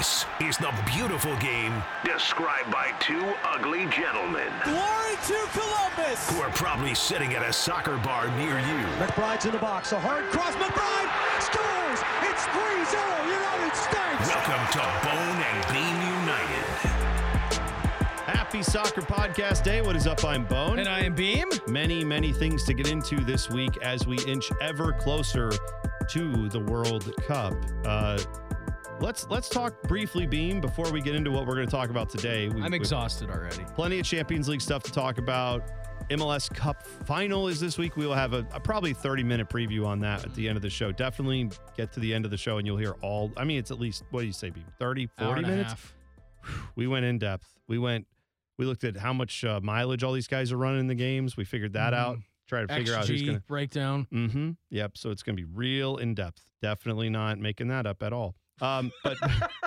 This 0.00 0.24
is 0.40 0.56
the 0.56 0.72
beautiful 0.86 1.36
game 1.36 1.82
described 2.04 2.72
by 2.72 2.92
two 3.00 3.22
ugly 3.44 3.86
gentlemen 3.86 4.48
Glory 4.64 5.14
to 5.28 5.38
Columbus! 5.52 6.30
who 6.30 6.40
are 6.40 6.50
probably 6.50 6.94
sitting 6.94 7.34
at 7.34 7.42
a 7.42 7.52
soccer 7.52 7.98
bar 7.98 8.28
near 8.36 8.58
you. 8.58 8.80
McBride's 8.98 9.46
in 9.46 9.52
the 9.52 9.58
box. 9.58 9.92
A 9.92 10.00
hard 10.00 10.24
cross. 10.32 10.54
McBride 10.56 11.10
scores! 11.38 12.00
It's 12.26 12.44
3-0 12.50 12.96
United 13.28 13.76
States! 13.76 14.26
Welcome 14.26 14.64
to 14.72 14.82
Bone 15.06 15.29
Happy 18.50 18.64
Soccer 18.64 19.02
Podcast 19.02 19.62
Day. 19.62 19.80
What 19.80 19.94
is 19.94 20.08
up? 20.08 20.24
I'm 20.24 20.44
Bone. 20.44 20.80
And 20.80 20.88
I 20.88 21.02
am 21.02 21.14
Beam. 21.14 21.48
many, 21.68 22.02
many 22.02 22.32
things 22.32 22.64
to 22.64 22.74
get 22.74 22.90
into 22.90 23.22
this 23.22 23.48
week 23.48 23.76
as 23.80 24.08
we 24.08 24.18
inch 24.24 24.50
ever 24.60 24.92
closer 24.92 25.52
to 26.08 26.48
the 26.48 26.58
World 26.58 27.14
Cup. 27.18 27.54
Uh, 27.84 28.18
let's 29.00 29.28
let's 29.30 29.48
talk 29.48 29.80
briefly, 29.84 30.26
Beam, 30.26 30.60
before 30.60 30.90
we 30.90 31.00
get 31.00 31.14
into 31.14 31.30
what 31.30 31.46
we're 31.46 31.54
going 31.54 31.68
to 31.68 31.70
talk 31.70 31.90
about 31.90 32.10
today. 32.10 32.48
We, 32.48 32.60
I'm 32.60 32.74
exhausted 32.74 33.30
already. 33.30 33.64
plenty 33.76 34.00
of 34.00 34.04
Champions 34.04 34.48
League 34.48 34.62
stuff 34.62 34.82
to 34.82 34.90
talk 34.90 35.18
about. 35.18 35.70
MLS 36.10 36.52
Cup 36.52 36.84
final 37.06 37.46
is 37.46 37.60
this 37.60 37.78
week. 37.78 37.96
We 37.96 38.04
will 38.04 38.16
have 38.16 38.32
a, 38.32 38.44
a 38.52 38.58
probably 38.58 38.94
30 38.94 39.22
minute 39.22 39.48
preview 39.48 39.86
on 39.86 40.00
that 40.00 40.24
at 40.24 40.34
the 40.34 40.48
end 40.48 40.56
of 40.56 40.62
the 40.62 40.70
show. 40.70 40.90
Definitely 40.90 41.50
get 41.76 41.92
to 41.92 42.00
the 42.00 42.12
end 42.12 42.24
of 42.24 42.32
the 42.32 42.36
show 42.36 42.58
and 42.58 42.66
you'll 42.66 42.78
hear 42.78 42.96
all. 43.00 43.30
I 43.36 43.44
mean, 43.44 43.60
it's 43.60 43.70
at 43.70 43.78
least 43.78 44.02
what 44.10 44.22
do 44.22 44.26
you 44.26 44.32
say, 44.32 44.50
Beam? 44.50 44.64
30, 44.80 45.08
Hour 45.20 45.26
40 45.28 45.38
and 45.38 45.46
a 45.46 45.56
minutes. 45.56 45.74
We 46.74 46.88
went 46.88 47.04
in 47.04 47.18
depth. 47.18 47.46
We 47.68 47.78
went. 47.78 48.08
We 48.60 48.66
looked 48.66 48.84
at 48.84 48.94
how 48.98 49.14
much 49.14 49.42
uh, 49.42 49.58
mileage 49.62 50.04
all 50.04 50.12
these 50.12 50.26
guys 50.26 50.52
are 50.52 50.58
running 50.58 50.80
in 50.80 50.86
the 50.86 50.94
games. 50.94 51.34
We 51.34 51.46
figured 51.46 51.72
that 51.72 51.94
out. 51.94 52.18
Try 52.46 52.60
to 52.60 52.68
figure 52.68 52.94
out 52.94 53.08
who's 53.08 53.22
XG 53.22 53.26
going 53.26 53.38
to. 53.38 53.44
breakdown. 53.46 54.06
Mm-hmm. 54.12 54.50
Yep. 54.68 54.98
So 54.98 55.08
it's 55.10 55.22
going 55.22 55.34
to 55.34 55.42
be 55.42 55.50
real 55.50 55.96
in 55.96 56.14
depth. 56.14 56.42
Definitely 56.60 57.08
not 57.08 57.38
making 57.38 57.68
that 57.68 57.86
up 57.86 58.02
at 58.02 58.12
all. 58.12 58.34
Um, 58.60 58.92
but 59.02 59.16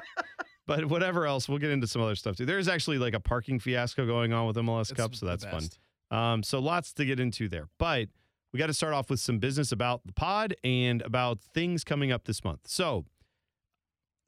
but 0.68 0.86
whatever 0.86 1.26
else, 1.26 1.50
we'll 1.50 1.58
get 1.58 1.72
into 1.72 1.88
some 1.88 2.04
other 2.04 2.14
stuff 2.14 2.36
too. 2.36 2.46
There's 2.46 2.68
actually 2.68 3.00
like 3.00 3.16
a 3.16 3.20
parking 3.20 3.60
fiasco 3.60 4.06
going 4.06 4.32
on 4.32 4.46
with 4.46 4.58
MLS 4.58 4.92
It's 4.92 4.92
Cup, 4.92 5.16
so 5.16 5.26
that's 5.26 5.44
fun. 5.44 5.64
Um, 6.12 6.44
so 6.44 6.60
lots 6.60 6.94
to 6.94 7.04
get 7.04 7.20
into 7.20 7.50
there. 7.50 7.70
But 7.80 8.10
we 8.52 8.60
got 8.60 8.68
to 8.68 8.76
start 8.76 8.94
off 8.94 9.10
with 9.10 9.20
some 9.20 9.40
business 9.40 9.72
about 9.72 10.06
the 10.06 10.14
pod 10.14 10.54
and 10.64 11.02
about 11.02 11.40
things 11.42 11.84
coming 11.84 12.12
up 12.12 12.26
this 12.26 12.44
month. 12.44 12.68
So 12.68 13.06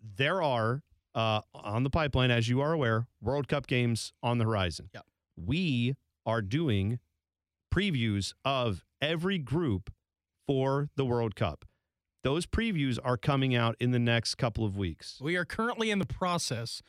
there 0.02 0.42
are 0.42 0.81
uh, 1.16 1.42
on 1.54 1.84
the 1.84 1.90
pipeline, 1.90 2.30
as 2.30 2.50
you 2.50 2.62
are 2.62 2.74
aware, 2.74 3.08
World 3.22 3.48
Cup 3.48 3.66
games 3.66 4.14
on 4.22 4.38
the 4.38 4.46
horizon. 4.46 4.90
Yep. 4.94 5.06
We 5.38 5.96
are 6.26 6.42
doing 6.42 7.00
previews 7.74 8.34
of 8.44 8.84
every 9.02 9.38
group 9.38 9.92
for 10.46 10.90
the 10.96 11.06
World 11.06 11.36
Cup. 11.36 11.66
Those 12.24 12.46
previews 12.46 12.98
are 13.04 13.18
coming 13.18 13.56
out 13.56 13.76
in 13.80 13.92
the 13.92 14.00
next 14.00 14.36
couple 14.36 14.66
of 14.66 14.78
weeks. 14.78 15.20
We 15.22 15.36
are 15.36 15.46
currently 15.46 15.92
in 15.92 16.00
the 16.00 16.06
process 16.06 16.82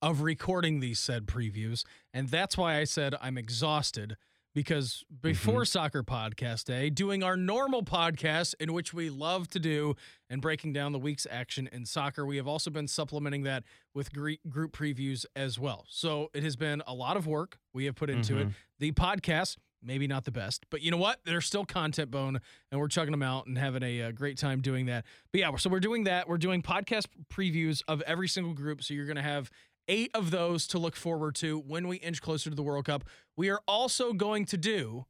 of 0.00 0.20
recording 0.20 0.80
these 0.80 0.98
said 0.98 1.26
previews, 1.26 1.84
and 2.12 2.28
that's 2.28 2.56
why 2.56 2.78
I 2.78 2.84
said 2.84 3.14
I'm 3.20 3.38
exhausted 3.38 4.16
because 4.54 5.04
before 5.22 5.64
Soccer 5.64 6.02
Podcast 6.02 6.64
Day, 6.64 6.90
doing 6.90 7.22
our 7.22 7.36
normal 7.36 7.82
podcast 7.82 8.54
in 8.60 8.72
which 8.72 8.92
we 8.92 9.08
love 9.10 9.48
to 9.50 9.58
do 9.58 9.94
and 10.28 10.42
breaking 10.42 10.72
down 10.72 10.92
the 10.92 10.98
week's 10.98 11.26
action 11.30 11.68
in 11.72 11.86
soccer, 11.86 12.26
we 12.26 12.36
have 12.36 12.46
also 12.46 12.70
been 12.70 12.88
supplementing 12.88 13.42
that 13.44 13.64
with 13.94 14.12
group 14.12 14.72
previews 14.76 15.24
as 15.34 15.58
well. 15.58 15.86
So 15.88 16.30
it 16.34 16.42
has 16.42 16.56
been 16.56 16.82
a 16.86 16.94
lot 16.94 17.16
of 17.16 17.26
work 17.26 17.58
we 17.72 17.86
have 17.86 17.94
put 17.94 18.10
into 18.10 18.36
it. 18.38 18.48
The 18.78 18.92
podcast, 18.92 19.56
maybe 19.82 20.06
not 20.06 20.24
the 20.24 20.30
best, 20.32 20.66
but 20.70 20.82
you 20.82 20.90
know 20.90 20.96
what? 20.96 21.20
They're 21.24 21.40
still 21.40 21.64
content 21.64 22.10
bone, 22.10 22.40
and 22.70 22.80
we're 22.80 22.88
chugging 22.88 23.12
them 23.12 23.22
out 23.22 23.46
and 23.46 23.56
having 23.56 23.82
a, 23.82 24.02
uh 24.02 24.10
great 24.12 24.36
time 24.36 24.60
doing 24.60 24.86
that. 24.86 25.04
But 25.32 25.40
yeah, 25.40 25.56
so 25.56 25.70
we're 25.70 25.80
doing 25.80 26.04
that. 26.04 26.28
We're 26.28 26.38
doing 26.38 26.62
podcast 26.62 27.06
previews 27.32 27.82
of 27.88 28.02
every 28.02 28.28
single 28.28 28.54
group. 28.54 28.82
So 28.82 28.92
you're 28.94 29.06
going 29.06 29.16
to 29.16 29.22
have 29.22 29.50
eight 29.88 30.10
of 30.14 30.30
those 30.30 30.66
to 30.68 30.78
look 30.78 30.96
forward 30.96 31.34
to 31.36 31.58
when 31.58 31.88
we 31.88 31.96
inch 31.98 32.20
closer 32.22 32.50
to 32.50 32.56
the 32.56 32.62
World 32.62 32.84
Cup. 32.86 33.04
We 33.36 33.50
are 33.50 33.60
also 33.66 34.12
going 34.12 34.44
to 34.46 34.56
do 34.56 35.06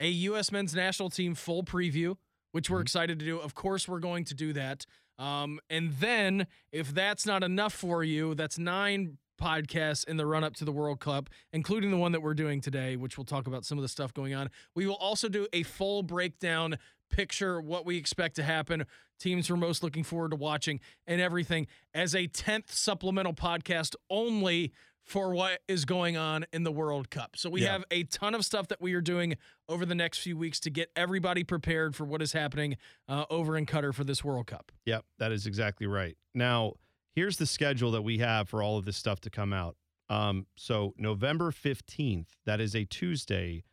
a 0.00 0.08
U.S. 0.08 0.50
men's 0.50 0.74
national 0.74 1.10
team 1.10 1.34
full 1.34 1.62
preview, 1.62 2.16
which 2.52 2.70
we're 2.70 2.80
excited 2.80 3.18
to 3.18 3.24
do. 3.24 3.38
Of 3.38 3.54
course, 3.54 3.86
we're 3.86 4.00
going 4.00 4.24
to 4.24 4.34
do 4.34 4.52
that. 4.54 4.86
Um, 5.18 5.60
and 5.68 5.92
then, 6.00 6.46
if 6.72 6.94
that's 6.94 7.26
not 7.26 7.42
enough 7.42 7.74
for 7.74 8.02
you, 8.02 8.34
that's 8.34 8.58
nine 8.58 9.18
podcasts 9.40 10.06
in 10.06 10.16
the 10.16 10.26
run 10.26 10.44
up 10.44 10.54
to 10.54 10.64
the 10.64 10.72
World 10.72 11.00
Cup, 11.00 11.30
including 11.52 11.90
the 11.90 11.96
one 11.96 12.12
that 12.12 12.20
we're 12.20 12.34
doing 12.34 12.60
today, 12.60 12.96
which 12.96 13.16
we'll 13.16 13.24
talk 13.24 13.46
about 13.46 13.64
some 13.64 13.78
of 13.78 13.82
the 13.82 13.88
stuff 13.88 14.12
going 14.14 14.34
on. 14.34 14.50
We 14.74 14.86
will 14.86 14.94
also 14.96 15.28
do 15.28 15.46
a 15.52 15.62
full 15.62 16.02
breakdown 16.02 16.78
picture 17.10 17.60
what 17.60 17.84
we 17.84 17.96
expect 17.96 18.36
to 18.36 18.42
happen, 18.42 18.84
teams 19.18 19.50
we're 19.50 19.56
most 19.56 19.82
looking 19.82 20.04
forward 20.04 20.30
to 20.30 20.36
watching, 20.36 20.80
and 21.06 21.20
everything 21.20 21.66
as 21.94 22.14
a 22.14 22.26
10th 22.28 22.70
supplemental 22.72 23.34
podcast 23.34 23.94
only 24.08 24.72
for 25.02 25.34
what 25.34 25.60
is 25.66 25.84
going 25.84 26.16
on 26.16 26.44
in 26.52 26.62
the 26.62 26.70
World 26.70 27.10
Cup. 27.10 27.34
So 27.36 27.50
we 27.50 27.62
Yeah. 27.62 27.72
have 27.72 27.84
a 27.90 28.04
ton 28.04 28.34
of 28.34 28.44
stuff 28.44 28.68
that 28.68 28.80
we 28.80 28.94
are 28.94 29.00
doing 29.00 29.36
over 29.68 29.84
the 29.84 29.94
next 29.94 30.18
few 30.18 30.36
weeks 30.36 30.60
to 30.60 30.70
get 30.70 30.90
everybody 30.94 31.42
prepared 31.42 31.96
for 31.96 32.04
what 32.04 32.22
is 32.22 32.32
happening 32.32 32.76
uh, 33.08 33.24
over 33.28 33.56
in 33.56 33.66
Qatar 33.66 33.92
for 33.94 34.04
this 34.04 34.22
World 34.22 34.46
Cup. 34.46 34.70
Yep, 34.86 35.04
that 35.18 35.32
is 35.32 35.46
exactly 35.46 35.86
right. 35.86 36.16
Now, 36.34 36.74
here's 37.12 37.38
the 37.38 37.46
schedule 37.46 37.90
that 37.92 38.02
we 38.02 38.18
have 38.18 38.48
for 38.48 38.62
all 38.62 38.78
of 38.78 38.84
this 38.84 38.96
stuff 38.96 39.20
to 39.22 39.30
come 39.30 39.52
out. 39.52 39.76
Um, 40.08 40.46
so 40.56 40.94
November 40.96 41.50
15th, 41.50 42.36
that 42.44 42.60
is 42.60 42.76
a 42.76 42.84
Tuesday. 42.84 43.64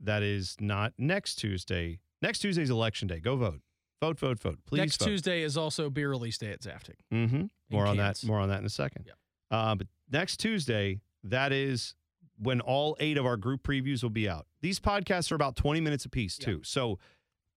That 0.00 0.22
is 0.22 0.56
not 0.60 0.92
next 0.98 1.36
Tuesday. 1.36 2.00
Next 2.24 2.38
Tuesday 2.38 2.62
is 2.62 2.70
election 2.70 3.06
day. 3.06 3.20
Go 3.20 3.36
vote. 3.36 3.60
Vote, 4.00 4.18
vote, 4.18 4.38
vote. 4.38 4.58
Please 4.66 4.78
Next 4.78 4.98
vote. 4.98 5.08
Tuesday 5.08 5.42
is 5.42 5.58
also 5.58 5.90
beer 5.90 6.08
release 6.08 6.38
day 6.38 6.52
at 6.52 6.62
Zaftig. 6.62 6.94
Mm-hmm. 7.12 7.44
More 7.68 7.86
on 7.86 7.98
that. 7.98 8.24
More 8.24 8.38
on 8.38 8.48
that 8.48 8.60
in 8.60 8.64
a 8.64 8.70
second. 8.70 9.04
Yep. 9.06 9.16
Uh, 9.50 9.74
but 9.74 9.86
next 10.10 10.38
Tuesday, 10.38 11.02
that 11.22 11.52
is 11.52 11.94
when 12.38 12.62
all 12.62 12.96
eight 12.98 13.18
of 13.18 13.26
our 13.26 13.36
group 13.36 13.62
previews 13.62 14.02
will 14.02 14.08
be 14.08 14.26
out. 14.26 14.46
These 14.62 14.80
podcasts 14.80 15.30
are 15.32 15.34
about 15.34 15.54
20 15.54 15.82
minutes 15.82 16.06
apiece, 16.06 16.38
too. 16.38 16.62
So 16.64 16.98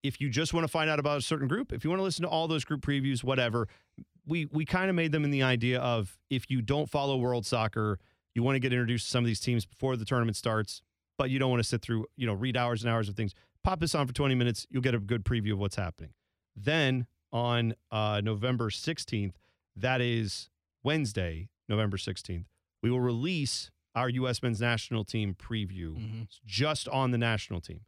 if 0.04 0.20
you 0.20 0.30
just 0.30 0.54
want 0.54 0.66
to 0.66 0.68
find 0.68 0.90
out 0.90 1.00
about 1.00 1.18
a 1.18 1.22
certain 1.22 1.48
group, 1.48 1.72
if 1.72 1.86
you 1.86 1.90
want 1.90 2.02
to 2.02 2.04
listen 2.04 2.24
to 2.24 2.30
all 2.30 2.50
those 2.50 2.66
group 2.66 2.82
previews, 2.82 3.24
whatever, 3.24 3.70
we 4.26 4.48
we 4.52 4.66
kind 4.66 4.90
of 4.90 4.98
made 4.98 5.14
them 5.14 5.24
in 5.24 5.32
the 5.32 5.44
idea 5.44 5.80
of 5.80 6.20
if 6.30 6.52
you 6.52 6.62
don't 6.62 6.90
follow 6.90 7.16
world 7.16 7.46
soccer, 7.46 8.00
you 8.36 8.44
want 8.44 8.56
to 8.56 8.60
get 8.60 8.74
introduced 8.74 9.06
to 9.06 9.12
some 9.12 9.24
of 9.24 9.28
these 9.28 9.40
teams 9.40 9.66
before 9.66 9.96
the 9.96 10.04
tournament 10.04 10.36
starts, 10.36 10.82
but 11.18 11.30
you 11.30 11.40
don't 11.40 11.50
want 11.50 11.64
to 11.64 11.68
sit 11.68 11.82
through, 11.82 12.06
you 12.18 12.28
know, 12.28 12.34
read 12.34 12.58
hours 12.58 12.84
and 12.84 12.92
hours 12.92 13.08
of 13.08 13.16
things. 13.16 13.34
Pop 13.68 13.82
this 13.82 13.94
on 13.96 14.08
for 14.08 14.14
20 14.14 14.34
minutes, 14.34 14.66
you'll 14.70 14.82
get 14.82 14.96
a 14.96 14.98
good 14.98 15.26
preview 15.26 15.52
of 15.52 15.60
what's 15.60 15.76
happening. 15.76 16.12
Then 16.56 17.06
on 17.34 17.74
uh, 17.92 18.22
November 18.24 18.70
16th, 18.70 19.34
that 19.76 20.00
is 20.00 20.50
Wednesday, 20.84 21.50
November 21.68 21.98
16th, 21.98 22.46
we 22.82 22.90
will 22.90 23.02
release 23.02 23.70
our 23.94 24.08
U.S. 24.08 24.42
men's 24.42 24.62
national 24.62 25.04
team 25.04 25.36
preview 25.36 25.98
Mhm. 25.98 26.28
just 26.46 26.88
on 26.88 27.12
the 27.12 27.18
national 27.18 27.60
team. 27.60 27.82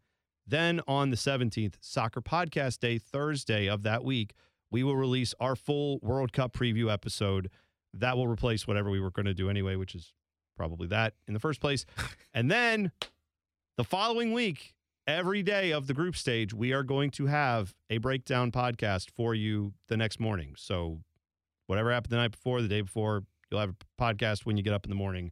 Then 0.46 0.82
on 0.86 1.12
the 1.12 1.16
17th, 1.16 1.76
Soccer 1.80 2.20
Podcast 2.20 2.80
Day, 2.80 2.98
Thursday 2.98 3.70
of 3.70 3.84
that 3.84 4.04
week, 4.04 4.34
we 4.70 4.84
will 4.84 4.98
release 4.98 5.34
our 5.40 5.56
full 5.56 6.00
World 6.00 6.34
Cup 6.34 6.52
preview 6.52 6.92
episode. 6.92 7.50
That 7.94 8.18
will 8.18 8.28
replace 8.28 8.68
whatever 8.68 8.90
we 8.90 9.00
were 9.00 9.12
going 9.12 9.28
to 9.28 9.34
do 9.34 9.50
anyway, 9.50 9.78
which 9.78 9.96
is 9.96 10.12
probably 10.58 10.88
that 10.90 11.14
in 11.26 11.34
the 11.34 11.40
first 11.40 11.62
place. 11.62 11.86
and 12.34 12.52
then 12.52 12.92
the 13.78 13.86
following 13.86 14.34
week, 14.34 14.76
every 15.10 15.44
day 15.44 15.72
of 15.72 15.88
the 15.88 15.94
group 15.94 16.16
stage, 16.16 16.54
we 16.54 16.72
are 16.74 16.84
going 16.84 17.10
to 17.12 17.26
have 17.26 17.74
a 17.90 17.98
breakdown 17.98 18.52
podcast 18.52 19.10
for 19.12 19.34
you 19.34 19.74
the 19.88 19.98
next 19.98 20.20
morning. 20.20 20.54
So, 20.58 21.00
whatever 21.68 21.92
happened 21.92 22.12
the 22.12 22.18
night 22.18 22.32
before, 22.32 22.62
the 22.62 22.68
day 22.68 22.82
before, 22.82 23.24
you'll 23.50 23.60
have 23.60 23.72
a 23.72 24.02
podcast 24.02 24.46
when 24.46 24.58
you 24.58 24.64
get 24.64 24.74
up 24.74 24.86
in 24.86 24.90
the 24.90 24.96
morning. 24.96 25.32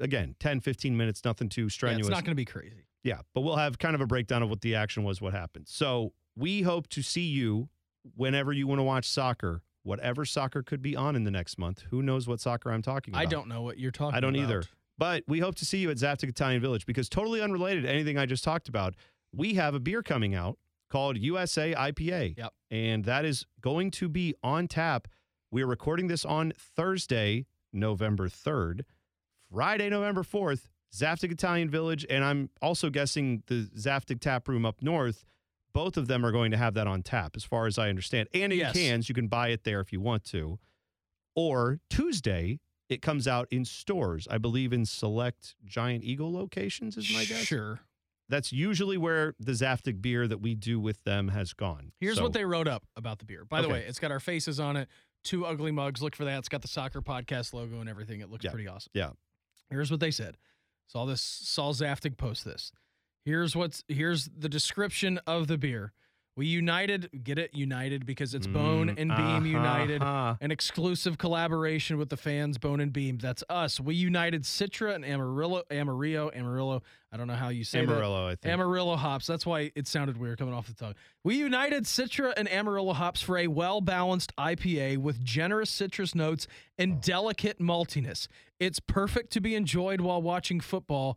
Again, 0.00 0.34
10, 0.40 0.60
15 0.60 0.96
minutes, 0.96 1.24
nothing 1.24 1.48
too 1.48 1.62
Yeah, 1.62 1.68
strenuous. 1.68 2.06
it's 2.06 2.10
not 2.10 2.24
going 2.24 2.32
to 2.32 2.34
be 2.34 2.44
crazy. 2.44 2.86
Yeah, 3.02 3.18
but 3.34 3.42
we'll 3.42 3.56
have 3.56 3.78
kind 3.78 3.94
of 3.94 4.00
a 4.00 4.06
breakdown 4.06 4.42
of 4.42 4.50
what 4.50 4.60
the 4.60 4.74
action 4.74 5.04
was, 5.04 5.20
what 5.20 5.32
happened. 5.34 5.66
So 5.68 6.12
we 6.36 6.62
hope 6.62 6.88
to 6.88 7.02
see 7.02 7.26
you 7.26 7.68
whenever 8.16 8.52
you 8.52 8.66
want 8.66 8.78
to 8.78 8.82
watch 8.82 9.08
soccer, 9.08 9.62
whatever 9.82 10.24
soccer 10.24 10.62
could 10.62 10.82
be 10.82 10.96
on 10.96 11.14
in 11.16 11.24
the 11.24 11.30
next 11.30 11.58
month. 11.58 11.84
Who 11.90 12.02
knows 12.02 12.26
what 12.26 12.40
soccer 12.40 12.72
I'm 12.72 12.82
talking 12.82 13.14
about? 13.14 13.20
I 13.22 13.26
don't 13.26 13.46
know 13.48 13.62
what 13.62 13.78
you're 13.78 13.90
talking 13.90 14.08
about. 14.10 14.16
I 14.16 14.20
don't 14.20 14.34
about. 14.34 14.50
either. 14.50 14.62
But 14.96 15.24
we 15.26 15.40
hope 15.40 15.56
to 15.56 15.64
see 15.64 15.78
you 15.78 15.90
at 15.90 15.96
Zaftig 15.96 16.28
Italian 16.28 16.60
Village 16.60 16.86
because 16.86 17.08
totally 17.08 17.40
unrelated 17.42 17.82
to 17.84 17.90
anything 17.90 18.16
I 18.16 18.26
just 18.26 18.44
talked 18.44 18.68
about, 18.68 18.94
we 19.36 19.54
have 19.54 19.74
a 19.74 19.80
beer 19.80 20.02
coming 20.02 20.34
out 20.34 20.58
called 20.90 21.18
USA 21.18 21.74
IPA. 21.74 22.36
Yep. 22.38 22.52
And 22.70 23.04
that 23.04 23.24
is 23.24 23.46
going 23.60 23.90
to 23.92 24.08
be 24.08 24.34
on 24.42 24.68
tap. 24.68 25.08
We're 25.50 25.66
recording 25.66 26.06
this 26.08 26.24
on 26.24 26.52
Thursday, 26.58 27.46
November 27.72 28.28
3rd. 28.28 28.82
Friday, 29.52 29.88
November 29.88 30.22
4th, 30.22 30.68
Zaftig 30.92 31.30
Italian 31.30 31.70
Village, 31.70 32.04
and 32.10 32.24
I'm 32.24 32.50
also 32.60 32.90
guessing 32.90 33.42
the 33.46 33.68
Zaftig 33.76 34.20
Tap 34.20 34.48
Room 34.48 34.64
up 34.66 34.82
north. 34.82 35.24
Both 35.72 35.96
of 35.96 36.06
them 36.08 36.24
are 36.24 36.32
going 36.32 36.50
to 36.52 36.56
have 36.56 36.74
that 36.74 36.86
on 36.86 37.02
tap, 37.02 37.34
as 37.36 37.44
far 37.44 37.66
as 37.66 37.78
I 37.78 37.88
understand. 37.88 38.28
And 38.32 38.52
in 38.52 38.58
Yes. 38.60 38.72
cans, 38.74 39.08
you 39.08 39.14
can 39.14 39.28
buy 39.28 39.48
it 39.48 39.64
there 39.64 39.80
if 39.80 39.92
you 39.92 40.00
want 40.00 40.24
to. 40.26 40.58
Or 41.36 41.80
Tuesday, 41.90 42.60
it 42.88 43.02
comes 43.02 43.26
out 43.28 43.48
in 43.50 43.64
stores. 43.64 44.26
I 44.30 44.38
believe 44.38 44.72
in 44.72 44.86
select 44.86 45.56
Giant 45.64 46.04
Eagle 46.04 46.32
locations, 46.32 46.96
is 46.96 47.12
my 47.12 47.24
guess. 47.24 47.44
Sure. 47.44 47.80
That's 48.28 48.52
usually 48.52 48.96
where 48.96 49.34
the 49.38 49.52
Zaftig 49.52 50.00
beer 50.00 50.26
that 50.28 50.38
we 50.38 50.54
do 50.54 50.80
with 50.80 51.02
them 51.04 51.28
has 51.28 51.52
gone. 51.52 51.92
Here's 52.00 52.16
So- 52.16 52.22
what 52.22 52.32
they 52.32 52.44
wrote 52.44 52.68
up 52.68 52.84
about 52.96 53.18
the 53.18 53.24
beer. 53.24 53.44
By 53.44 53.60
the 53.62 53.68
way, 53.68 53.84
it's 53.86 53.98
got 53.98 54.10
our 54.10 54.20
faces 54.20 54.58
on 54.60 54.76
it. 54.76 54.88
Two 55.22 55.46
ugly 55.46 55.70
mugs. 55.72 56.02
Look 56.02 56.14
for 56.16 56.24
that. 56.24 56.38
It's 56.38 56.48
got 56.48 56.62
the 56.62 56.68
soccer 56.68 57.00
podcast 57.00 57.52
logo 57.54 57.80
and 57.80 57.88
everything. 57.88 58.20
It 58.20 58.30
looks 58.30 58.44
Yeah. 58.44 58.50
pretty 58.50 58.68
awesome. 58.68 58.90
Yeah. 58.94 59.12
Here's 59.70 59.90
what 59.90 60.00
they 60.00 60.10
said. 60.10 60.36
Saw 60.86 61.06
this. 61.06 61.22
Saw 61.22 61.72
Zaftig 61.72 62.16
post 62.18 62.44
this. 62.44 62.72
Here's 63.24 63.56
what's. 63.56 63.84
Here's 63.88 64.26
the 64.26 64.50
description 64.50 65.18
of 65.26 65.46
the 65.46 65.56
beer. 65.56 65.92
We 66.36 66.46
united. 66.46 67.10
Get 67.22 67.38
it? 67.38 67.54
United 67.54 68.04
because 68.06 68.34
it's 68.34 68.48
Bone 68.48 68.88
Mm, 68.88 68.98
and 68.98 69.10
Beam 69.10 69.10
uh-huh, 69.10 69.44
United. 69.44 70.02
uh. 70.02 70.34
An 70.40 70.50
exclusive 70.50 71.16
collaboration 71.16 71.96
with 71.96 72.08
the 72.08 72.16
fans, 72.16 72.58
Bone 72.58 72.80
and 72.80 72.92
Beam. 72.92 73.18
That's 73.18 73.44
us. 73.48 73.78
We 73.78 73.94
united 73.94 74.42
Citra 74.42 74.94
and 74.96 75.04
Amarillo, 75.04 75.62
Amarillo, 75.70 76.30
Amarillo. 76.34 76.82
I 77.12 77.16
don't 77.16 77.28
know 77.28 77.34
how 77.34 77.50
you 77.50 77.62
say 77.62 77.84
that. 77.86 77.92
Amarillo, 77.92 78.26
I 78.26 78.34
think. 78.34 78.52
Amarillo 78.52 78.96
hops. 78.96 79.28
That's 79.28 79.46
why 79.46 79.70
it 79.76 79.86
sounded 79.86 80.16
weird 80.16 80.38
coming 80.38 80.54
off 80.54 80.66
the 80.66 80.74
tongue. 80.74 80.94
We 81.22 81.36
united 81.36 81.84
Citra 81.84 82.32
and 82.36 82.50
Amarillo 82.50 82.94
hops 82.94 83.20
for 83.22 83.38
a 83.38 83.46
well 83.46 83.80
balanced 83.80 84.34
IPA 84.36 84.98
with 84.98 85.22
generous 85.24 85.70
citrus 85.70 86.16
notes 86.16 86.48
and 86.76 87.00
delicate 87.00 87.60
maltiness. 87.60 88.26
It's 88.58 88.80
perfect 88.80 89.30
to 89.34 89.40
be 89.40 89.54
enjoyed 89.54 90.00
while 90.00 90.20
watching 90.20 90.58
football, 90.58 91.16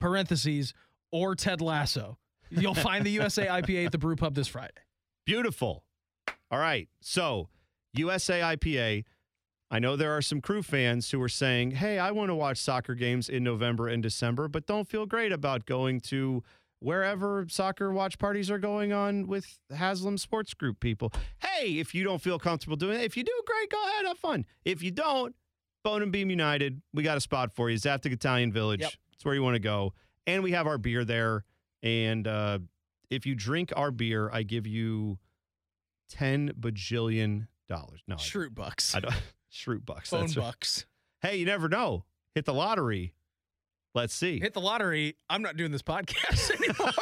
parentheses, 0.00 0.74
or 1.12 1.34
Ted 1.34 1.60
Lasso. 1.60 2.18
You'll 2.50 2.74
find 2.74 3.04
the 3.04 3.10
USA 3.10 3.46
IPA 3.46 3.86
at 3.86 3.92
the 3.92 3.98
brew 3.98 4.16
pub 4.16 4.34
this 4.34 4.48
Friday. 4.48 4.72
Beautiful. 5.24 5.84
All 6.50 6.58
right. 6.58 6.88
So, 7.00 7.48
USA 7.94 8.40
IPA. 8.40 9.04
I 9.72 9.78
know 9.78 9.94
there 9.94 10.16
are 10.16 10.22
some 10.22 10.40
crew 10.40 10.62
fans 10.62 11.10
who 11.12 11.22
are 11.22 11.28
saying, 11.28 11.72
hey, 11.72 11.98
I 11.98 12.10
want 12.10 12.30
to 12.30 12.34
watch 12.34 12.58
soccer 12.58 12.96
games 12.96 13.28
in 13.28 13.44
November 13.44 13.86
and 13.86 14.02
December, 14.02 14.48
but 14.48 14.66
don't 14.66 14.88
feel 14.88 15.06
great 15.06 15.30
about 15.30 15.64
going 15.64 16.00
to 16.02 16.42
wherever 16.80 17.46
soccer 17.48 17.92
watch 17.92 18.18
parties 18.18 18.50
are 18.50 18.58
going 18.58 18.92
on 18.92 19.28
with 19.28 19.60
Haslam 19.72 20.18
Sports 20.18 20.54
Group 20.54 20.80
people. 20.80 21.12
Hey, 21.38 21.78
if 21.78 21.94
you 21.94 22.02
don't 22.02 22.20
feel 22.20 22.38
comfortable 22.38 22.76
doing 22.76 22.98
it, 22.98 23.04
if 23.04 23.16
you 23.16 23.22
do, 23.22 23.32
great, 23.46 23.70
go 23.70 23.80
ahead, 23.86 24.06
have 24.06 24.18
fun. 24.18 24.44
If 24.64 24.82
you 24.82 24.90
don't, 24.90 25.36
Bone 25.84 26.02
and 26.02 26.10
Beam 26.10 26.30
United, 26.30 26.82
we 26.92 27.02
got 27.02 27.16
a 27.16 27.20
spot 27.20 27.54
for 27.54 27.70
you. 27.70 27.76
Zaftig 27.76 28.12
Italian 28.12 28.52
Village. 28.52 28.80
Yep. 28.80 28.92
It's 29.12 29.24
where 29.24 29.34
you 29.34 29.42
want 29.42 29.54
to 29.54 29.60
go. 29.60 29.92
And 30.26 30.42
we 30.42 30.52
have 30.52 30.66
our 30.66 30.78
beer 30.78 31.04
there. 31.04 31.44
And 31.82 32.26
uh, 32.26 32.58
if 33.10 33.26
you 33.26 33.34
drink 33.34 33.72
our 33.76 33.90
beer, 33.90 34.30
I 34.32 34.42
give 34.42 34.66
you 34.66 35.18
10 36.10 36.52
bajillion 36.60 37.46
dollars. 37.68 38.00
No, 38.06 38.14
I- 38.16 38.18
Schrute 38.18 38.54
bucks. 38.54 38.94
I 38.94 39.00
don't. 39.00 39.14
Schrute 39.52 39.84
bucks. 39.84 40.10
Phone 40.10 40.20
That's 40.20 40.36
right. 40.36 40.44
bucks. 40.44 40.86
Hey, 41.22 41.36
you 41.36 41.46
never 41.46 41.68
know. 41.68 42.04
Hit 42.34 42.44
the 42.44 42.54
lottery. 42.54 43.14
Let's 43.92 44.14
see. 44.14 44.38
Hit 44.38 44.54
the 44.54 44.60
lottery. 44.60 45.16
I'm 45.28 45.42
not 45.42 45.56
doing 45.56 45.72
this 45.72 45.82
podcast 45.82 46.50
anymore. 46.54 46.92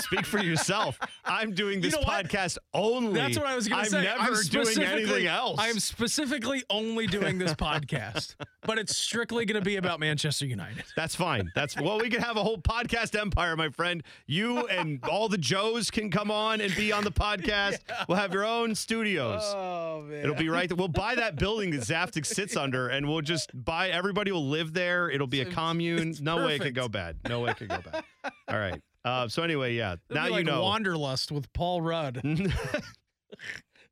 Speak 0.00 0.26
for 0.26 0.38
yourself. 0.42 0.98
I'm 1.24 1.54
doing 1.54 1.76
You 1.76 1.90
this 1.90 1.94
know 1.94 2.02
podcast 2.02 2.58
only. 2.74 3.14
That's 3.14 3.38
what 3.38 3.46
I 3.46 3.56
was 3.56 3.66
going 3.66 3.78
I'm 3.78 3.84
to 3.86 3.90
say. 3.90 4.02
never 4.02 4.20
I'm 4.20 4.30
never 4.32 4.42
doing 4.42 4.82
anything 4.82 5.26
else. 5.26 5.58
I 5.58 5.68
am 5.68 5.78
specifically 5.80 6.62
only 6.68 7.06
doing 7.06 7.38
this 7.38 7.54
podcast, 7.54 8.34
but 8.62 8.78
it's 8.78 8.94
strictly 8.94 9.46
going 9.46 9.58
to 9.58 9.64
be 9.64 9.76
about 9.76 10.00
Manchester 10.00 10.44
United. 10.44 10.84
That's 10.96 11.14
fine. 11.14 11.50
That's 11.54 11.80
well, 11.80 11.98
we 11.98 12.10
can 12.10 12.20
have 12.20 12.36
a 12.36 12.42
whole 12.42 12.58
podcast 12.58 13.18
empire, 13.18 13.56
my 13.56 13.70
friend. 13.70 14.02
You 14.26 14.66
and 14.66 15.02
all 15.04 15.30
the 15.30 15.38
Joes 15.38 15.90
can 15.90 16.10
come 16.10 16.30
on 16.30 16.60
and 16.60 16.74
be 16.76 16.92
on 16.92 17.04
the 17.04 17.12
podcast. 17.12 17.78
We'll 18.08 18.18
have 18.18 18.34
your 18.34 18.44
own 18.44 18.74
studios. 18.74 19.40
Oh 19.54 20.02
man, 20.02 20.24
It'll 20.24 20.34
be 20.34 20.48
right. 20.50 20.68
There. 20.68 20.76
We'll 20.76 20.88
buy 20.88 21.14
that 21.14 21.36
building 21.36 21.70
that 21.70 21.80
Zaftig 21.80 22.26
sits 22.26 22.54
under, 22.56 22.88
and 22.88 23.08
we'll 23.08 23.22
just 23.22 23.50
buy. 23.54 23.88
Everybody 23.88 24.30
will 24.30 24.46
live 24.46 24.74
there. 24.74 25.08
It'll 25.08 25.26
be 25.26 25.40
a 25.40 25.46
commune. 25.46 26.08
it's 26.08 26.20
No 26.36 26.46
way 26.46 26.56
it 26.56 26.60
could 26.62 26.74
go 26.74 26.88
bad. 26.88 27.18
No 27.28 27.40
way 27.40 27.50
it 27.50 27.56
could 27.56 27.68
go 27.68 27.80
bad. 27.80 28.04
All 28.48 28.58
right. 28.58 28.80
Uh, 29.04 29.28
so 29.28 29.42
anyway, 29.42 29.74
yeah. 29.74 29.96
It'll 30.10 30.22
now 30.22 30.30
like 30.30 30.44
you 30.46 30.50
know. 30.50 30.62
Wanderlust 30.62 31.30
with 31.32 31.52
Paul 31.52 31.80
Rudd. 31.82 32.20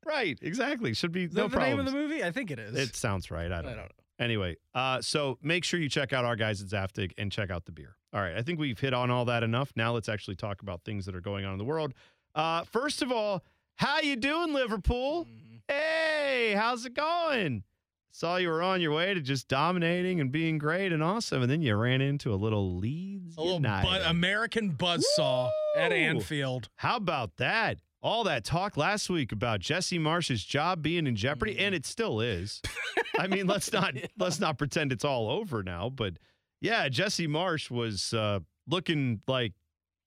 Right. 0.05 0.37
Exactly. 0.43 0.94
Should 0.94 1.12
be 1.12 1.29
no 1.29 1.44
the 1.44 1.49
problem. 1.50 1.71
name 1.71 1.79
of 1.79 1.87
the 1.87 1.93
movie? 1.93 2.25
I 2.25 2.33
think 2.33 2.50
it 2.50 2.59
is. 2.59 2.75
It 2.77 2.97
sounds 2.97 3.31
right. 3.31 3.53
I 3.53 3.59
I 3.59 3.62
don't, 3.62 3.65
don't 3.67 3.77
know. 3.77 3.83
know. 3.83 3.89
Anyway, 4.19 4.56
uh, 4.75 5.00
so 5.00 5.39
make 5.43 5.62
sure 5.65 5.79
you 5.81 5.89
check 5.89 6.12
out 6.12 6.25
our 6.25 6.35
guys 6.37 6.61
at 6.61 6.69
Zaftig 6.69 7.12
and 7.19 7.31
check 7.31 7.50
out 7.50 7.65
the 7.67 7.73
beer. 7.73 7.97
All 8.12 8.21
right, 8.21 8.37
I 8.37 8.43
think 8.43 8.59
we've 8.59 8.79
hit 8.79 8.95
on 8.95 9.11
all 9.11 9.25
that 9.27 9.43
enough. 9.43 9.73
Now 9.75 9.93
let's 9.93 10.09
actually 10.09 10.37
talk 10.37 10.61
about 10.62 10.83
things 10.85 11.06
that 11.06 11.15
are 11.15 11.21
going 11.21 11.45
on 11.45 11.53
in 11.53 11.59
the 11.59 11.65
world. 11.65 11.95
Uh, 12.35 12.65
first 12.65 13.03
of 13.03 13.11
all, 13.11 13.43
how 13.77 14.00
you 14.00 14.17
doing, 14.17 14.53
Liverpool? 14.53 15.25
Mm-hmm. 15.25 15.56
Hey, 15.69 16.55
how's 16.56 16.85
it 16.85 16.95
going? 16.95 17.62
Saw 18.14 18.37
you 18.37 18.50
were 18.50 18.62
on 18.62 18.82
your 18.82 18.93
way 18.93 19.14
to 19.14 19.23
just 19.23 19.49
dominating 19.49 20.20
and 20.20 20.31
being 20.31 20.59
great 20.59 20.93
and 20.93 21.03
awesome, 21.03 21.41
and 21.41 21.50
then 21.50 21.62
you 21.62 21.75
ran 21.75 22.03
into 22.03 22.32
a 22.32 22.37
little 22.37 22.76
Leeds 22.76 23.37
A 23.38 23.41
little 23.41 23.59
bu- 23.59 24.05
American 24.05 24.73
buzzsaw 24.73 25.50
at 25.75 25.93
Anfield. 25.93 26.69
How 26.76 26.97
about 26.97 27.38
that? 27.38 27.79
All 28.03 28.25
that 28.25 28.44
talk 28.44 28.76
last 28.76 29.09
week 29.09 29.32
about 29.32 29.61
Jesse 29.61 29.99
Marsch's 29.99 30.44
job 30.44 30.82
being 30.82 31.06
in 31.06 31.17
jeopardy, 31.17 31.59
and 31.59 31.75
it 31.75 31.87
still 31.87 32.20
is. 32.20 32.61
I 33.19 33.29
mean, 33.29 33.47
let's 33.47 33.73
not 33.73 33.94
let's 34.19 34.38
not 34.41 34.59
pretend 34.59 34.93
it's 34.93 35.05
all 35.06 35.31
over 35.31 35.62
now. 35.62 35.88
But 35.88 36.14
yeah, 36.61 36.91
Jesse 36.91 37.26
Marsch 37.29 37.70
was 37.70 38.12
uh, 38.12 38.41
looking 38.69 39.23
like 39.26 39.55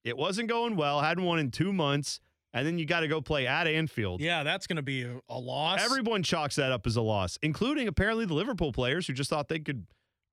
it 0.03 0.15
wasn't 0.15 0.47
going 0.49 0.75
well. 0.75 1.01
Hadn't 1.01 1.23
won 1.23 1.39
in 1.39 1.49
two 1.49 1.73
months, 1.73 2.19
and 2.55 2.65
then 2.65 2.79
you 2.79 2.85
got 2.87 3.01
to 3.01 3.07
go 3.07 3.21
play 3.21 3.45
at 3.45 3.67
Anfield. 3.67 4.21
Yeah, 4.21 4.41
that's 4.43 4.65
going 4.65 4.77
to 4.77 4.81
be 4.81 5.03
a, 5.03 5.19
a 5.29 5.37
loss. 5.37 5.79
Everyone 5.83 6.23
chalks 6.23 6.55
that 6.55 6.71
up 6.71 6.87
as 6.87 6.95
a 6.95 7.01
loss, 7.01 7.37
including 7.43 7.87
apparently 7.87 8.25
the 8.25 8.33
Liverpool 8.33 8.71
players 8.71 9.05
who 9.05 9.13
just 9.13 9.29
thought 9.29 9.49
they 9.49 9.59
could 9.59 9.85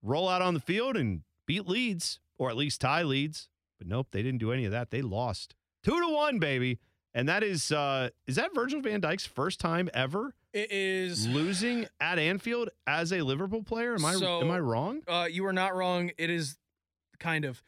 roll 0.03 0.29
out 0.29 0.41
on 0.41 0.55
the 0.55 0.61
field 0.61 0.97
and 0.97 1.23
beat 1.47 1.67
Leeds, 1.69 2.21
or 2.39 2.49
at 2.49 2.57
least 2.57 2.81
tie 2.81 3.03
Leeds. 3.03 3.49
But 3.79 3.89
nope, 3.89 4.09
they 4.13 4.23
didn't 4.23 4.39
do 4.39 4.53
any 4.53 4.65
of 4.65 4.71
that. 4.73 4.91
They 4.91 5.03
lost 5.03 5.55
two 5.85 6.01
to 6.01 6.09
one, 6.15 6.39
baby. 6.39 6.79
And 7.15 7.29
that 7.29 7.43
is 7.43 7.71
uh 7.73 8.09
is 8.27 8.37
that 8.37 8.55
Virgil 8.55 8.81
van 8.81 9.01
Dijk's 9.03 9.27
first 9.27 9.61
time 9.61 9.91
ever 9.93 10.35
it 10.55 10.71
is. 10.73 11.27
losing 11.29 11.87
at 12.01 12.19
Anfield 12.19 12.71
as 12.87 13.13
a 13.13 13.21
Liverpool 13.23 13.63
player? 13.63 13.95
Am 13.95 14.05
I 14.05 14.15
So- 14.15 14.41
am 14.41 14.51
I 14.51 14.61
wrong? 14.61 15.03
Uh, 15.07 15.29
you 15.31 15.45
are 15.47 15.53
not 15.53 15.75
wrong. 15.75 16.11
It 16.17 16.31
is 16.31 16.57
kind 17.19 17.45
of. 17.45 17.63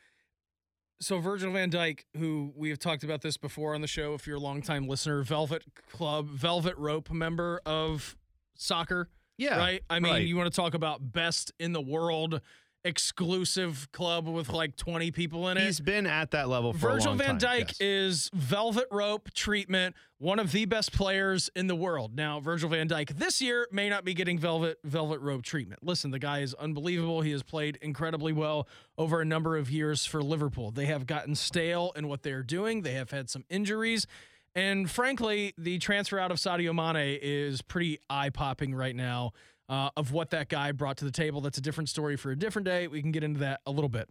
So 1.05 1.19
Virgil 1.21 1.53
van 1.53 1.71
Dijk, 1.71 2.05
who 2.17 2.51
we 2.57 2.71
have 2.71 2.79
talked 2.79 3.05
about 3.05 3.21
this 3.21 3.37
before 3.37 3.75
on 3.75 3.83
the 3.83 3.87
show, 3.87 4.15
if 4.15 4.27
you're 4.27 4.37
a 4.37 4.41
longtime 4.41 4.89
listener, 4.89 5.23
Velvet 5.23 5.63
Club, 5.93 6.29
Velvet 6.29 6.79
Rope 6.79 7.11
member 7.11 7.61
of 7.67 8.17
soccer, 8.55 9.11
Yeah. 9.37 9.59
right? 9.59 9.83
I 9.91 10.01
mean, 10.01 10.13
right. 10.15 10.27
you 10.27 10.35
want 10.35 10.51
to 10.51 10.57
talk 10.57 10.73
about 10.73 11.13
best 11.13 11.53
in 11.61 11.75
the 11.75 11.81
world, 11.83 12.41
exclusive 12.85 13.89
club 13.93 14.29
with 14.29 14.51
like 14.51 14.77
20 14.77 15.11
people 15.11 15.49
in 15.49 15.57
it. 15.57 15.65
He's 15.65 15.81
been 15.81 16.07
at 16.07 16.33
that 16.33 16.49
level 16.49 16.73
for 16.73 16.79
Virgil 16.79 17.15
van 17.15 17.39
Dijk 17.39 17.69
yes. 17.69 17.77
is 17.81 18.31
velvet 18.35 18.87
rope 18.91 19.33
treatment, 19.33 19.95
one 20.19 20.39
of 20.39 20.53
the 20.53 20.67
best 20.67 20.93
players 20.93 21.51
in 21.57 21.67
the 21.67 21.75
world. 21.75 22.15
Now, 22.15 22.41
Virgil 22.41 22.69
van 22.69 22.89
Dijk 22.89 23.17
this 23.17 23.41
year 23.41 23.67
may 23.73 23.89
not 23.89 24.05
be 24.05 24.15
getting 24.15 24.39
velvet 24.39 24.79
velvet 24.85 25.21
rope 25.21 25.43
treatment. 25.43 25.83
Listen, 25.83 26.11
the 26.11 26.19
guy 26.19 26.41
is 26.41 26.55
unbelievable. 26.55 27.23
He 27.23 27.31
has 27.31 27.43
played 27.43 27.79
incredibly 27.81 28.33
well 28.33 28.69
over 28.99 29.21
a 29.21 29.25
number 29.25 29.57
of 29.57 29.71
years 29.71 30.05
for 30.05 30.23
Liverpool. 30.23 30.71
They 30.71 30.87
have 30.87 31.07
gotten 31.07 31.35
stale 31.35 31.93
in 31.97 32.09
what 32.09 32.23
they're 32.23 32.43
doing. 32.43 32.83
They 32.83 32.93
have 32.93 33.11
had 33.11 33.31
some 33.31 33.45
injuries. 33.49 34.07
And 34.55 34.89
frankly, 34.89 35.53
the 35.59 35.79
transfer 35.79 36.19
out 36.19 36.31
of 36.31 36.37
Sadio 36.37 36.73
Mane 36.73 37.19
is 37.21 37.61
pretty 37.61 37.99
eye 38.09 38.31
popping 38.31 38.75
right 38.75 38.95
now 38.95 39.33
uh, 39.69 39.91
of 39.97 40.13
what 40.13 40.31
that 40.31 40.49
guy 40.49 40.73
brought 40.73 40.97
to 40.99 41.05
the 41.05 41.11
table. 41.11 41.41
That's 41.41 41.59
a 41.59 41.63
different 41.63 41.89
story 41.89 42.17
for 42.17 42.31
a 42.31 42.37
different 42.37 42.67
day. 42.67 42.87
We 42.87 43.01
can 43.03 43.13
get 43.13 43.25
into 43.25 43.41
that 43.41 43.61
a 43.67 43.71
little 43.71 43.89
bit. 43.89 44.09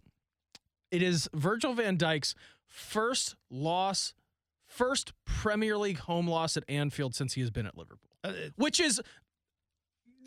It 0.90 1.02
is 1.02 1.28
Virgil 1.34 1.74
van 1.74 1.96
Dijk's 1.96 2.34
first 2.66 3.34
loss, 3.50 4.14
first 4.66 5.12
Premier 5.24 5.76
League 5.76 5.98
home 5.98 6.28
loss 6.28 6.56
at 6.56 6.64
Anfield 6.68 7.14
since 7.14 7.34
he 7.34 7.40
has 7.40 7.50
been 7.50 7.66
at 7.66 7.76
Liverpool, 7.76 8.10
Uh, 8.22 8.32
which 8.56 8.80
is 8.80 9.00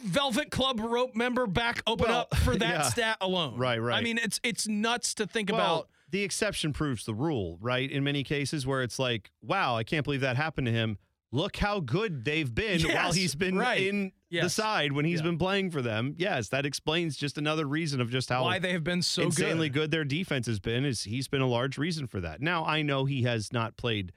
Velvet 0.04 0.52
Club 0.52 0.80
rope 0.80 1.16
member 1.16 1.48
back 1.48 1.82
open 1.88 2.08
Well, 2.10 2.20
up 2.22 2.36
for 2.38 2.56
that 2.56 2.70
yeah. 2.76 2.82
stat 2.84 3.18
alone. 3.22 3.58
Right, 3.58 3.80
right. 3.80 3.98
I 3.98 4.02
mean, 4.02 4.18
it's 4.18 4.40
it's 4.44 4.68
nuts 4.68 5.14
to 5.16 5.26
think 5.26 5.52
well, 5.52 5.60
about. 5.60 5.90
the 6.12 6.24
exception 6.24 6.72
proves 6.72 7.06
the 7.06 7.16
rule, 7.16 7.58
right? 7.62 7.90
In 7.90 8.04
many 8.04 8.24
cases 8.24 8.68
where 8.68 8.84
it's 8.84 9.00
like, 9.00 9.32
wow, 9.42 9.76
I 9.76 9.84
can't 9.84 10.04
believe 10.04 10.22
that 10.22 10.36
happened 10.38 10.68
to 10.68 10.74
him. 10.74 10.98
Look 11.32 11.58
how 11.58 11.80
good 11.80 12.26
they've 12.26 12.54
been 12.54 12.82
while 12.94 13.12
he's 13.12 13.34
been 13.36 13.58
right. 13.58 13.82
in 13.82 14.12
the 14.32 14.50
side 14.50 14.92
when 14.92 15.06
he's 15.06 15.20
Yeah. 15.20 15.26
been 15.26 15.38
playing 15.38 15.72
for 15.72 15.82
them. 15.82 16.16
Yes, 16.18 16.50
that 16.50 16.66
explains 16.66 17.18
just 17.18 17.38
another 17.38 17.66
reason 17.66 18.02
of 18.02 18.10
just 18.10 18.30
how 18.30 18.44
Why 18.44 18.60
they 18.60 18.72
have 18.74 18.84
been 18.84 19.02
so 19.02 19.24
insanely 19.24 19.70
good. 19.70 19.82
good. 19.84 19.92
their 19.92 20.06
defense 20.06 20.48
has 20.48 20.60
been 20.60 20.86
is 20.86 21.04
he's 21.04 21.28
been 21.28 21.42
a 21.42 21.48
large 21.48 21.78
reason 21.78 22.08
for 22.08 22.20
that. 22.22 22.42
Now 22.42 22.66
I 22.66 22.82
know 22.82 23.06
he 23.06 23.24
has 23.24 23.52
not 23.54 23.78
played 23.78 24.12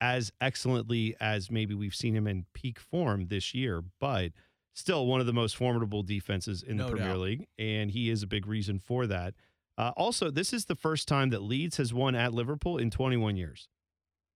as 0.00 0.32
excellently 0.40 1.16
as 1.20 1.50
maybe 1.50 1.74
we've 1.74 1.94
seen 1.94 2.14
him 2.14 2.26
in 2.26 2.44
peak 2.52 2.78
form 2.78 3.28
this 3.28 3.54
year, 3.54 3.82
but 4.00 4.32
still 4.74 5.06
one 5.06 5.20
of 5.20 5.26
the 5.26 5.32
most 5.32 5.56
formidable 5.56 6.02
defenses 6.02 6.62
in 6.62 6.76
the 6.76 6.86
Premier 6.88 7.08
doubt. 7.10 7.18
League, 7.18 7.46
and 7.58 7.90
he 7.92 8.10
is 8.10 8.22
a 8.22 8.26
big 8.26 8.46
reason 8.46 8.78
for 8.78 9.06
that. 9.06 9.34
Uh, 9.78 9.92
also, 9.96 10.30
this 10.30 10.52
is 10.52 10.66
the 10.66 10.74
first 10.74 11.08
time 11.08 11.30
that 11.30 11.42
Leeds 11.42 11.78
has 11.78 11.94
won 11.94 12.14
at 12.14 12.34
Liverpool 12.34 12.76
in 12.76 12.90
21 12.90 13.36
years. 13.36 13.68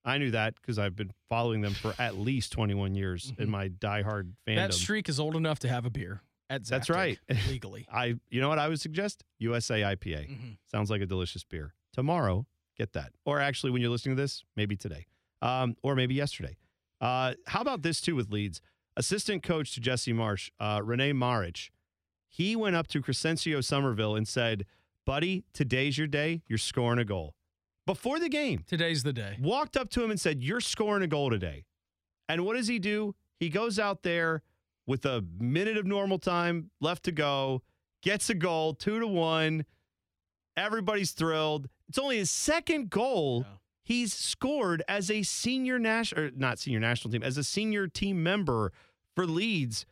I 0.05 0.19
knew 0.19 0.31
that 0.31 0.55
because 0.55 0.79
I've 0.79 0.97
been 0.97 1.13
following 1.29 1.61
them 1.61 1.75
for 1.75 1.95
at 1.99 2.17
least 2.17 2.53
21 2.53 2.95
years 2.95 3.33
in 3.39 3.47
Mhm. 3.49 3.51
my 3.51 3.69
diehard 3.69 4.33
fandom. 4.47 4.57
That 4.57 4.75
streak 4.75 5.09
is 5.09 5.21
old 5.21 5.37
enough 5.37 5.59
to 5.61 5.69
have 5.69 5.85
a 5.85 5.91
beer 5.91 6.23
at 6.49 6.65
That's 6.65 6.89
right. 6.89 7.19
legally. 7.49 7.87
I, 7.93 8.15
you 8.31 8.41
know 8.41 8.49
what 8.49 8.59
I 8.59 8.69
would 8.69 8.81
suggest? 8.81 9.25
USA 9.39 9.83
IPA. 9.83 10.29
Mhm. 10.31 10.59
Sounds 10.65 10.91
like 10.91 11.01
a 11.03 11.07
delicious 11.07 11.45
beer. 11.45 11.75
Tomorrow, 11.93 12.47
Get 12.77 12.93
that. 12.93 13.13
Or 13.25 13.41
actually, 13.41 13.73
when 13.73 13.83
you're 13.83 13.91
listening 13.91 14.15
to 14.15 14.23
this, 14.23 14.45
maybe 14.55 14.77
today, 14.77 15.07
um, 15.43 15.75
or 15.83 15.97
maybe 15.97 16.15
yesterday. 16.15 16.57
Uh, 17.01 17.35
how 17.49 17.61
about 17.61 17.83
this 17.83 18.01
too 18.01 18.15
with 18.15 18.31
Leeds? 18.31 18.61
Assistant 18.97 19.43
coach 19.43 19.75
to 19.75 19.81
Jesse 19.81 20.13
Marsch, 20.13 20.51
uh, 20.61 20.79
René 20.79 21.13
Marić, 21.13 21.71
he 22.29 22.55
went 22.55 22.77
up 22.77 22.87
to 22.89 23.03
Crysencio 23.03 23.65
Summerville 23.65 24.15
and 24.15 24.29
said, 24.29 24.65
"Buddy, 25.05 25.43
today's 25.53 25.99
your 25.99 26.07
day. 26.07 26.43
You're 26.47 26.57
scoring 26.59 27.01
a 27.01 27.05
goal." 27.05 27.35
Before 27.89 28.21
the 28.21 28.29
game, 28.29 28.65
Today's 28.67 29.03
the 29.03 29.15
day. 29.15 29.39
walked 29.41 29.75
up 29.75 29.89
to 29.93 30.05
him 30.05 30.11
and 30.11 30.21
said, 30.21 30.43
You're 30.43 30.61
scoring 30.61 31.03
a 31.03 31.07
goal 31.07 31.31
today. 31.31 31.65
And 32.29 32.45
what 32.45 32.55
does 32.57 32.69
he 32.69 32.79
do? 32.79 33.15
He 33.41 33.49
goes 33.49 33.79
out 33.79 34.03
there 34.03 34.43
with 34.87 35.07
a 35.07 35.25
minute 35.41 35.79
of 35.79 35.87
normal 35.87 36.19
time 36.19 36.71
left 36.83 37.05
to 37.05 37.13
go, 37.13 37.63
gets 38.03 38.29
a 38.29 38.35
goal, 38.35 38.75
two 38.75 39.01
to 39.01 39.07
one. 39.07 39.65
Everybody's 40.55 41.13
thrilled. 41.13 41.71
It's 41.89 41.97
only 41.99 42.19
his 42.19 42.31
second 42.31 42.91
goal 42.91 43.47
Yeah. 43.49 43.55
he's 43.85 44.13
scored 44.13 44.83
as 44.87 45.11
a 45.11 45.23
senior 45.23 45.79
national, 45.79 46.33
not 46.37 46.59
senior 46.59 46.81
national 46.81 47.11
team, 47.11 47.23
as 47.23 47.39
a 47.39 47.45
senior 47.45 47.87
team 47.89 48.23
member 48.23 48.71
for 49.17 49.27
Leeds. 49.27 49.87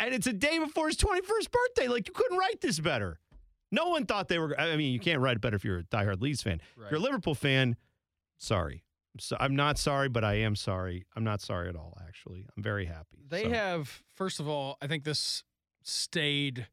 And 0.00 0.12
it's 0.12 0.26
a 0.26 0.32
day 0.32 0.58
before 0.58 0.88
his 0.88 0.96
21st 0.96 1.52
birthday. 1.52 1.86
Like, 1.86 2.08
you 2.08 2.14
couldn't 2.14 2.36
write 2.36 2.60
this 2.62 2.80
better. 2.80 3.20
No 3.72 3.88
one 3.88 4.06
thought 4.06 4.28
they 4.28 4.38
were. 4.38 4.58
I 4.60 4.76
mean, 4.76 4.92
you 4.92 5.00
can't 5.00 5.20
write 5.20 5.36
it 5.36 5.40
better 5.40 5.56
if 5.56 5.64
you're 5.64 5.78
a 5.78 5.82
diehard 5.84 6.20
Leeds 6.20 6.42
fan. 6.42 6.60
If 6.76 6.90
you're 6.90 7.00
a 7.00 7.02
Liverpool 7.02 7.34
fan, 7.34 7.74
sorry. 8.38 8.84
So 9.18 9.36
I'm 9.40 9.56
not 9.56 9.78
sorry, 9.78 10.08
but 10.08 10.22
I 10.24 10.34
am 10.34 10.54
sorry. 10.56 11.04
I'm 11.16 11.24
not 11.24 11.40
sorry 11.40 11.68
at 11.68 11.76
all, 11.76 11.98
actually. 12.06 12.46
I'm 12.56 12.62
very 12.62 12.86
happy. 12.86 13.18
They 13.28 13.42
So- 13.44 13.50
have, 13.50 14.02
first 14.14 14.38
of 14.40 14.48
all, 14.48 14.78
I 14.80 14.86
think 14.86 15.04
this 15.04 15.42
stayed 15.82 16.66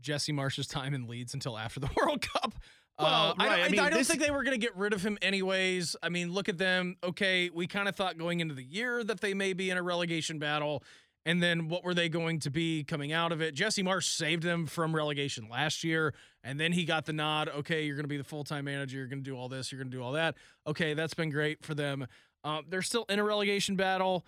Jesse 0.00 0.32
Marsch's 0.32 0.66
time 0.66 0.94
in 0.94 1.06
Leeds 1.06 1.34
until 1.34 1.58
after 1.58 1.80
the 1.80 1.88
World 1.96 2.22
Cup. 2.22 2.54
Well, 2.98 3.06
uh, 3.08 3.34
I, 3.38 3.46
right, 3.46 3.52
I 3.52 3.62
don't- 3.62 3.70
mean, 3.72 3.80
I 3.80 3.90
don't 3.90 3.98
this- 3.98 4.08
think 4.08 4.20
they 4.20 4.30
were 4.30 4.44
going 4.44 4.58
to 4.58 4.64
get 4.64 4.76
rid 4.76 4.92
of 4.92 5.02
him 5.04 5.18
anyways. 5.20 5.96
I 6.02 6.08
mean, 6.10 6.32
look 6.32 6.48
at 6.48 6.58
them. 6.58 6.96
Okay, 7.02 7.50
we 7.52 7.66
kind 7.66 7.88
of 7.88 7.96
thought 7.96 8.16
going 8.18 8.40
into 8.40 8.54
the 8.54 8.62
year 8.64 9.02
that 9.04 9.20
they 9.20 9.34
may 9.34 9.52
be 9.52 9.70
in 9.70 9.76
a 9.76 9.82
relegation 9.82 10.38
battle. 10.38 10.82
And 11.26 11.42
then 11.42 11.68
what 11.68 11.84
were 11.84 11.94
they 11.94 12.10
going 12.10 12.38
to 12.40 12.50
be 12.50 12.84
coming 12.84 13.10
out 13.12 13.32
of 13.32 13.40
it? 13.40 13.54
Jesse 13.54 13.82
Marsch 13.82 14.14
saved 14.14 14.42
them 14.42 14.66
from 14.66 14.94
relegation 14.94 15.48
last 15.50 15.82
year. 15.82 16.12
And 16.44 16.60
then 16.60 16.72
he 16.72 16.84
got 16.84 17.06
the 17.06 17.12
nod. 17.14 17.48
Okay, 17.48 17.84
you're 17.84 17.96
going 17.96 18.04
to 18.04 18.08
be 18.08 18.18
the 18.18 18.22
full 18.22 18.44
time 18.44 18.66
manager. 18.66 18.98
You're 18.98 19.06
going 19.06 19.24
to 19.24 19.28
do 19.28 19.36
all 19.36 19.48
this. 19.48 19.72
You're 19.72 19.80
going 19.80 19.90
to 19.90 19.96
do 19.96 20.02
all 20.02 20.12
that. 20.12 20.36
Okay, 20.66 20.92
that's 20.94 21.14
been 21.14 21.30
great 21.30 21.64
for 21.64 21.74
them. 21.74 22.06
Uh, 22.44 22.60
they're 22.68 22.82
still 22.82 23.06
in 23.08 23.18
a 23.18 23.24
relegation 23.24 23.74
battle, 23.74 24.24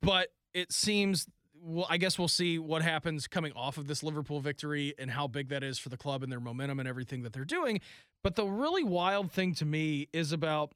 but 0.00 0.28
it 0.54 0.70
seems. 0.70 1.26
Well, 1.64 1.86
I 1.88 1.96
guess 1.96 2.18
we'll 2.18 2.26
see 2.26 2.58
what 2.58 2.82
happens 2.82 3.28
coming 3.28 3.52
off 3.54 3.78
of 3.78 3.86
this 3.86 4.02
Liverpool 4.02 4.40
victory 4.40 4.94
and 4.98 5.08
how 5.08 5.28
big 5.28 5.48
that 5.50 5.62
is 5.62 5.78
for 5.78 5.90
the 5.90 5.96
club 5.96 6.24
and 6.24 6.32
their 6.32 6.40
momentum 6.40 6.80
and 6.80 6.88
everything 6.88 7.22
that 7.22 7.32
they're 7.32 7.44
doing. 7.44 7.80
But 8.24 8.34
the 8.34 8.44
really 8.44 8.82
wild 8.82 9.30
thing 9.30 9.54
to 9.54 9.64
me 9.64 10.08
is 10.12 10.32
about, 10.32 10.72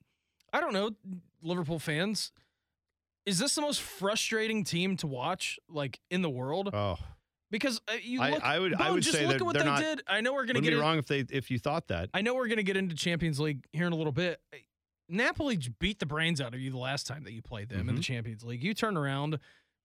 I 0.53 0.61
don't 0.61 0.73
know, 0.73 0.93
Liverpool 1.43 1.81
fans. 1.81 2.31
Is 3.27 3.41
this 3.41 3.57
the 3.57 3.63
most 3.63 3.81
frustrating 3.81 4.63
team 4.63 4.97
to 4.99 5.09
watch, 5.09 5.59
like 5.69 5.99
in 6.09 6.23
the 6.23 6.31
world? 6.31 6.71
Oh, 6.73 6.99
Because 7.51 7.81
uh, 7.89 7.93
you 8.03 8.21
I- 8.23 8.31
look, 8.31 8.43
I 8.43 8.59
would- 8.59 8.75
I 8.75 8.91
would 8.91 9.03
just 9.03 9.17
say 9.17 9.27
look 9.27 9.37
at 9.37 9.43
what 9.43 9.55
they're 9.55 9.65
not- 9.65 9.81
did. 9.81 10.03
I 10.09 10.21
know 10.21 10.33
we're 10.35 10.47
going 10.47 10.57
to 10.57 10.61
get 10.63 10.71
be 10.71 10.75
in- 10.75 10.81
wrong 10.81 10.99
if 10.99 11.07
they 11.07 11.21
if 11.31 11.51
you 11.51 11.59
thought 11.59 11.89
that. 11.89 12.11
I 12.13 12.21
know 12.23 12.35
we're 12.35 12.49
going 12.49 12.57
to 12.57 12.63
get 12.65 12.77
into 12.77 12.95
Champions 12.97 13.39
League 13.39 13.65
here 13.73 13.87
in 13.87 13.93
a 13.93 13.97
little 13.97 14.13
bit. 14.13 14.41
Napoli 15.09 15.57
beat 15.79 16.01
the 16.01 16.07
brains 16.07 16.41
out 16.41 16.55
of 16.55 16.61
you 16.61 16.71
the 16.71 16.79
last 16.79 17.07
time 17.07 17.23
that 17.25 17.33
you 17.33 17.41
played 17.43 17.69
them 17.69 17.89
in 17.89 17.95
the 17.95 18.01
Mhm. 18.01 18.05
Champions 18.05 18.43
League. 18.43 18.63
You 18.65 18.75
turn 18.75 18.97
around, 18.97 19.39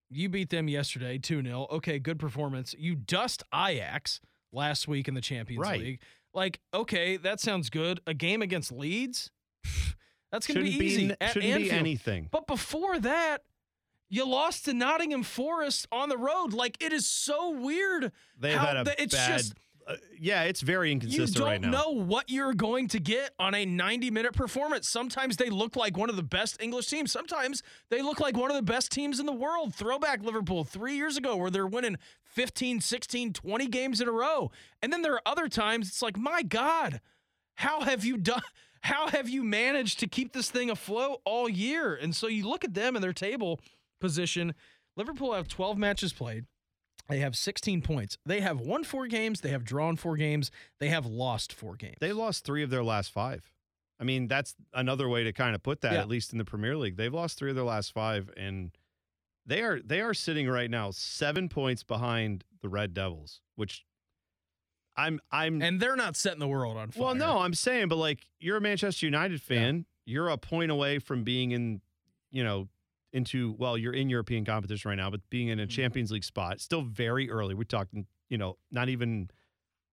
you 0.10 0.28
beat 0.30 0.50
them 0.50 0.68
yesterday 0.68 1.20
2 1.20 1.44
0. 1.44 1.68
Okay, 1.70 2.00
good 2.00 2.18
performance. 2.18 2.74
You 2.78 2.96
dust 2.96 3.44
Ajax 3.54 4.20
last 4.52 4.88
week 4.88 5.08
in 5.08 5.14
the 5.14 5.22
Champions 5.22 5.62
Right. 5.62 5.80
League. 5.80 6.02
Like, 6.34 6.60
okay, 6.74 7.18
that 7.18 7.40
sounds 7.40 7.70
good. 7.70 8.00
A 8.08 8.14
game 8.16 8.42
against 8.42 8.72
Leeds? 8.72 9.30
That's 10.32 10.48
going 10.48 10.58
to 10.58 10.64
be 10.64 10.70
easy. 10.84 11.08
be, 11.10 11.16
shouldn't 11.28 11.58
be 11.58 11.72
anything. 11.72 12.28
But 12.32 12.48
before 12.48 12.98
that, 13.00 13.44
you 14.12 14.28
lost 14.28 14.66
to 14.66 14.74
Nottingham 14.74 15.24
Forest 15.24 15.88
on 15.92 16.10
the 16.10 16.18
road. 16.18 16.54
Like, 16.54 16.78
it 16.84 16.94
is 16.94 17.08
so 17.08 17.50
weird. 17.50 18.12
They've 18.40 18.58
had 18.60 18.78
a 18.78 18.84
the- 18.84 19.02
it's 19.02 19.16
bad. 19.16 19.38
just- 19.40 19.54
uh, 19.88 19.96
yeah, 20.20 20.44
it's 20.44 20.62
very 20.62 20.92
inconsistent. 20.92 21.30
You 21.30 21.34
don't 21.42 21.48
right 21.50 21.60
now. 21.62 21.72
know 21.72 21.90
what 21.90 22.30
you're 22.30 22.54
going 22.54 22.88
to 22.90 23.00
get 23.00 23.32
on 23.40 23.56
a 23.56 23.66
90 23.66 24.12
minute 24.12 24.34
performance. 24.34 24.88
Sometimes 24.88 25.38
they 25.38 25.50
look 25.50 25.76
like 25.76 25.98
one 25.98 26.08
of 26.10 26.16
the 26.16 26.22
best 26.24 26.62
English 26.62 26.86
teams. 26.86 27.12
Sometimes 27.12 27.64
they 27.90 28.04
look 28.04 28.20
like 28.20 28.38
one 28.38 28.52
of 28.52 28.56
the 28.56 28.62
best 28.62 28.92
teams 28.92 29.20
in 29.20 29.26
the 29.26 29.32
world. 29.34 29.74
Throwback 29.74 30.22
Liverpool 30.22 30.64
three 30.64 30.96
years 30.98 31.18
ago, 31.18 31.36
where 31.36 31.50
they're 31.50 31.66
winning 31.66 31.98
15, 32.22 32.80
16, 32.80 33.34
20 33.34 33.68
games 33.68 34.00
in 34.00 34.08
a 34.08 34.12
row. 34.12 34.52
And 34.84 34.94
then 34.94 35.02
there 35.02 35.14
are 35.14 35.22
other 35.26 35.50
times 35.50 35.88
it's 35.88 36.02
like, 36.04 36.16
my 36.18 36.44
God, 36.44 37.02
how 37.56 37.82
have 37.82 38.06
you 38.06 38.18
done? 38.18 38.44
How 38.84 39.10
have 39.10 39.30
you 39.30 39.44
managed 39.44 40.00
to 40.00 40.08
keep 40.08 40.34
this 40.34 40.50
thing 40.50 40.72
afloat 40.72 41.22
all 41.24 41.48
year? 41.48 41.94
And 41.94 42.16
so 42.16 42.26
you 42.26 42.48
look 42.50 42.64
at 42.64 42.74
them 42.74 42.96
and 42.96 43.04
their 43.04 43.14
table 43.14 43.60
position. 44.02 44.54
Liverpool 44.98 45.34
have 45.34 45.48
12 45.48 45.78
matches 45.78 46.12
played. 46.12 46.46
They 47.08 47.20
have 47.20 47.36
16 47.36 47.82
points. 47.82 48.18
They 48.26 48.42
have 48.42 48.60
won 48.60 48.84
four 48.84 49.08
games. 49.08 49.42
They 49.42 49.50
have 49.50 49.64
drawn 49.64 49.96
four 49.96 50.18
games. 50.18 50.52
They 50.80 50.90
have 50.90 51.06
lost 51.06 51.54
four 51.54 51.76
games. 51.76 51.98
They 52.00 52.14
lost 52.14 52.46
three 52.46 52.64
of 52.64 52.70
their 52.70 52.84
last 52.84 53.12
five. 53.12 53.52
I 54.00 54.04
mean, 54.04 54.28
that's 54.28 54.56
another 54.74 55.08
way 55.08 55.24
to 55.24 55.32
kind 55.34 55.54
of 55.56 55.62
put 55.62 55.82
that. 55.82 55.94
Yeah. 55.94 56.00
At 56.02 56.08
least 56.10 56.32
in 56.32 56.38
the 56.38 56.46
Premier 56.46 56.76
League, 56.76 56.98
they've 56.98 57.14
lost 57.14 57.38
three 57.38 57.50
of 57.52 57.56
their 57.56 57.66
last 57.66 57.94
five, 57.94 58.32
and 58.36 58.72
they 59.46 59.62
are 59.62 59.80
they 59.80 60.02
are 60.02 60.14
sitting 60.14 60.48
right 60.50 60.70
now 60.70 60.92
seven 60.92 61.50
points 61.50 61.84
behind 61.84 62.44
the 62.62 62.70
Red 62.70 62.94
Devils. 62.94 63.42
Which 63.56 63.86
I'm 64.96 65.20
I'm 65.32 65.62
and 65.62 65.80
they're 65.80 65.96
not 65.96 66.16
setting 66.16 66.40
the 66.40 66.48
world 66.48 66.78
on 66.78 66.92
fire. 66.92 67.04
well, 67.04 67.16
no, 67.16 67.40
I'm 67.40 67.54
saying, 67.54 67.90
but 67.90 67.98
like 67.98 68.26
you're 68.40 68.58
a 68.58 68.62
Manchester 68.62 69.06
United 69.06 69.42
fan, 69.42 69.86
you're 70.06 70.30
a 70.30 70.38
point 70.38 70.72
away 70.72 71.00
from 71.00 71.24
being 71.24 71.52
in, 71.52 71.82
you 72.32 72.44
know, 72.44 72.70
into 73.14 73.54
well, 73.58 73.78
you're 73.78 73.94
in 73.94 74.10
European 74.10 74.46
competition 74.46 74.90
right 74.90 74.96
now, 74.96 75.10
but 75.10 75.22
being 75.30 75.50
in 75.50 75.60
a 75.60 75.66
Mhm. 75.68 75.70
Champions 75.70 76.12
League 76.12 76.24
spot, 76.24 76.60
still 76.62 76.82
very 76.82 77.30
early. 77.30 77.54
We're 77.54 77.64
talking, 77.64 78.08
you 78.30 78.38
know, 78.38 78.58
not 78.72 78.88
even 78.90 79.30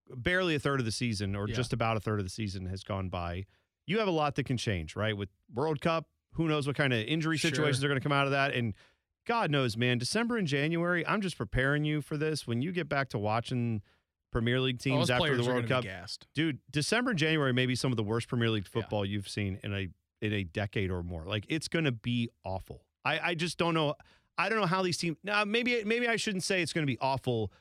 barely 0.08 0.54
a 0.54 0.58
third 0.58 0.80
of 0.80 0.86
the 0.86 0.92
season 0.92 1.34
or 1.36 1.48
Yeah. 1.48 1.54
just 1.54 1.72
about 1.72 1.96
a 1.96 2.00
third 2.00 2.18
of 2.20 2.24
the 2.26 2.30
season 2.30 2.66
has 2.66 2.82
gone 2.84 3.08
by. 3.08 3.44
You 3.86 3.98
have 3.98 4.08
a 4.08 4.12
lot 4.12 4.34
that 4.36 4.44
can 4.44 4.56
change, 4.56 4.94
right? 4.96 5.16
With 5.16 5.30
World 5.52 5.80
Cup, 5.80 6.08
who 6.32 6.46
knows 6.48 6.66
what 6.66 6.76
kind 6.76 6.92
of 6.92 7.00
injury 7.06 7.36
Sure. 7.38 7.50
situations 7.50 7.82
are 7.84 7.88
going 7.88 8.00
to 8.00 8.02
come 8.02 8.12
out 8.12 8.26
of 8.26 8.30
that 8.32 8.54
and 8.54 8.74
God 9.26 9.50
knows, 9.50 9.76
man, 9.76 9.98
December 9.98 10.38
and 10.38 10.46
January, 10.46 11.06
I'm 11.06 11.20
just 11.20 11.36
preparing 11.36 11.84
you 11.84 12.00
for 12.00 12.16
this. 12.16 12.46
When 12.46 12.62
you 12.62 12.72
get 12.72 12.88
back 12.88 13.10
to 13.10 13.18
watching 13.18 13.82
Premier 14.30 14.58
League 14.60 14.78
teams 14.78 15.10
after 15.10 15.36
the 15.36 15.44
World 15.44 15.66
Cup, 15.66 15.84
dude, 16.34 16.60
December 16.70 17.10
and 17.10 17.18
January 17.18 17.52
may 17.52 17.66
be 17.66 17.74
some 17.74 17.92
of 17.92 17.96
the 17.96 18.02
worst 18.02 18.28
Premier 18.28 18.48
League 18.48 18.64
Yeah. 18.66 18.80
football 18.80 19.04
you've 19.04 19.28
seen 19.28 19.58
in 19.62 19.74
a 19.74 19.88
in 20.20 20.32
a 20.32 20.42
decade 20.42 20.90
or 20.90 21.02
more. 21.04 21.24
Like 21.26 21.44
it's 21.48 21.68
going 21.68 21.84
to 21.84 21.92
be 21.92 22.28
awful. 22.42 22.84
I 23.08 23.30
I 23.30 23.34
just 23.34 23.58
don't 23.58 23.74
know. 23.74 23.94
I 24.36 24.48
don't 24.48 24.60
know 24.60 24.66
how 24.66 24.82
these 24.82 24.98
teams. 24.98 25.16
Now 25.24 25.44
maybe 25.44 25.82
maybe 25.84 26.06
I 26.08 26.16
shouldn't 26.16 26.44
say 26.44 26.62
it's 26.62 26.72
going 26.72 26.86
to 26.86 26.92
be 26.92 26.98
awful. 27.00 27.52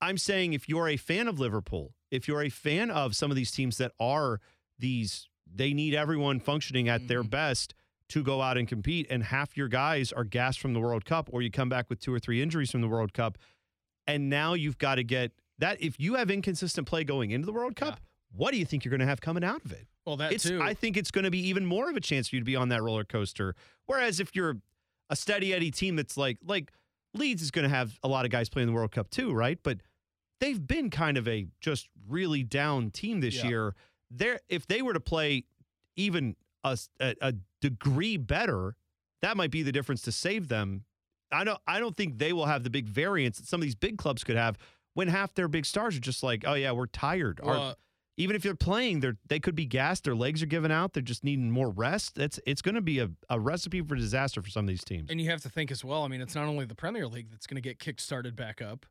I'm 0.00 0.18
saying 0.18 0.52
if 0.52 0.68
you're 0.68 0.88
a 0.88 0.96
fan 0.96 1.28
of 1.28 1.38
Liverpool, 1.38 1.94
if 2.10 2.26
you're 2.26 2.42
a 2.42 2.48
fan 2.48 2.90
of 2.90 3.14
some 3.14 3.30
of 3.30 3.36
these 3.36 3.50
teams 3.52 3.78
that 3.78 3.92
are 4.00 4.40
these, 4.78 5.28
they 5.46 5.72
need 5.72 5.94
everyone 5.94 6.40
functioning 6.40 6.88
at 6.88 7.06
their 7.08 7.22
Mhm. 7.22 7.30
best 7.30 7.74
to 8.08 8.22
go 8.22 8.42
out 8.42 8.58
and 8.58 8.66
compete, 8.68 9.06
and 9.10 9.22
half 9.24 9.56
your 9.56 9.68
guys 9.68 10.12
are 10.12 10.24
gassed 10.24 10.60
from 10.60 10.72
the 10.74 10.80
World 10.80 11.04
Cup, 11.04 11.28
or 11.32 11.40
you 11.40 11.50
come 11.50 11.68
back 11.68 11.88
with 11.88 12.00
two 12.00 12.12
or 12.12 12.18
three 12.18 12.42
injuries 12.42 12.70
from 12.70 12.80
the 12.82 12.88
World 12.88 13.12
Cup, 13.14 13.38
and 14.06 14.28
now 14.28 14.54
you've 14.54 14.76
got 14.78 14.96
to 14.96 15.04
get 15.04 15.32
that. 15.58 15.80
If 15.80 15.98
you 16.00 16.14
have 16.14 16.30
inconsistent 16.30 16.86
play 16.86 17.04
going 17.04 17.30
into 17.30 17.46
the 17.46 17.52
World 17.52 17.76
Cup, 17.76 18.00
what 18.32 18.50
do 18.52 18.58
you 18.58 18.64
think 18.66 18.84
you're 18.84 18.90
going 18.90 19.00
to 19.00 19.06
have 19.06 19.20
coming 19.20 19.44
out 19.44 19.64
of 19.64 19.72
it? 19.72 19.86
Well, 20.04 20.16
that 20.16 20.32
it's, 20.32 20.44
too. 20.44 20.60
I 20.60 20.74
think 20.74 20.96
it's 20.96 21.10
going 21.12 21.24
to 21.24 21.30
be 21.30 21.38
even 21.48 21.64
more 21.64 21.88
of 21.88 21.96
a 21.96 22.00
chance 22.00 22.28
for 22.28 22.36
you 22.36 22.40
to 22.40 22.44
be 22.44 22.56
on 22.56 22.68
that 22.70 22.82
roller 22.82 23.04
coaster. 23.04 23.54
Whereas 23.86 24.18
if 24.20 24.34
you're 24.34 24.56
a 25.10 25.16
steady 25.16 25.52
Eddie 25.52 25.70
team 25.70 25.96
that's 25.96 26.16
like 26.16 26.38
like 26.44 26.72
Leeds 27.14 27.42
is 27.42 27.50
going 27.50 27.68
to 27.68 27.74
have 27.74 27.98
a 28.02 28.08
lot 28.08 28.24
of 28.24 28.30
guys 28.30 28.48
playing 28.48 28.66
the 28.66 28.72
World 28.72 28.92
Cup 28.92 29.10
too, 29.10 29.32
right? 29.32 29.58
But 29.62 29.78
they've 30.40 30.64
been 30.66 30.90
kind 30.90 31.16
of 31.16 31.28
a 31.28 31.46
just 31.60 31.88
really 32.08 32.42
down 32.42 32.90
team 32.90 33.20
this 33.20 33.36
Yeah. 33.36 33.48
year. 33.48 33.74
There, 34.10 34.40
if 34.48 34.66
they 34.66 34.82
were 34.82 34.92
to 34.92 35.00
play 35.00 35.44
even 35.96 36.36
a, 36.64 36.78
a, 37.00 37.34
degree 37.60 38.16
better, 38.16 38.76
that 39.20 39.36
might 39.36 39.50
be 39.50 39.62
the 39.62 39.72
difference 39.72 40.02
to 40.02 40.12
save 40.12 40.48
them. 40.48 40.84
I 41.30 41.44
don't. 41.44 41.58
I 41.66 41.80
don't 41.80 41.96
think 41.96 42.18
they 42.18 42.32
will 42.32 42.46
have 42.46 42.62
the 42.64 42.70
big 42.70 42.86
variance 42.86 43.38
that 43.38 43.46
some 43.46 43.60
of 43.60 43.62
these 43.62 43.74
big 43.74 43.96
clubs 43.96 44.24
could 44.24 44.36
have 44.36 44.58
when 44.94 45.08
half 45.08 45.32
their 45.34 45.48
big 45.48 45.64
stars 45.64 45.96
are 45.96 46.00
just 46.00 46.22
like, 46.22 46.44
oh 46.46 46.54
yeah, 46.54 46.72
we're 46.72 46.86
tired. 46.86 47.40
Well, 47.42 47.76
even 48.16 48.36
if 48.36 48.42
they're 48.42 48.54
playing, 48.54 49.00
they're 49.00 49.16
they 49.28 49.40
could 49.40 49.54
be 49.54 49.64
gassed. 49.66 50.04
Their 50.04 50.14
legs 50.14 50.42
are 50.42 50.46
giving 50.46 50.72
out. 50.72 50.92
They're 50.92 51.02
just 51.02 51.24
needing 51.24 51.50
more 51.50 51.70
rest. 51.70 52.18
It's 52.18 52.38
it's 52.46 52.62
going 52.62 52.74
to 52.74 52.80
be 52.80 52.98
a, 52.98 53.10
a 53.30 53.40
recipe 53.40 53.80
for 53.80 53.94
disaster 53.94 54.42
for 54.42 54.50
some 54.50 54.64
of 54.64 54.68
these 54.68 54.84
teams. 54.84 55.10
and 55.10 55.20
you 55.20 55.30
have 55.30 55.40
to 55.42 55.48
think 55.48 55.70
as 55.70 55.84
well. 55.84 56.02
I 56.04 56.08
mean, 56.08 56.20
it's 56.20 56.34
not 56.34 56.46
only 56.46 56.64
the 56.64 56.74
Premier 56.74 57.06
League 57.08 57.30
that's 57.30 57.46
going 57.46 57.56
to 57.56 57.60
get 57.62 57.78
kick 57.78 58.00
started 58.00 58.36
back 58.36 58.60
up. 58.60 58.86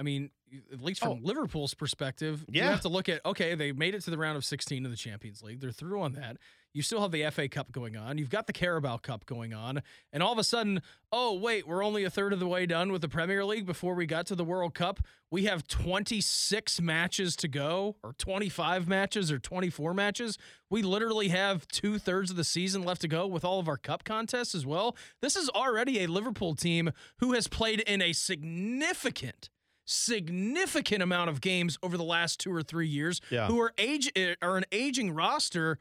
I 0.00 0.02
mean, 0.02 0.30
at 0.72 0.80
least 0.80 1.00
from 1.02 1.10
Oh. 1.10 1.18
Liverpool's 1.22 1.74
perspective, 1.74 2.44
you 2.48 2.62
have 2.62 2.80
to 2.80 2.88
look 2.88 3.08
at 3.10 3.24
okay, 3.26 3.54
they 3.54 3.70
made 3.72 3.94
it 3.94 4.00
to 4.04 4.10
the 4.10 4.16
round 4.18 4.38
of 4.38 4.44
16 4.46 4.84
of 4.86 4.90
the 4.90 4.96
Champions 4.96 5.42
League. 5.42 5.60
They're 5.60 5.70
through 5.70 6.00
on 6.00 6.14
that. 6.14 6.38
You 6.72 6.82
still 6.82 7.02
have 7.02 7.10
the 7.10 7.28
FA 7.30 7.48
Cup 7.48 7.70
going 7.72 7.96
on. 7.96 8.16
You've 8.16 8.30
got 8.30 8.46
the 8.46 8.52
Carabao 8.52 8.98
Cup 8.98 9.26
going 9.26 9.52
on. 9.52 9.82
And 10.12 10.22
all 10.22 10.32
of 10.32 10.38
a 10.38 10.44
sudden, 10.44 10.82
oh, 11.10 11.34
wait, 11.34 11.66
we're 11.66 11.84
only 11.84 12.04
a 12.04 12.10
third 12.10 12.32
of 12.32 12.38
the 12.38 12.46
way 12.46 12.64
done 12.64 12.92
with 12.92 13.02
the 13.02 13.08
Premier 13.08 13.44
League 13.44 13.66
before 13.66 13.94
we 13.94 14.06
got 14.06 14.24
to 14.26 14.36
the 14.36 14.44
World 14.44 14.72
Cup. 14.72 15.00
We 15.32 15.46
have 15.46 15.66
26 15.66 16.80
matches 16.80 17.34
to 17.36 17.48
go, 17.48 17.96
or 18.04 18.12
25 18.12 18.86
matches, 18.86 19.32
or 19.32 19.40
24 19.40 19.94
matches. 19.94 20.38
We 20.70 20.82
literally 20.82 21.28
have 21.28 21.66
two 21.66 21.98
thirds 21.98 22.30
of 22.30 22.36
the 22.36 22.44
season 22.44 22.84
left 22.84 23.00
to 23.00 23.08
go 23.08 23.26
with 23.26 23.44
all 23.44 23.58
of 23.58 23.66
our 23.68 23.76
cup 23.76 24.04
contests 24.04 24.54
as 24.54 24.64
well. 24.64 24.96
This 25.20 25.34
is 25.34 25.48
already 25.50 26.04
a 26.04 26.06
Liverpool 26.06 26.54
team 26.54 26.92
who 27.18 27.32
has 27.32 27.48
played 27.48 27.80
in 27.80 28.00
a 28.00 28.12
significant 28.12 29.50
significant 29.90 31.02
amount 31.02 31.28
of 31.30 31.40
games 31.40 31.78
over 31.82 31.96
the 31.96 32.04
last 32.04 32.38
two 32.40 32.54
or 32.54 32.62
three 32.62 32.88
years 32.88 33.20
Yeah. 33.30 33.48
who 33.48 33.60
are 33.60 33.72
age 33.78 34.10
eh, 34.16 34.34
are 34.40 34.56
an 34.56 34.64
aging 34.72 35.12
roster 35.12 35.78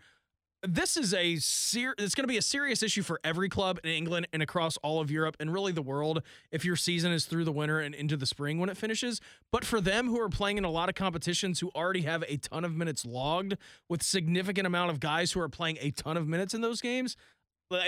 this 0.62 0.98
is 0.98 1.14
a 1.14 1.38
ser- 1.38 1.96
it's 1.98 2.14
going 2.14 2.26
to 2.26 2.28
be 2.28 2.36
a 2.36 2.42
serious 2.42 2.84
issue 2.84 3.02
for 3.02 3.18
every 3.24 3.48
club 3.48 3.80
in 3.82 3.92
England 3.92 4.28
and 4.34 4.44
across 4.44 4.76
all 4.84 5.00
of 5.00 5.10
Europe 5.10 5.38
and 5.40 5.54
really 5.54 5.72
the 5.72 5.82
world 5.82 6.22
if 6.52 6.66
your 6.66 6.76
season 6.76 7.14
is 7.14 7.24
through 7.24 7.46
the 7.46 7.52
winter 7.54 7.80
and 7.80 7.96
into 7.96 8.18
the 8.18 8.26
spring 8.26 8.60
when 8.60 8.68
it 8.68 8.76
finishes. 8.76 9.22
But 9.54 9.64
for 9.64 9.80
them 9.80 10.08
who 10.08 10.20
are 10.20 10.28
playing 10.28 10.58
in 10.58 10.66
a 10.66 10.70
lot 10.70 10.90
of 10.90 10.96
competitions 10.96 11.62
who 11.62 11.70
already 11.74 12.02
have 12.02 12.26
a 12.28 12.36
ton 12.36 12.66
of 12.66 12.76
minutes 12.76 13.06
logged 13.06 13.56
with 13.88 14.04
significant 14.04 14.68
amount 14.68 14.92
of 14.92 15.00
guys 15.00 15.32
who 15.32 15.40
are 15.40 15.48
playing 15.48 15.78
a 15.80 15.92
ton 15.92 16.18
of 16.18 16.28
minutes 16.28 16.54
in 16.54 16.60
those 16.60 16.82
games, 16.82 17.16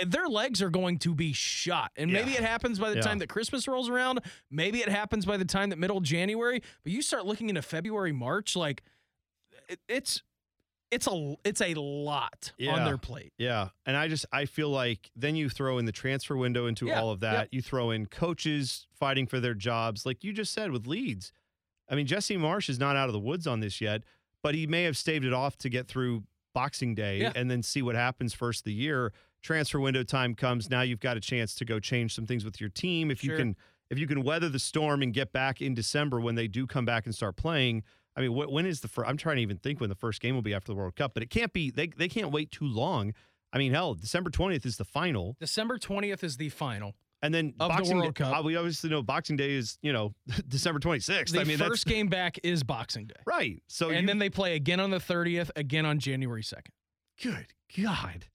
their 0.06 0.28
legs 0.28 0.62
are 0.62 0.70
going 0.70 0.98
to 1.00 1.14
be 1.14 1.32
shot. 1.32 1.90
And 1.96 2.12
maybe 2.12 2.30
Yeah. 2.32 2.38
it 2.38 2.44
happens 2.44 2.78
by 2.78 2.90
the 2.90 2.96
Yeah. 2.96 3.02
time 3.02 3.18
that 3.18 3.28
Christmas 3.28 3.66
rolls 3.66 3.88
around. 3.88 4.20
Maybe 4.50 4.80
it 4.80 4.88
happens 4.88 5.26
by 5.26 5.36
the 5.36 5.44
time 5.44 5.70
that 5.70 5.78
middle 5.78 6.00
January. 6.00 6.62
But 6.84 6.92
you 6.92 7.02
start 7.02 7.26
looking 7.26 7.48
into 7.48 7.62
February, 7.62 8.12
March, 8.12 8.54
like 8.56 8.82
it, 9.68 9.80
it's 9.88 10.22
it's 10.90 11.06
a 11.06 11.36
it's 11.44 11.62
a 11.62 11.72
lot 11.74 12.52
on 12.68 12.84
their 12.84 12.98
plate. 12.98 13.32
Yeah. 13.38 13.70
And 13.86 13.96
I 13.96 14.08
just 14.08 14.26
I 14.32 14.44
feel 14.44 14.68
like 14.68 15.10
then 15.16 15.34
you 15.36 15.48
throw 15.48 15.78
in 15.78 15.84
the 15.86 15.92
transfer 15.92 16.36
window 16.36 16.66
into 16.66 16.86
Yeah, 16.86 17.00
all 17.00 17.10
of 17.10 17.20
that. 17.20 17.48
You 17.52 17.62
throw 17.62 17.90
in 17.90 18.06
coaches 18.06 18.86
fighting 18.92 19.26
for 19.26 19.40
their 19.40 19.54
jobs. 19.54 20.04
Like 20.06 20.22
you 20.22 20.32
just 20.32 20.52
said 20.52 20.70
with 20.70 20.86
Leeds. 20.86 21.32
I 21.88 21.94
mean, 21.94 22.06
Jesse 22.06 22.36
Marsch 22.36 22.68
is 22.68 22.78
not 22.78 22.94
out 22.96 23.08
of 23.08 23.12
the 23.14 23.18
woods 23.20 23.46
on 23.46 23.60
this 23.60 23.80
yet, 23.80 24.02
but 24.42 24.54
he 24.54 24.66
may 24.66 24.84
have 24.84 24.96
staved 24.96 25.24
it 25.24 25.32
off 25.32 25.56
to 25.58 25.68
get 25.68 25.88
through 25.88 26.24
Boxing 26.54 26.94
Day 26.94 27.20
Yeah. 27.22 27.32
and 27.34 27.50
then 27.50 27.62
see 27.62 27.80
what 27.82 27.94
happens 27.94 28.34
first 28.34 28.60
of 28.60 28.64
the 28.64 28.72
year. 28.74 29.12
Transfer 29.42 29.80
window 29.80 30.02
time 30.02 30.34
comes. 30.34 30.70
Now 30.70 30.82
you've 30.82 31.00
got 31.00 31.16
a 31.16 31.20
chance 31.20 31.54
to 31.56 31.64
go 31.64 31.80
change 31.80 32.14
some 32.14 32.26
things 32.26 32.44
with 32.44 32.60
your 32.60 32.70
team. 32.70 33.10
If 33.10 33.24
you 33.24 33.36
can 33.36 33.56
if 33.90 33.98
you 33.98 34.06
can 34.06 34.22
weather 34.22 34.48
the 34.48 34.58
storm 34.58 35.02
and 35.02 35.12
get 35.12 35.32
back 35.32 35.60
in 35.60 35.74
December 35.74 36.20
when 36.20 36.34
they 36.34 36.48
do 36.48 36.66
come 36.66 36.84
back 36.84 37.04
and 37.06 37.14
start 37.14 37.36
playing. 37.36 37.82
I 38.16 38.20
mean, 38.20 38.32
wh- 38.32 38.50
when 38.50 38.66
is 38.66 38.80
the 38.80 38.88
first? 38.88 39.08
I'm 39.08 39.16
trying 39.16 39.36
to 39.36 39.42
even 39.42 39.56
think 39.58 39.80
when 39.80 39.88
the 39.88 39.94
first 39.96 40.20
game 40.20 40.34
will 40.34 40.42
be 40.42 40.54
after 40.54 40.70
the 40.72 40.76
World 40.76 40.96
Cup, 40.96 41.12
but 41.14 41.22
it 41.22 41.30
can't 41.30 41.52
be. 41.52 41.70
They 41.70 41.88
they 41.88 42.08
can't 42.08 42.30
wait 42.30 42.50
too 42.50 42.66
long. 42.66 43.14
I 43.54 43.58
mean, 43.58 43.72
hell, 43.72 43.94
December 43.94 44.30
20th 44.30 44.64
is 44.64 44.76
the 44.78 44.84
final, 44.84 45.36
December 45.40 45.76
20th 45.78 46.22
is 46.24 46.38
the 46.38 46.48
final. 46.48 46.94
and 47.22 47.34
then 47.34 47.52
Of 47.60 47.68
the 47.70 47.76
Boxing 47.76 47.96
World 47.98 48.14
Day, 48.14 48.24
Cup. 48.24 48.44
we 48.44 48.56
obviously 48.56 48.88
know 48.90 49.02
Boxing 49.02 49.36
Day 49.36 49.52
is 49.52 49.78
you 49.82 49.92
know 49.92 50.14
December 50.48 50.78
26th. 50.80 51.32
The 51.32 51.40
I 51.40 51.44
mean, 51.44 51.58
first 51.58 51.86
game 51.86 52.08
back 52.08 52.38
is 52.42 52.62
Boxing 52.62 53.06
Day. 53.06 53.14
right. 53.26 53.62
So 53.68 53.90
and 53.90 54.02
you, 54.02 54.06
then 54.06 54.18
they 54.18 54.30
play 54.30 54.56
again 54.56 54.80
on 54.80 54.90
the 54.90 54.98
30th, 54.98 55.50
again 55.56 55.84
on 55.84 55.98
January 55.98 56.42
2nd. 56.42 56.68
good 57.22 57.46
God. 57.82 58.26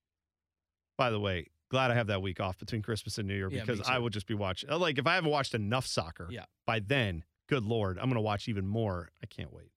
By 0.98 1.10
the 1.12 1.20
way, 1.20 1.48
glad 1.70 1.92
I 1.92 1.96
have 1.96 2.08
that 2.08 2.22
week 2.22 2.40
off 2.40 2.58
between 2.58 2.82
Christmas 2.82 3.18
and 3.18 3.28
New 3.28 3.36
Year 3.36 3.50
Yeah, 3.52 3.62
because 3.62 3.82
I 3.88 3.96
too. 3.98 4.02
will 4.04 4.10
just 4.10 4.28
be 4.28 4.34
watching. 4.34 4.70
uh, 4.70 4.78
Like 4.78 4.98
if 4.98 5.06
I 5.08 5.16
haven't 5.16 5.32
watched 5.32 5.54
enough 5.54 5.86
soccer, 5.86 6.28
Yeah. 6.30 6.46
by 6.66 6.80
then, 6.80 7.24
good 7.48 7.64
lord, 7.66 7.98
I'm 7.98 8.06
going 8.06 8.16
to 8.16 8.22
watch 8.22 8.48
even 8.48 8.68
more. 8.68 9.10
I 9.24 9.28
can't 9.28 9.54
wait. 9.54 9.72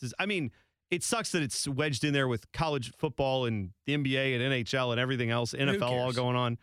This 0.00 0.08
is, 0.08 0.14
I 0.18 0.26
mean, 0.26 0.50
it 0.90 1.02
sucks 1.02 1.32
that 1.32 1.42
it's 1.42 1.66
wedged 1.68 2.04
in 2.04 2.12
there 2.12 2.28
with 2.28 2.50
college 2.52 2.92
football 2.96 3.44
and 3.46 3.70
the 3.86 3.94
NBA 3.96 4.34
and 4.34 4.54
NHL 4.64 4.90
and 4.92 5.00
everything 5.00 5.30
else, 5.30 5.52
NFL 5.52 5.82
all 5.82 6.04
cares? 6.06 6.16
going 6.16 6.36
on. 6.36 6.58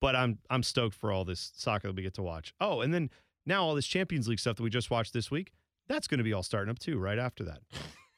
But 0.00 0.16
I'm 0.16 0.38
I'm 0.50 0.62
stoked 0.62 0.94
for 0.96 1.10
all 1.12 1.24
this 1.24 1.52
soccer 1.56 1.88
that 1.88 1.96
we 1.96 2.02
get 2.02 2.14
to 2.14 2.22
watch. 2.22 2.52
Oh, 2.60 2.80
and 2.82 2.92
then 2.92 3.10
now 3.46 3.64
all 3.64 3.74
this 3.74 3.86
Champions 3.86 4.28
League 4.28 4.38
stuff 4.40 4.56
that 4.56 4.62
we 4.62 4.70
just 4.70 4.90
watched 4.90 5.12
this 5.12 5.30
week, 5.30 5.52
that's 5.88 6.06
going 6.08 6.18
to 6.18 6.24
be 6.24 6.32
all 6.32 6.42
starting 6.42 6.70
up 6.70 6.78
too 6.78 6.98
right 6.98 7.18
after 7.18 7.44
that. 7.44 7.60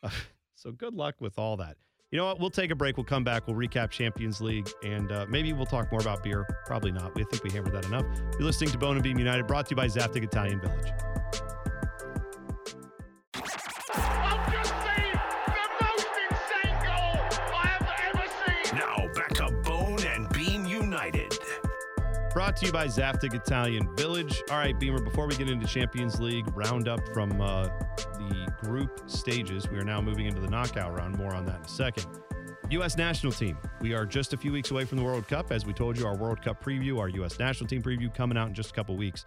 so 0.55 0.73
good 0.73 0.95
luck 0.95 1.17
with 1.21 1.39
all 1.39 1.57
that. 1.59 1.77
You 2.17 2.23
know 2.23 2.29
what? 2.29 2.41
We'll 2.41 2.49
take 2.49 2.71
a 2.71 2.75
break. 2.75 2.97
We'll 2.97 3.05
come 3.05 3.25
back. 3.25 3.47
We'll 3.47 3.57
recap 3.57 3.91
Champions 3.91 4.41
League, 4.41 4.71
and 4.83 5.13
uh, 5.13 5.27
maybe 5.29 5.53
we'll 5.53 5.67
talk 5.67 5.93
more 5.93 6.01
about 6.01 6.23
beer. 6.23 6.47
Probably 6.65 6.91
not. 6.91 7.15
We 7.15 7.25
think 7.25 7.45
we 7.45 7.51
hammered 7.51 7.75
that 7.75 7.85
enough. 7.85 8.07
You're 8.33 8.45
listening 8.45 8.71
to 8.71 8.79
Bone 8.79 8.97
and 8.97 9.03
Beam 9.03 9.19
United, 9.19 9.47
brought 9.47 9.67
to 9.67 9.73
you 9.73 9.77
by 9.77 9.87
Zaftig 9.87 10.25
Italian 10.25 10.59
Village. 10.59 11.16
Brought 22.47 22.59
to 22.59 22.67
you 22.67 22.73
by 22.73 22.87
Zaftig 22.87 23.35
Italian 23.35 23.93
Village. 23.97 24.41
All 24.53 24.59
right, 24.59 24.79
Beamer, 24.79 25.01
before 25.01 25.27
we 25.27 25.35
get 25.35 25.51
into 25.51 25.67
Champions 25.67 26.21
League 26.21 26.47
roundup 26.57 27.01
from 27.13 27.41
uh, 27.41 27.65
the 28.19 28.55
group 28.61 29.01
stages, 29.11 29.69
we 29.69 29.77
are 29.79 29.85
now 29.85 30.01
moving 30.01 30.27
into 30.27 30.41
the 30.41 30.49
knockout 30.49 30.97
round. 30.97 31.19
More 31.19 31.35
on 31.35 31.45
that 31.47 31.59
in 31.59 31.65
a 31.65 31.69
second. 31.69 32.07
U.S. 32.71 32.97
national 32.97 33.33
team. 33.33 33.59
We 33.81 33.95
are 33.95 34.07
just 34.07 34.33
a 34.33 34.37
few 34.37 34.53
weeks 34.53 34.71
away 34.71 34.85
from 34.85 34.97
the 34.97 35.03
World 35.03 35.27
Cup. 35.27 35.51
As 35.51 35.67
we 35.67 35.73
told 35.73 35.99
you, 35.99 36.07
our 36.07 36.15
World 36.15 36.41
Cup 36.41 36.63
preview, 36.63 37.01
our 37.01 37.09
U.S. 37.09 37.37
national 37.37 37.67
team 37.67 37.83
preview 37.83 38.15
coming 38.15 38.39
out 38.39 38.47
in 38.47 38.55
just 38.55 38.71
a 38.71 38.75
couple 38.75 38.97
weeks. 38.97 39.27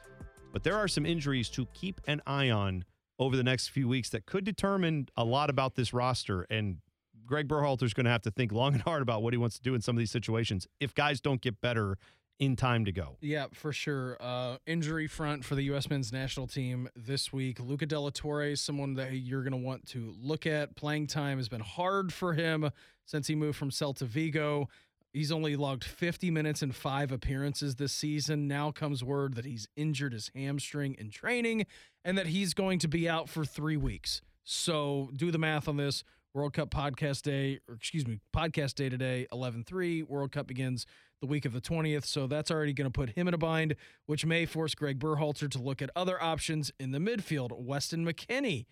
But 0.53 0.63
there 0.63 0.77
are 0.77 0.87
some 0.87 1.05
injuries 1.05 1.49
to 1.49 1.65
keep 1.73 1.99
an 2.07 2.21
eye 2.25 2.49
on 2.49 2.85
over 3.19 3.35
the 3.35 3.43
next 3.43 3.67
few 3.67 3.89
weeks 3.89 4.09
that 4.11 4.27
could 4.27 4.45
determine 4.45 5.09
a 5.17 5.25
lot 5.25 5.49
about 5.49 5.75
this 5.75 5.91
roster. 5.91 6.47
And 6.49 6.77
Greg 7.25 7.51
is 7.51 7.93
going 7.93 8.05
to 8.05 8.11
have 8.11 8.21
to 8.21 8.31
think 8.31 8.53
long 8.53 8.75
and 8.75 8.81
hard 8.83 9.01
about 9.01 9.23
what 9.23 9.33
he 9.33 9.37
wants 9.37 9.57
to 9.57 9.61
do 9.61 9.75
in 9.75 9.81
some 9.81 9.97
of 9.97 9.99
these 9.99 10.09
situations 10.09 10.67
if 10.79 10.95
guys 10.95 11.19
don't 11.19 11.41
get 11.41 11.59
better 11.59 11.97
in 12.39 12.55
time 12.55 12.85
to 12.85 12.91
go. 12.91 13.17
Yeah, 13.21 13.47
for 13.53 13.73
sure. 13.73 14.17
Uh, 14.19 14.57
injury 14.65 15.07
front 15.07 15.43
for 15.43 15.55
the 15.55 15.63
U.S. 15.63 15.89
men's 15.89 16.11
national 16.11 16.47
team 16.47 16.89
this 16.95 17.33
week. 17.33 17.59
Luca 17.59 17.85
De 17.85 17.99
La 17.99 18.09
Torre, 18.09 18.55
someone 18.55 18.93
that 18.95 19.13
you're 19.13 19.43
going 19.43 19.51
to 19.51 19.57
want 19.57 19.85
to 19.89 20.15
look 20.21 20.47
at. 20.47 20.75
Playing 20.75 21.07
time 21.07 21.37
has 21.37 21.49
been 21.49 21.61
hard 21.61 22.13
for 22.13 22.33
him 22.33 22.71
since 23.05 23.27
he 23.27 23.35
moved 23.35 23.57
from 23.57 23.69
Celta 23.69 24.03
Vigo. 24.03 24.69
He's 25.11 25.31
only 25.31 25.55
logged 25.55 25.83
50 25.83 26.31
minutes 26.31 26.61
in 26.61 26.71
five 26.71 27.11
appearances 27.11 27.75
this 27.75 27.91
season. 27.91 28.47
Now 28.47 28.71
comes 28.71 29.03
word 29.03 29.33
that 29.35 29.45
he's 29.45 29.67
injured 29.75 30.13
his 30.13 30.31
hamstring 30.35 30.95
in 30.99 31.09
training 31.09 31.65
and 32.05 32.17
that 32.17 32.27
he's 32.27 32.53
going 32.53 32.79
to 32.79 32.87
be 32.87 33.09
out 33.09 33.27
for 33.27 33.43
three 33.43 33.77
weeks. 33.77 34.21
So 34.43 35.09
do 35.15 35.31
the 35.31 35.39
math 35.39 35.67
on 35.67 35.77
this. 35.77 36.03
World 36.33 36.53
Cup 36.53 36.69
podcast 36.69 37.23
day, 37.23 37.59
or 37.67 37.75
excuse 37.75 38.07
me, 38.07 38.19
podcast 38.35 38.75
day 38.75 38.89
today, 38.89 39.27
11 39.31 39.63
3. 39.63 40.03
World 40.03 40.31
Cup 40.31 40.47
begins 40.47 40.85
the 41.21 41.27
week 41.27 41.45
of 41.45 41.53
the 41.53 41.61
20th. 41.61 42.05
So 42.05 42.27
that's 42.27 42.51
already 42.51 42.73
going 42.73 42.89
to 42.89 42.97
put 42.97 43.11
him 43.11 43.27
in 43.27 43.33
a 43.33 43.37
bind, 43.37 43.75
which 44.05 44.25
may 44.25 44.45
force 44.45 44.75
Greg 44.75 44.99
Berhalter 44.99 45.49
to 45.49 45.59
look 45.59 45.81
at 45.81 45.89
other 45.95 46.21
options 46.21 46.71
in 46.79 46.91
the 46.91 46.99
midfield. 46.99 47.57
Weston 47.59 48.05
McKennie 48.05 48.65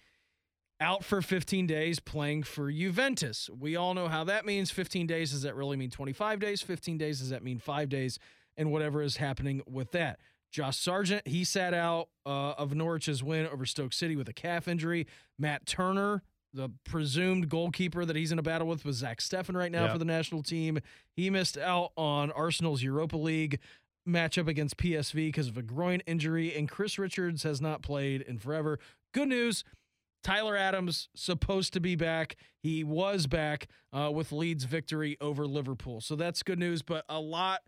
out 0.79 1.03
for 1.03 1.21
15 1.21 1.65
days 1.65 1.99
playing 1.99 2.43
for 2.43 2.71
Juventus. 2.71 3.49
We 3.49 3.75
all 3.75 3.93
know 3.93 4.07
how 4.07 4.23
that 4.25 4.45
means. 4.45 4.69
15 4.71 5.07
days, 5.07 5.31
does 5.31 5.41
that 5.41 5.55
really 5.55 5.77
mean 5.77 5.89
25 5.89 6.39
days? 6.39 6.61
15 6.61 6.97
days, 6.97 7.19
does 7.19 7.29
that 7.29 7.43
mean 7.43 7.59
five 7.59 7.89
days? 7.89 8.19
And 8.55 8.71
whatever 8.71 9.01
is 9.01 9.17
happening 9.17 9.61
with 9.67 9.91
that. 9.91 10.19
Josh 10.51 10.77
Sargent, 10.77 11.27
he 11.27 11.43
sat 11.43 11.73
out 11.73 12.09
uh, 12.25 12.53
of 12.57 12.73
Norwich's 12.73 13.23
win 13.23 13.45
over 13.47 13.65
Stoke 13.65 13.93
City 13.93 14.15
with 14.15 14.29
a 14.29 14.33
calf 14.33 14.67
injury. 14.67 15.05
Matt 15.37 15.65
Turner, 15.65 16.23
the 16.53 16.69
presumed 16.83 17.49
goalkeeper 17.49 18.05
that 18.05 18.15
he's 18.15 18.31
in 18.31 18.39
a 18.39 18.43
battle 18.43 18.67
with 18.67 18.85
was 18.85 18.97
Zach 18.97 19.19
Steffen 19.19 19.55
right 19.55 19.71
now 19.71 19.91
for 19.91 19.97
the 19.97 20.05
national 20.05 20.43
team, 20.43 20.79
he 21.15 21.29
missed 21.29 21.57
out 21.57 21.91
on 21.95 22.31
Arsenal's 22.31 22.81
Europa 22.81 23.17
League 23.17 23.59
matchup 24.07 24.47
against 24.47 24.77
PSV 24.77 25.13
because 25.13 25.47
of 25.49 25.57
a 25.57 25.61
groin 25.61 26.01
injury, 26.07 26.55
and 26.55 26.69
Chris 26.69 26.97
Richards 26.97 27.43
has 27.43 27.61
not 27.61 27.81
played 27.81 28.21
in 28.21 28.37
forever. 28.37 28.79
Good 29.13 29.27
news. 29.27 29.63
Tyler 30.23 30.57
Adams 30.57 31.09
supposed 31.15 31.73
to 31.73 31.79
be 31.79 31.95
back. 31.95 32.35
He 32.61 32.83
was 32.83 33.27
back 33.27 33.67
uh, 33.93 34.11
with 34.11 34.31
Leeds' 34.31 34.63
victory 34.63 35.17
over 35.21 35.45
Liverpool, 35.45 36.01
so 36.01 36.15
that's 36.15 36.43
good 36.43 36.59
news. 36.59 36.81
But 36.81 37.05
a 37.07 37.19
lot, 37.19 37.61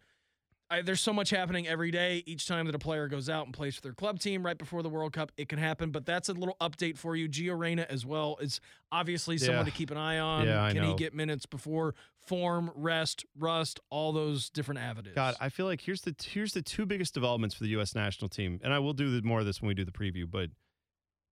I, 0.71 0.81
there's 0.83 1.01
so 1.01 1.11
much 1.11 1.31
happening 1.31 1.67
every 1.67 1.89
day. 1.89 2.23
Each 2.27 2.47
time 2.47 2.65
that 2.67 2.75
a 2.75 2.79
player 2.79 3.07
goes 3.07 3.27
out 3.29 3.45
and 3.45 3.53
plays 3.53 3.75
for 3.75 3.81
their 3.81 3.93
club 3.93 4.19
team 4.19 4.45
right 4.45 4.57
before 4.57 4.83
the 4.83 4.89
World 4.89 5.13
Cup, 5.13 5.31
it 5.35 5.49
can 5.49 5.57
happen. 5.57 5.89
But 5.89 6.05
that's 6.05 6.29
a 6.29 6.33
little 6.33 6.55
update 6.61 6.97
for 6.97 7.15
you. 7.15 7.27
Gio 7.27 7.57
Reyna 7.57 7.87
as 7.89 8.05
well 8.05 8.37
is 8.39 8.61
obviously 8.91 9.37
someone 9.39 9.65
to 9.65 9.71
keep 9.71 9.89
an 9.89 9.97
eye 9.97 10.19
on. 10.19 10.45
Yeah, 10.45 10.63
I 10.63 10.73
can 10.73 10.83
he 10.83 10.93
get 10.93 11.13
minutes 11.15 11.45
before 11.47 11.95
form, 12.21 12.69
rest, 12.75 13.25
rust, 13.37 13.79
all 13.89 14.11
those 14.13 14.49
different 14.51 14.79
avenues? 14.81 15.15
God, 15.15 15.35
I 15.39 15.49
feel 15.49 15.65
like 15.65 15.81
here's 15.81 16.01
the 16.01 16.15
here's 16.23 16.53
the 16.53 16.61
two 16.61 16.85
biggest 16.85 17.13
developments 17.15 17.55
for 17.55 17.63
the 17.63 17.69
U.S. 17.71 17.95
national 17.95 18.29
team, 18.29 18.59
and 18.63 18.71
I 18.71 18.77
will 18.79 18.93
do 18.93 19.09
the, 19.19 19.25
more 19.27 19.39
of 19.39 19.45
this 19.47 19.61
when 19.61 19.69
we 19.69 19.73
do 19.73 19.85
the 19.85 19.91
preview. 19.91 20.29
But 20.29 20.51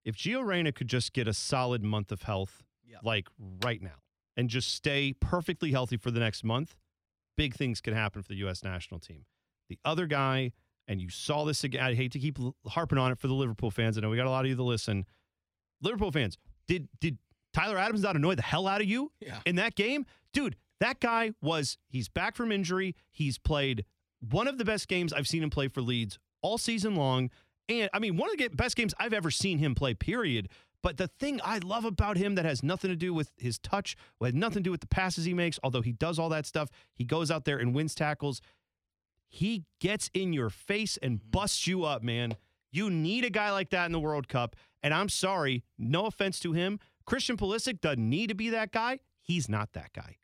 if 0.03 0.15
Gio 0.15 0.43
Reyna 0.43 0.71
could 0.71 0.87
just 0.87 1.13
get 1.13 1.27
a 1.27 1.33
solid 1.33 1.83
month 1.83 2.11
of 2.11 2.23
health, 2.23 2.63
Yeah. 2.85 2.97
like 3.03 3.27
right 3.63 3.81
now, 3.81 3.99
and 4.35 4.49
just 4.49 4.73
stay 4.73 5.13
perfectly 5.13 5.71
healthy 5.71 5.97
for 5.97 6.09
the 6.09 6.19
next 6.19 6.43
month, 6.43 6.75
big 7.37 7.53
things 7.55 7.79
can 7.81 7.93
happen 7.93 8.21
for 8.21 8.27
the 8.29 8.35
U.S. 8.39 8.63
national 8.63 8.99
team. 8.99 9.25
The 9.69 9.79
other 9.85 10.05
guy 10.07 10.51
and 10.89 11.01
you 11.01 11.09
saw 11.09 11.43
this 11.43 11.63
again. 11.65 11.83
I 11.83 11.93
hate 11.95 12.13
to 12.13 12.19
keep 12.19 12.37
harping 12.65 12.97
on 12.97 13.11
it 13.11 13.19
for 13.19 13.27
the 13.27 13.33
Liverpool 13.33 13.71
fans. 13.71 13.97
I 13.97 14.01
know 14.01 14.09
we 14.09 14.15
got 14.17 14.25
a 14.25 14.29
lot 14.29 14.45
of 14.45 14.49
you 14.49 14.55
that 14.55 14.63
listen. 14.63 15.05
Liverpool 15.81 16.11
fans, 16.11 16.37
did 16.67 16.87
did 16.99 17.17
Tyler 17.53 17.77
Adams 17.77 18.01
not 18.01 18.15
annoy 18.15 18.35
the 18.35 18.41
hell 18.41 18.67
out 18.67 18.81
of 18.81 18.87
you 18.87 19.11
Yeah. 19.19 19.39
in 19.45 19.55
that 19.57 19.75
game? 19.75 20.05
Dude, 20.33 20.55
that 20.79 20.99
guy 20.99 21.31
was 21.41 21.77
he's 21.89 22.07
back 22.09 22.35
from 22.35 22.51
injury. 22.51 22.95
He's 23.11 23.37
played 23.37 23.85
one 24.19 24.47
of 24.47 24.57
the 24.57 24.65
best 24.65 24.87
games 24.87 25.11
I've 25.13 25.27
seen 25.27 25.43
him 25.43 25.49
play 25.49 25.67
for 25.67 25.81
Leeds 25.81 26.17
all 26.41 26.57
season 26.57 26.95
long. 26.95 27.29
And 27.69 27.89
I 27.93 27.99
mean, 27.99 28.15
one 28.15 28.29
of 28.31 28.37
the 28.37 28.47
best 28.49 28.75
games 28.75 28.93
I've 28.99 29.13
ever 29.13 29.29
seen 29.29 29.57
him 29.59 29.75
play, 29.75 29.93
period. 29.93 30.49
But 30.87 30.95
the 30.95 31.09
thing 31.09 31.41
I 31.43 31.57
love 31.57 31.83
about 31.83 32.15
him 32.15 32.35
that 32.35 32.45
has 32.45 32.63
nothing 32.63 32.89
to 32.89 32.95
do 32.95 33.13
with 33.13 33.33
his 33.35 33.59
touch, 33.59 33.97
has 34.23 34.33
nothing 34.33 34.63
to 34.63 34.67
do 34.69 34.71
with 34.71 34.79
the 34.79 34.87
passes 34.87 35.25
he 35.25 35.33
makes, 35.33 35.59
although 35.61 35.81
he 35.81 35.91
does 35.91 36.17
all 36.17 36.29
that 36.29 36.45
stuff, 36.45 36.69
he 36.93 37.03
goes 37.03 37.29
out 37.29 37.43
there 37.43 37.57
and 37.57 37.75
wins 37.75 37.93
tackles. 37.93 38.39
He 39.27 39.65
gets 39.81 40.09
in 40.13 40.31
your 40.31 40.49
face 40.49 40.97
and 41.03 41.19
mm-hmm. 41.19 41.29
busts 41.29 41.67
you 41.67 41.83
up, 41.83 42.03
man. 42.03 42.37
You 42.71 42.89
need 42.89 43.25
a 43.25 43.29
guy 43.29 43.51
like 43.51 43.71
that 43.71 43.87
in 43.87 43.91
the 43.91 43.99
World 43.99 44.29
Cup. 44.29 44.55
And 44.81 44.93
I'm 44.93 45.09
sorry, 45.09 45.65
no 45.77 46.05
offense 46.05 46.39
to 46.39 46.53
him. 46.53 46.79
Christian 47.05 47.35
Pulisic 47.35 47.81
doesn't 47.81 48.09
need 48.09 48.29
to 48.29 48.35
be 48.35 48.47
that 48.51 48.71
guy. 48.71 48.99
He's 49.21 49.49
not 49.49 49.73
that 49.73 49.91
guy. 49.91 50.15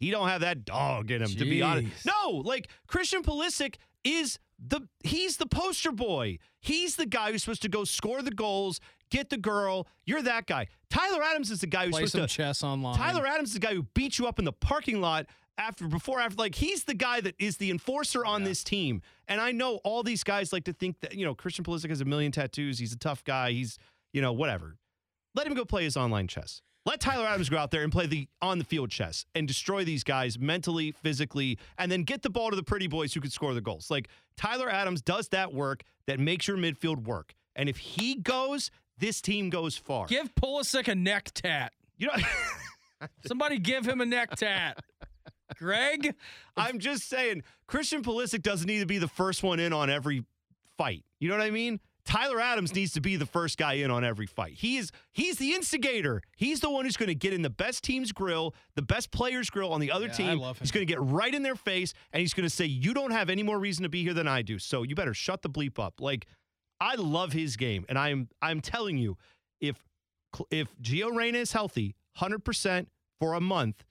He 0.00 0.10
don't 0.10 0.26
have 0.26 0.40
that 0.40 0.64
dog 0.64 1.12
in 1.12 1.22
him, 1.22 1.30
to 1.30 1.44
be 1.44 1.62
honest. 1.62 2.04
No, 2.04 2.42
like 2.44 2.66
Christian 2.88 3.22
Pulisic 3.22 3.76
is 4.02 4.40
the 4.58 4.80
he's 5.04 5.36
the 5.36 5.46
poster 5.46 5.92
boy. 5.92 6.38
He's 6.60 6.96
the 6.96 7.06
guy 7.06 7.30
who's 7.30 7.44
supposed 7.44 7.62
to 7.62 7.68
go 7.68 7.84
score 7.84 8.22
the 8.22 8.32
goals, 8.32 8.80
get 9.10 9.30
the 9.30 9.36
girl. 9.36 9.86
You're 10.04 10.22
that 10.22 10.46
guy. 10.46 10.66
Tyler 10.90 11.22
Adams 11.22 11.50
is 11.50 11.60
the 11.60 11.66
guy 11.66 11.86
who's 11.86 11.92
Play 11.92 12.02
some 12.02 12.08
supposed 12.08 12.30
to 12.30 12.36
chess 12.36 12.62
online. 12.62 12.96
Tyler 12.96 13.26
Adams 13.26 13.50
is 13.50 13.54
the 13.54 13.60
guy 13.60 13.74
who 13.74 13.84
beat 13.94 14.18
you 14.18 14.26
up 14.26 14.38
in 14.38 14.44
the 14.44 14.52
parking 14.52 15.00
lot 15.00 15.26
after, 15.58 15.86
before, 15.86 16.20
after. 16.20 16.36
Like 16.36 16.54
he's 16.54 16.84
the 16.84 16.94
guy 16.94 17.20
that 17.20 17.34
is 17.38 17.56
the 17.58 17.70
enforcer 17.70 18.24
on 18.24 18.44
this 18.44 18.64
team. 18.64 19.02
And 19.26 19.40
I 19.40 19.52
know 19.52 19.76
all 19.84 20.02
these 20.02 20.24
guys 20.24 20.52
like 20.52 20.64
to 20.64 20.72
think 20.72 21.00
that 21.00 21.14
you 21.14 21.24
know 21.24 21.34
Christian 21.34 21.64
Pulisic 21.64 21.90
has 21.90 22.00
a 22.00 22.04
million 22.04 22.32
tattoos. 22.32 22.78
He's 22.78 22.92
a 22.92 22.98
tough 22.98 23.24
guy. 23.24 23.52
He's 23.52 23.78
you 24.12 24.22
know 24.22 24.32
whatever. 24.32 24.76
Let 25.34 25.46
him 25.46 25.54
go 25.54 25.64
play 25.64 25.84
his 25.84 25.96
online 25.96 26.28
chess. 26.28 26.62
Let 26.86 27.00
Tyler 27.00 27.26
Adams 27.26 27.50
go 27.50 27.58
out 27.58 27.70
there 27.70 27.82
and 27.82 27.92
play 27.92 28.06
the 28.06 28.28
on 28.40 28.58
the 28.58 28.64
field 28.64 28.90
chess 28.90 29.26
and 29.34 29.46
destroy 29.46 29.84
these 29.84 30.02
guys 30.02 30.38
mentally, 30.38 30.92
physically, 30.92 31.58
and 31.76 31.92
then 31.92 32.02
get 32.02 32.22
the 32.22 32.30
ball 32.30 32.48
to 32.48 32.56
the 32.56 32.62
pretty 32.62 32.86
boys 32.86 33.12
who 33.12 33.20
can 33.20 33.30
score 33.30 33.52
the 33.52 33.60
goals. 33.60 33.90
Like 33.90 34.08
Tyler 34.38 34.70
Adams 34.70 35.02
does 35.02 35.28
that 35.28 35.52
work 35.52 35.82
that 36.06 36.18
makes 36.18 36.48
your 36.48 36.56
midfield 36.56 37.04
work. 37.04 37.34
And 37.54 37.68
if 37.68 37.76
he 37.76 38.14
goes, 38.14 38.70
this 38.98 39.20
team 39.20 39.50
goes 39.50 39.76
far. 39.76 40.06
Give 40.06 40.32
Pulisic 40.34 40.88
a 40.88 40.94
neck 40.94 41.30
tat. 41.34 41.72
you 41.96 42.08
know. 42.08 42.14
Somebody 43.26 43.58
give 43.58 43.86
him 43.86 44.00
a 44.00 44.06
neck 44.06 44.36
tat. 44.36 44.78
Greg, 45.56 46.14
I'm 46.56 46.78
just 46.78 47.08
saying, 47.08 47.42
Christian 47.66 48.02
Pulisic 48.02 48.42
doesn't 48.42 48.66
need 48.66 48.80
to 48.80 48.86
be 48.86 48.98
the 48.98 49.08
first 49.08 49.42
one 49.42 49.60
in 49.60 49.72
on 49.72 49.88
every 49.88 50.24
fight. 50.76 51.04
You 51.20 51.28
know 51.28 51.36
what 51.36 51.44
I 51.44 51.50
mean? 51.50 51.80
Tyler 52.04 52.40
Adams 52.40 52.74
needs 52.74 52.92
to 52.94 53.00
be 53.02 53.16
the 53.16 53.26
first 53.26 53.58
guy 53.58 53.74
in 53.74 53.90
on 53.90 54.02
every 54.02 54.26
fight. 54.26 54.54
He 54.54 54.78
is 54.78 54.90
he's 55.12 55.36
the 55.36 55.52
instigator. 55.52 56.22
He's 56.36 56.60
the 56.60 56.70
one 56.70 56.86
who's 56.86 56.96
going 56.96 57.08
to 57.08 57.14
get 57.14 57.34
in 57.34 57.42
the 57.42 57.50
best 57.50 57.84
team's 57.84 58.12
grill, 58.12 58.54
the 58.76 58.82
best 58.82 59.10
player's 59.10 59.50
grill 59.50 59.72
on 59.72 59.80
the 59.80 59.90
other 59.92 60.06
Yeah, 60.06 60.12
I 60.12 60.16
team. 60.16 60.38
love 60.38 60.56
him. 60.58 60.64
He's 60.64 60.70
going 60.70 60.86
to 60.86 60.90
get 60.90 61.00
right 61.02 61.34
in 61.34 61.42
their 61.42 61.56
face 61.56 61.92
and 62.12 62.20
he's 62.22 62.32
going 62.32 62.48
to 62.48 62.54
say, 62.54 62.64
"You 62.64 62.94
don't 62.94 63.10
have 63.10 63.28
any 63.28 63.42
more 63.42 63.58
reason 63.58 63.82
to 63.82 63.90
be 63.90 64.02
here 64.02 64.14
than 64.14 64.26
I 64.26 64.40
do. 64.42 64.58
So 64.58 64.84
you 64.84 64.94
better 64.94 65.12
shut 65.12 65.42
the 65.42 65.50
bleep 65.50 65.78
up." 65.78 66.00
Like 66.00 66.26
I 66.80 66.94
love 66.96 67.32
his 67.32 67.56
game, 67.56 67.84
and 67.88 67.98
I'm 67.98 68.28
I'm 68.42 68.60
telling 68.60 68.98
you, 68.98 69.16
if 69.60 69.76
if 70.50 70.68
Gio 70.80 71.14
Reyna 71.14 71.38
is 71.38 71.52
healthy, 71.52 71.96
hundred 72.16 72.44
percent 72.44 72.88
for 73.20 73.34
a 73.34 73.40
month, 73.40 73.84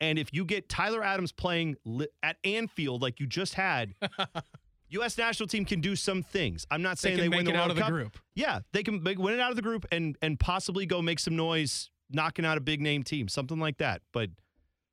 and 0.00 0.18
if 0.18 0.28
you 0.32 0.44
get 0.44 0.68
Tyler 0.68 1.02
Adams 1.02 1.32
playing 1.32 1.76
li- 1.84 2.08
at 2.22 2.36
Anfield 2.44 3.00
like 3.02 3.18
you 3.20 3.26
just 3.26 3.54
had, 3.54 3.94
U.S. 4.90 5.16
national 5.16 5.46
team 5.46 5.64
can 5.64 5.80
do 5.80 5.96
some 5.96 6.22
things. 6.22 6.66
I'm 6.70 6.82
not 6.82 6.98
they 6.98 7.08
saying 7.08 7.16
they, 7.18 7.28
make 7.28 7.38
win 7.38 7.44
the 7.46 7.52
it 7.52 7.56
out 7.56 7.60
World 7.68 7.70
of 7.70 7.76
the 7.76 7.82
Cup. 7.82 7.90
group. 7.90 8.18
Yeah, 8.34 8.58
they 8.72 8.82
can 8.82 9.02
make, 9.02 9.18
win 9.18 9.32
it 9.34 9.40
out 9.40 9.50
of 9.50 9.56
the 9.56 9.62
group 9.62 9.86
and 9.90 10.16
and 10.20 10.38
possibly 10.38 10.84
go 10.84 11.00
make 11.00 11.18
some 11.18 11.36
noise, 11.36 11.90
knocking 12.10 12.44
out 12.44 12.58
a 12.58 12.60
big 12.60 12.80
name 12.82 13.02
team, 13.02 13.28
something 13.28 13.58
like 13.58 13.78
that. 13.78 14.02
But 14.12 14.30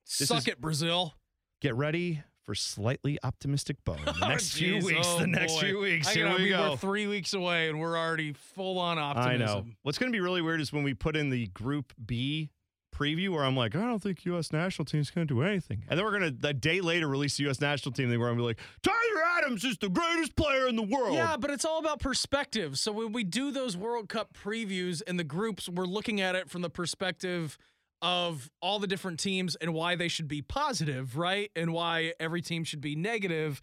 Suck 0.05 0.37
is- 0.39 0.47
it, 0.47 0.61
Brazil. 0.61 1.15
get 1.61 1.75
ready 1.75 2.23
for 2.49 2.55
slightly 2.55 3.19
optimistic 3.21 3.77
bone. 3.85 3.99
The 4.03 4.11
next 4.27 4.55
oh, 4.55 4.57
few 4.57 4.83
weeks. 4.83 5.05
oh 5.07 5.19
the 5.19 5.27
next 5.27 5.53
boy. 5.53 5.59
few 5.59 5.79
weeks. 5.79 6.09
Here 6.09 6.35
we 6.35 6.49
go. 6.49 6.71
We're 6.71 6.77
three 6.77 7.05
weeks 7.05 7.35
away, 7.35 7.69
and 7.69 7.79
we're 7.79 7.95
already 7.95 8.33
full 8.33 8.79
on 8.79 8.97
optimism. 8.97 9.41
I 9.43 9.45
know. 9.45 9.65
What's 9.83 9.99
going 9.99 10.11
to 10.11 10.15
be 10.15 10.19
really 10.19 10.41
weird 10.41 10.59
is 10.59 10.73
when 10.73 10.81
we 10.81 10.95
put 10.95 11.15
in 11.15 11.29
the 11.29 11.45
Group 11.49 11.93
B 12.03 12.49
preview, 12.91 13.29
where 13.29 13.43
I'm 13.43 13.55
like, 13.55 13.75
I 13.75 13.81
don't 13.81 14.01
think 14.01 14.25
U.S. 14.25 14.51
national 14.51 14.85
team's 14.85 15.11
going 15.11 15.27
to 15.27 15.31
do 15.31 15.43
anything, 15.43 15.83
and 15.87 15.99
then 15.99 16.03
we're 16.03 16.17
going 16.17 16.39
to 16.39 16.47
a 16.47 16.53
day 16.53 16.81
later 16.81 17.07
release 17.07 17.37
the 17.37 17.43
U.S. 17.43 17.61
national 17.61 17.93
team 17.93 18.09
thing, 18.09 18.19
where 18.19 18.29
I'm 18.29 18.33
gonna 18.33 18.41
be 18.41 18.47
like, 18.47 18.59
Tyler 18.81 19.23
Adams 19.37 19.63
is 19.63 19.77
the 19.77 19.89
greatest 19.89 20.35
player 20.35 20.67
in 20.67 20.75
the 20.75 20.81
world. 20.81 21.13
Yeah, 21.13 21.37
but 21.37 21.51
it's 21.51 21.65
all 21.65 21.77
about 21.77 21.99
perspective. 21.99 22.79
So 22.79 22.91
when 22.91 23.11
we 23.11 23.23
do 23.23 23.51
those 23.51 23.77
World 23.77 24.09
Cup 24.09 24.33
previews 24.33 25.03
in 25.03 25.17
the 25.17 25.23
groups, 25.23 25.69
we're 25.69 25.85
looking 25.85 26.19
at 26.19 26.33
it 26.33 26.49
from 26.49 26.63
the 26.63 26.69
perspective 26.71 27.59
of 28.01 28.49
all 28.61 28.79
the 28.79 28.87
different 28.87 29.19
teams 29.19 29.55
and 29.55 29.73
why 29.73 29.95
they 29.95 30.07
should 30.07 30.27
be 30.27 30.41
positive, 30.41 31.17
right? 31.17 31.51
And 31.55 31.73
why 31.73 32.13
every 32.19 32.41
team 32.41 32.63
should 32.63 32.81
be 32.81 32.95
negative. 32.95 33.59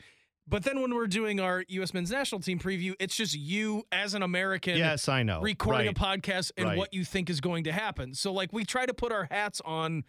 But 0.49 0.62
then 0.62 0.81
when 0.81 0.94
we're 0.94 1.07
doing 1.09 1.40
our 1.40 1.64
U.S. 1.68 1.92
men's 1.92 2.11
national 2.11 2.40
team 2.40 2.59
preview, 2.59 2.94
it's 3.01 3.16
just 3.16 3.35
you 3.35 3.83
as 3.90 4.14
an 4.14 4.22
American 4.22 4.77
Yes, 4.77 5.09
I 5.09 5.22
know. 5.25 5.40
recording 5.40 5.87
Right. 5.87 5.96
a 5.96 6.01
podcast 6.01 6.53
and 6.57 6.66
Right. 6.68 6.79
what 6.79 6.94
you 6.94 7.05
think 7.05 7.31
is 7.31 7.40
going 7.40 7.64
to 7.64 7.72
happen. 7.72 8.14
So 8.14 8.33
like 8.33 8.53
we 8.53 8.64
try 8.64 8.87
to 8.87 8.94
put 8.94 9.11
our 9.11 9.27
hats 9.31 9.61
on 9.64 10.05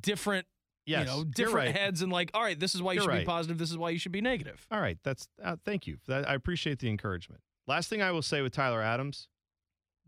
different, 0.00 0.46
Yes, 0.86 1.08
you 1.08 1.16
know, 1.16 1.24
different 1.24 1.68
right. 1.68 1.76
heads 1.76 2.02
and 2.02 2.12
like, 2.12 2.30
all 2.34 2.42
right, 2.42 2.58
this 2.58 2.74
is 2.74 2.82
why 2.82 2.92
you 2.92 3.00
You're 3.02 3.10
should 3.12 3.18
be 3.20 3.24
positive. 3.24 3.58
This 3.58 3.70
is 3.70 3.78
why 3.78 3.90
you 3.90 3.98
should 3.98 4.12
be 4.12 4.20
negative. 4.20 4.64
All 4.70 4.80
right, 4.80 4.98
that's 5.02 5.26
uh, 5.42 5.56
thank 5.64 5.86
you. 5.86 5.98
That, 6.06 6.28
I 6.28 6.34
appreciate 6.34 6.78
the 6.78 6.88
encouragement. 6.88 7.40
Last 7.66 7.88
thing 7.88 8.00
I 8.02 8.12
will 8.12 8.22
say 8.22 8.42
with 8.42 8.52
Tyler 8.52 8.82
Adams, 8.82 9.28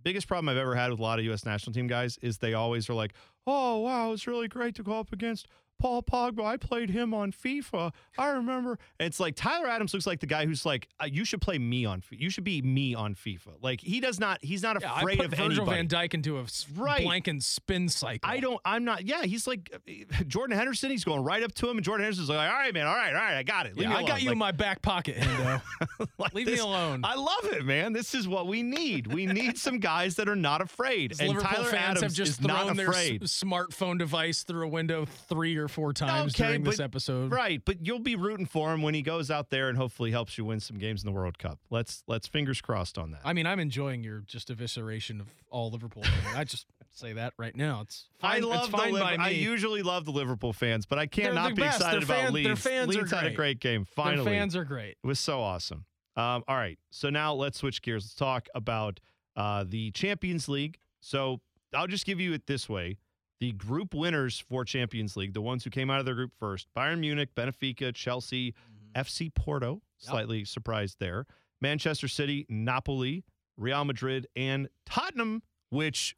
biggest 0.02 0.26
problem 0.28 0.48
I've 0.48 0.56
ever 0.56 0.74
had 0.74 0.90
with 0.90 0.98
a 0.98 1.02
lot 1.02 1.18
of 1.18 1.24
U.S. 1.26 1.44
national 1.44 1.72
team 1.74 1.86
guys 1.86 2.18
is 2.22 2.38
they 2.38 2.54
always 2.54 2.88
are 2.90 2.94
like, 2.94 3.14
"Oh 3.46 3.80
wow, 3.80 4.12
it's 4.12 4.26
really 4.26 4.48
great 4.48 4.74
to 4.76 4.82
go 4.82 4.98
up 4.98 5.12
against 5.12 5.46
Paul 5.82 6.02
Pogba. 6.04 6.44
I 6.44 6.56
played 6.56 6.90
him 6.90 7.12
on 7.12 7.32
FIFA. 7.32 7.92
I 8.16 8.28
remember." 8.28 8.78
It's 9.00 9.18
like 9.18 9.34
Tyler 9.34 9.66
Adams 9.66 9.92
looks 9.92 10.06
like 10.06 10.20
the 10.20 10.26
guy 10.26 10.46
who's 10.46 10.64
like, 10.64 10.86
uh, 11.02 11.06
"You 11.06 11.24
should 11.24 11.40
play 11.40 11.58
me 11.58 11.84
on. 11.84 12.02
You 12.10 12.30
should 12.30 12.44
be 12.44 12.62
me 12.62 12.94
on 12.94 13.14
FIFA." 13.16 13.54
Like 13.60 13.80
he 13.80 13.98
does 13.98 14.20
not. 14.20 14.38
He's 14.42 14.62
not 14.62 14.80
Yeah, 14.80 14.92
I 14.92 15.00
afraid 15.00 15.16
put 15.18 15.26
of 15.26 15.30
Virgil 15.32 15.68
anybody. 15.68 15.86
Van 15.86 15.88
Dijk 15.88 16.14
into 16.14 16.38
a 16.38 16.44
Right. 16.76 17.26
and 17.26 17.42
spin 17.42 17.88
cycle. 17.88 18.30
I 18.30 18.38
don't. 18.38 18.60
I'm 18.64 18.84
not. 18.84 19.04
Yeah, 19.04 19.24
he's 19.24 19.46
like 19.48 19.70
uh, 19.74 20.22
Jordan 20.28 20.56
Henderson. 20.56 20.90
He's 20.90 21.04
going 21.04 21.24
right 21.24 21.42
up 21.42 21.52
to 21.54 21.68
him, 21.68 21.76
and 21.78 21.84
Jordan 21.84 22.04
Henderson's 22.04 22.28
like, 22.28 22.48
"All 22.48 22.54
right, 22.56 22.72
man. 22.72 22.86
All 22.86 22.94
right, 22.94 23.08
all 23.12 23.20
right. 23.20 23.36
I 23.38 23.42
got 23.42 23.66
it. 23.66 23.76
Leave 23.76 23.88
Yeah, 23.90 23.96
I 23.96 24.02
got 24.04 24.20
you 24.22 24.28
Like, 24.28 24.32
in 24.34 24.38
my 24.38 24.52
back 24.52 24.82
pocket, 24.82 25.16
Hendo. 25.16 25.60
like 26.18 26.32
Leave 26.34 26.46
me 26.46 26.58
alone. 26.58 27.00
I 27.04 27.16
love 27.16 27.52
it, 27.52 27.64
man. 27.64 27.92
This 27.92 28.14
is 28.14 28.28
what 28.28 28.46
we 28.46 28.62
need. 28.62 29.06
We 29.08 29.26
need 29.26 29.58
some 29.58 29.78
guys 29.78 30.14
that 30.16 30.28
are 30.28 30.36
not 30.36 30.60
afraid. 30.60 31.12
And 31.18 31.28
Liverpool 31.30 31.50
Tyler 31.50 31.64
fans 31.70 31.82
Adams 31.98 32.00
have 32.02 32.12
just 32.12 32.40
is 32.40 32.46
not 32.46 32.64
thrown 32.66 32.76
their 32.76 32.90
s- 32.90 33.42
smartphone 33.42 33.98
device 33.98 34.42
through 34.44 34.66
a 34.66 34.68
window 34.68 35.04
three 35.28 35.56
or 35.56 35.68
four 35.72 35.92
times 35.92 36.34
Okay, 36.34 36.48
during 36.48 36.62
this 36.64 36.76
but- 36.76 36.84
episode. 36.84 37.32
Right, 37.32 37.62
but 37.64 37.84
you'll 37.86 37.98
be 37.98 38.16
rooting 38.16 38.46
for 38.46 38.72
him 38.72 38.82
when 38.82 38.94
he 38.94 39.02
goes 39.02 39.30
out 39.30 39.50
there 39.50 39.68
and 39.68 39.76
hopefully 39.76 40.10
helps 40.10 40.36
you 40.38 40.44
win 40.44 40.60
some 40.60 40.78
games 40.78 41.02
in 41.02 41.06
the 41.06 41.12
World 41.12 41.38
Cup. 41.38 41.58
Let's 41.70 42.02
let's 42.06 42.26
fingers 42.28 42.60
crossed 42.60 42.98
on 42.98 43.10
that. 43.12 43.20
I 43.24 43.32
mean, 43.32 43.46
I'm 43.46 43.58
enjoying 43.60 44.04
your 44.04 44.20
just 44.20 44.48
evisceration 44.48 45.20
of 45.20 45.28
all 45.50 45.70
Liverpool. 45.70 46.04
I 46.36 46.44
just 46.44 46.66
say 46.90 47.14
that 47.14 47.32
right 47.38 47.56
now. 47.56 47.80
It's 47.82 48.08
I 48.22 48.38
love 48.40 48.64
it's 48.64 48.68
fine 48.68 48.92
the 48.92 49.00
by 49.00 49.10
Liv- 49.12 49.18
me. 49.20 49.24
I 49.24 49.28
usually 49.30 49.82
love 49.82 50.04
the 50.04 50.12
Liverpool 50.12 50.52
fans, 50.52 50.86
but 50.86 50.98
I 50.98 51.06
can't 51.06 51.26
They're 51.26 51.34
not 51.34 51.54
be 51.54 51.62
best. 51.62 51.78
excited 51.80 52.02
Their 52.02 52.04
about 52.16 52.24
fan- 52.24 52.32
Leeds. 52.34 52.46
their 52.48 52.56
fans 52.56 52.96
are 52.96 52.98
Leeds 53.00 53.10
had 53.10 53.18
a 53.20 53.26
great. 53.28 53.36
great 53.36 53.60
game. 53.60 53.84
Their 53.84 54.04
Finally, 54.04 54.24
fans 54.32 54.54
are 54.56 54.64
great. 54.64 54.96
It 55.02 55.06
was 55.06 55.18
so 55.20 55.40
awesome. 55.40 55.84
Um, 56.16 56.44
all 56.46 56.56
right. 56.56 56.78
So 56.90 57.08
now 57.08 57.32
let's 57.32 57.58
switch 57.58 57.80
gears. 57.80 58.04
Let's 58.04 58.14
talk 58.14 58.46
about 58.54 59.00
uh, 59.34 59.64
the 59.66 59.90
Champions 59.92 60.46
League. 60.48 60.78
So 61.00 61.40
I'll 61.74 61.86
just 61.86 62.04
give 62.04 62.20
you 62.20 62.34
it 62.34 62.46
this 62.46 62.68
way. 62.68 62.98
The 63.42 63.50
group 63.50 63.92
winners 63.92 64.38
for 64.38 64.64
Champions 64.64 65.16
League, 65.16 65.34
the 65.34 65.40
ones 65.40 65.64
who 65.64 65.70
came 65.70 65.90
out 65.90 65.98
of 65.98 66.06
their 66.06 66.14
group 66.14 66.30
first 66.38 66.68
Bayern 66.76 67.00
Munich, 67.00 67.30
Benfica, 67.34 67.92
Chelsea, 67.92 68.52
mm-hmm. 68.52 69.00
FC 69.00 69.34
Porto, 69.34 69.82
slightly 69.98 70.44
surprised 70.44 71.00
there, 71.00 71.26
Manchester 71.60 72.06
City, 72.06 72.46
Napoli, 72.48 73.24
Real 73.56 73.84
Madrid, 73.84 74.28
and 74.36 74.68
Tottenham, 74.86 75.42
which 75.70 76.14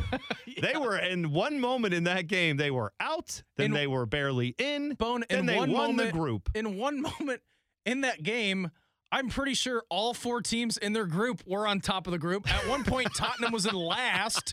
they 0.60 0.76
were 0.76 0.98
in 0.98 1.30
one 1.30 1.60
moment 1.60 1.94
in 1.94 2.02
that 2.02 2.26
game, 2.26 2.56
they 2.56 2.72
were 2.72 2.92
out, 2.98 3.44
then 3.56 3.66
In- 3.66 3.72
they 3.72 3.86
were 3.86 4.04
barely 4.04 4.56
in, 4.58 4.94
Bone 4.94 5.22
then 5.28 5.38
in 5.38 5.46
they 5.46 5.58
won 5.58 5.70
moment, 5.70 6.12
the 6.12 6.18
group. 6.18 6.50
in 6.56 6.76
one 6.76 7.00
moment 7.20 7.42
in 7.84 8.00
that 8.00 8.24
game, 8.24 8.72
I'm 9.12 9.28
pretty 9.28 9.54
sure 9.54 9.84
all 9.88 10.14
four 10.14 10.42
teams 10.42 10.76
in 10.76 10.92
their 10.92 11.06
group 11.06 11.42
were 11.46 11.66
on 11.66 11.80
top 11.80 12.08
of 12.08 12.10
the 12.10 12.18
group. 12.18 12.52
At 12.52 12.66
one 12.68 12.82
point, 12.82 13.08
Tottenham 13.14 13.52
was 13.52 13.66
in 13.66 13.74
last. 13.74 14.52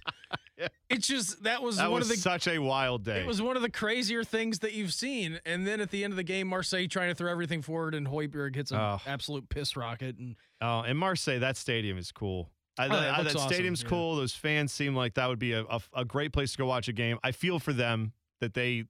It's 0.89 1.07
just 1.07 1.43
that 1.43 1.63
was 1.63 1.77
That 1.77 1.89
one 1.91 1.99
was 2.01 2.09
of 2.09 2.15
the 2.15 2.21
such 2.21 2.47
a 2.47 2.59
wild 2.59 3.03
day. 3.03 3.21
It 3.21 3.25
was 3.27 3.41
one 3.41 3.55
of 3.55 3.63
the 3.63 3.71
crazier 3.71 4.23
things 4.23 4.59
that 4.59 4.73
you've 4.73 4.93
seen. 4.93 5.39
And 5.45 5.65
then 5.65 5.81
at 5.81 5.89
the 5.89 6.03
end 6.03 6.13
of 6.13 6.17
the 6.17 6.23
game, 6.23 6.47
Marseille 6.47 6.87
trying 6.87 7.09
to 7.09 7.15
throw 7.15 7.31
everything 7.31 7.61
forward, 7.63 7.95
and 7.95 8.07
Højbjerg 8.07 8.55
hits 8.55 8.71
an 8.71 8.77
Oh. 8.79 8.99
absolute 9.07 9.49
piss 9.49 9.75
rocket. 9.75 10.17
And 10.17 10.35
Oh, 10.61 10.81
and 10.81 10.97
Marseille, 10.97 11.39
that 11.39 11.57
stadium 11.57 11.97
is 11.97 12.11
cool. 12.11 12.51
I, 12.77 12.87
Oh, 12.87 12.87
it 12.87 12.91
I- 12.93 13.23
that 13.23 13.35
awesome, 13.35 13.49
stadium's 13.51 13.81
yeah. 13.83 13.89
cool. 13.89 14.15
Those 14.15 14.33
fans 14.35 14.71
seem 14.71 14.95
like 14.95 15.15
that 15.15 15.27
would 15.27 15.39
be 15.39 15.53
a, 15.53 15.63
a, 15.63 15.81
a 15.95 16.05
great 16.05 16.31
place 16.33 16.51
to 16.53 16.57
go 16.59 16.65
watch 16.67 16.87
a 16.87 16.93
game. 16.93 17.17
I 17.23 17.31
feel 17.31 17.59
for 17.59 17.73
them 17.73 18.13
that 18.39 18.53
they 18.53 18.85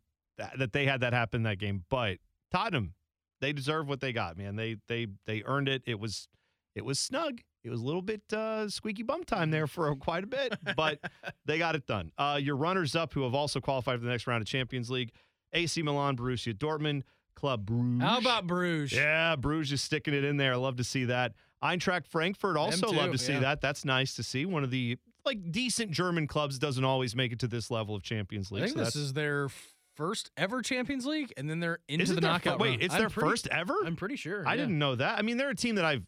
that 0.57 0.73
they 0.73 0.85
had 0.85 1.01
that 1.01 1.13
happen 1.13 1.43
that 1.43 1.59
game. 1.59 1.85
But 1.89 2.17
Tottenham, 2.51 2.93
they 3.39 3.53
deserve 3.53 3.87
what 3.87 3.99
they 4.01 4.11
got, 4.11 4.37
man. 4.37 4.55
They 4.57 4.77
they 4.87 5.07
they 5.25 5.43
earned 5.45 5.69
it. 5.69 5.83
It 5.85 5.99
was 5.99 6.27
it 6.75 6.83
was 6.83 6.99
snug. 6.99 7.41
It 7.63 7.69
was 7.69 7.81
a 7.81 7.85
little 7.85 8.01
bit 8.01 8.21
uh, 8.33 8.67
squeaky 8.69 9.03
bum 9.03 9.23
time 9.23 9.49
there 9.49 9.67
for 9.67 9.95
quite 9.95 10.23
a 10.23 10.27
bit, 10.27 10.57
but 10.75 10.99
they 11.45 11.57
got 11.57 11.75
it 11.75 11.87
done. 11.87 12.11
Uh, 12.17 12.39
your 12.41 12.57
runners 12.57 12.95
up, 12.95 13.13
who 13.13 13.23
have 13.23 13.33
also 13.33 13.61
qualified 13.61 13.99
for 13.99 14.05
the 14.05 14.11
next 14.11 14.27
round 14.27 14.41
of 14.41 14.47
Champions 14.47 14.91
League: 14.91 15.11
AC 15.53 15.81
Milan, 15.81 16.17
Borussia 16.17 16.53
Dortmund, 16.53 17.03
Club 17.35 17.65
Bruges. 17.65 18.01
How 18.01 18.17
about 18.17 18.47
Bruges? 18.47 18.97
Yeah, 18.97 19.35
Bruges 19.35 19.73
is 19.73 19.81
sticking 19.81 20.13
it 20.13 20.23
in 20.23 20.37
there. 20.37 20.53
I 20.53 20.57
love 20.57 20.77
to 20.77 20.83
see 20.83 21.05
that. 21.05 21.33
Eintracht 21.63 22.05
Frankfurt 22.07 22.57
also 22.57 22.87
too, 22.87 22.95
love 22.97 23.11
to 23.11 23.17
see 23.17 23.33
yeah. 23.33 23.39
that. 23.39 23.61
That's 23.61 23.85
nice 23.85 24.15
to 24.15 24.23
see. 24.23 24.45
One 24.45 24.65
of 24.65 24.71
the 24.71 24.97
like 25.25 25.51
decent 25.51 25.91
German 25.91 26.27
clubs 26.27 26.59
doesn't 26.59 26.83
always 26.83 27.15
make 27.15 27.31
it 27.31 27.39
to 27.39 27.47
this 27.47 27.71
level 27.71 27.95
of 27.95 28.03
Champions 28.03 28.51
League. 28.51 28.63
I 28.63 28.65
think 28.67 28.77
so 28.77 28.83
this 28.83 28.95
is 28.97 29.13
their 29.13 29.47
first 29.95 30.31
ever 30.35 30.61
Champions 30.61 31.05
League, 31.05 31.33
and 31.37 31.49
then 31.49 31.61
they're 31.61 31.79
into 31.87 32.07
the 32.07 32.19
their 32.19 32.21
fir- 32.21 32.27
knockout. 32.27 32.59
Wait, 32.59 32.81
it's 32.81 32.93
I'm 32.93 32.99
their 32.99 33.09
pretty- 33.09 33.29
first 33.29 33.47
ever. 33.47 33.75
I'm 33.85 33.95
pretty 33.95 34.17
sure. 34.17 34.45
I 34.45 34.51
yeah. 34.55 34.61
didn't 34.61 34.77
know 34.77 34.95
that. 34.95 35.17
I 35.17 35.21
mean, 35.21 35.37
they're 35.37 35.49
a 35.49 35.55
team 35.55 35.75
that 35.75 35.85
I've 35.85 36.03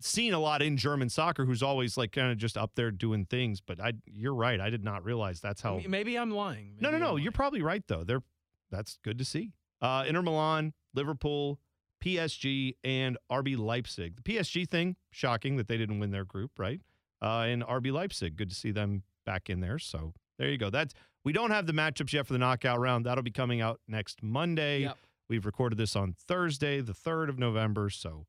seen 0.00 0.32
a 0.34 0.38
lot 0.38 0.62
in 0.62 0.76
German 0.76 1.08
soccer, 1.08 1.44
who's 1.44 1.62
always 1.62 1.96
like 1.96 2.12
kind 2.12 2.30
of 2.30 2.38
just 2.38 2.56
up 2.56 2.72
there 2.74 2.90
doing 2.90 3.24
things. 3.24 3.60
But 3.60 3.80
I, 3.80 3.92
you're 4.06 4.34
right. 4.34 4.60
I 4.60 4.70
did 4.70 4.84
not 4.84 5.04
realize 5.04 5.40
that's 5.40 5.60
how. 5.60 5.80
Maybe 5.86 6.16
I'm 6.16 6.30
lying. 6.30 6.76
No, 6.80 6.90
no, 6.90 6.98
no. 6.98 7.10
I'm 7.12 7.18
You're 7.18 7.24
lying. 7.26 7.32
probably 7.32 7.62
right 7.62 7.82
though. 7.86 8.04
They're 8.04 8.22
that's 8.70 8.98
good 9.02 9.18
to 9.18 9.24
see. 9.24 9.52
Uh, 9.80 10.04
Inter 10.06 10.22
Milan, 10.22 10.72
Liverpool, 10.94 11.58
PSG, 12.04 12.74
and 12.84 13.16
RB 13.30 13.56
Leipzig. 13.56 14.16
The 14.16 14.22
PSG 14.22 14.68
thing, 14.68 14.96
shocking 15.10 15.56
that 15.56 15.68
they 15.68 15.76
didn't 15.76 15.98
win 16.00 16.10
their 16.10 16.24
group, 16.24 16.58
right? 16.58 16.80
Uh, 17.22 17.46
and 17.48 17.62
RB 17.64 17.92
Leipzig, 17.92 18.36
good 18.36 18.50
to 18.50 18.54
see 18.54 18.70
them 18.70 19.02
back 19.24 19.50
in 19.50 19.60
there. 19.60 19.78
So 19.78 20.12
there 20.38 20.48
you 20.48 20.58
go. 20.58 20.70
That's 20.70 20.94
we 21.24 21.32
don't 21.32 21.50
have 21.50 21.66
the 21.66 21.72
matchups 21.72 22.12
yet 22.12 22.26
for 22.26 22.32
the 22.32 22.38
knockout 22.38 22.78
round. 22.78 23.06
That'll 23.06 23.24
be 23.24 23.30
coming 23.30 23.60
out 23.60 23.80
next 23.88 24.22
Monday. 24.22 24.82
Yep. 24.82 24.96
We've 25.28 25.44
recorded 25.44 25.76
this 25.76 25.94
on 25.94 26.14
Thursday, 26.14 26.80
the 26.80 26.94
third 26.94 27.28
of 27.28 27.38
November. 27.38 27.90
So 27.90 28.26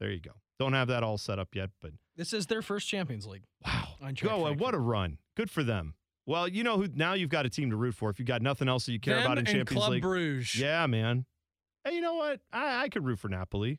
there 0.00 0.10
you 0.10 0.20
go. 0.20 0.32
Don't 0.58 0.72
have 0.72 0.88
that 0.88 1.02
all 1.02 1.18
set 1.18 1.38
up 1.38 1.54
yet, 1.54 1.70
but 1.80 1.92
This 2.16 2.32
is 2.32 2.46
their 2.46 2.62
first 2.62 2.88
Champions 2.88 3.26
League. 3.26 3.44
wow, 3.64 3.88
go 4.20 4.46
and 4.46 4.58
what 4.58 4.74
a 4.74 4.78
run! 4.78 5.18
Good 5.36 5.50
for 5.50 5.62
them. 5.62 5.94
Well, 6.26 6.48
you 6.48 6.64
know 6.64 6.76
who 6.78 6.88
now 6.92 7.12
you've 7.12 7.30
got 7.30 7.46
a 7.46 7.50
team 7.50 7.70
to 7.70 7.76
root 7.76 7.94
for. 7.94 8.10
If 8.10 8.18
you 8.18 8.24
got 8.24 8.42
nothing 8.42 8.68
else 8.68 8.86
that 8.86 8.92
you 8.92 9.00
care 9.00 9.16
Them 9.16 9.26
about 9.26 9.38
in 9.38 9.44
Champions 9.44 9.70
Club 9.70 9.92
League, 9.92 10.02
Bruges. 10.02 10.58
yeah, 10.58 10.86
man. 10.86 11.24
Hey, 11.84 11.94
you 11.94 12.00
know 12.00 12.14
what? 12.14 12.40
I, 12.52 12.84
I 12.84 12.88
could 12.88 13.04
root 13.04 13.18
for 13.20 13.28
Napoli 13.28 13.78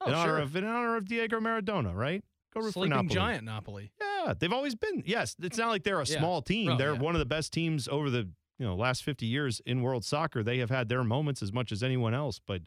oh, 0.00 0.06
in 0.08 0.14
honor 0.14 0.32
sure. 0.34 0.38
of 0.38 0.54
in 0.54 0.64
honor 0.64 0.96
of 0.96 1.08
Diego 1.08 1.40
Maradona, 1.40 1.94
right? 1.94 2.22
Go 2.54 2.60
root 2.60 2.74
for 2.74 2.86
Napoli. 2.86 3.08
giant 3.08 3.44
Napoli. 3.44 3.90
Yeah, 4.00 4.34
they've 4.38 4.52
always 4.52 4.74
been. 4.74 5.02
Yes, 5.06 5.34
it's 5.42 5.58
not 5.58 5.68
like 5.68 5.82
they're 5.82 6.00
a 6.00 6.06
Yeah. 6.06 6.18
small 6.18 6.40
team. 6.42 6.70
Oh, 6.70 6.76
they're 6.76 6.92
yeah. 6.94 7.00
one 7.00 7.14
of 7.14 7.18
the 7.18 7.26
best 7.26 7.52
teams 7.52 7.88
over 7.88 8.10
the 8.10 8.28
you 8.58 8.66
know 8.66 8.76
last 8.76 9.02
fifty 9.02 9.26
years 9.26 9.60
in 9.66 9.82
world 9.82 10.04
soccer. 10.04 10.42
They 10.42 10.58
have 10.58 10.70
had 10.70 10.88
their 10.88 11.02
moments 11.02 11.42
as 11.42 11.52
much 11.52 11.72
as 11.72 11.82
anyone 11.82 12.14
else. 12.14 12.40
But 12.46 12.62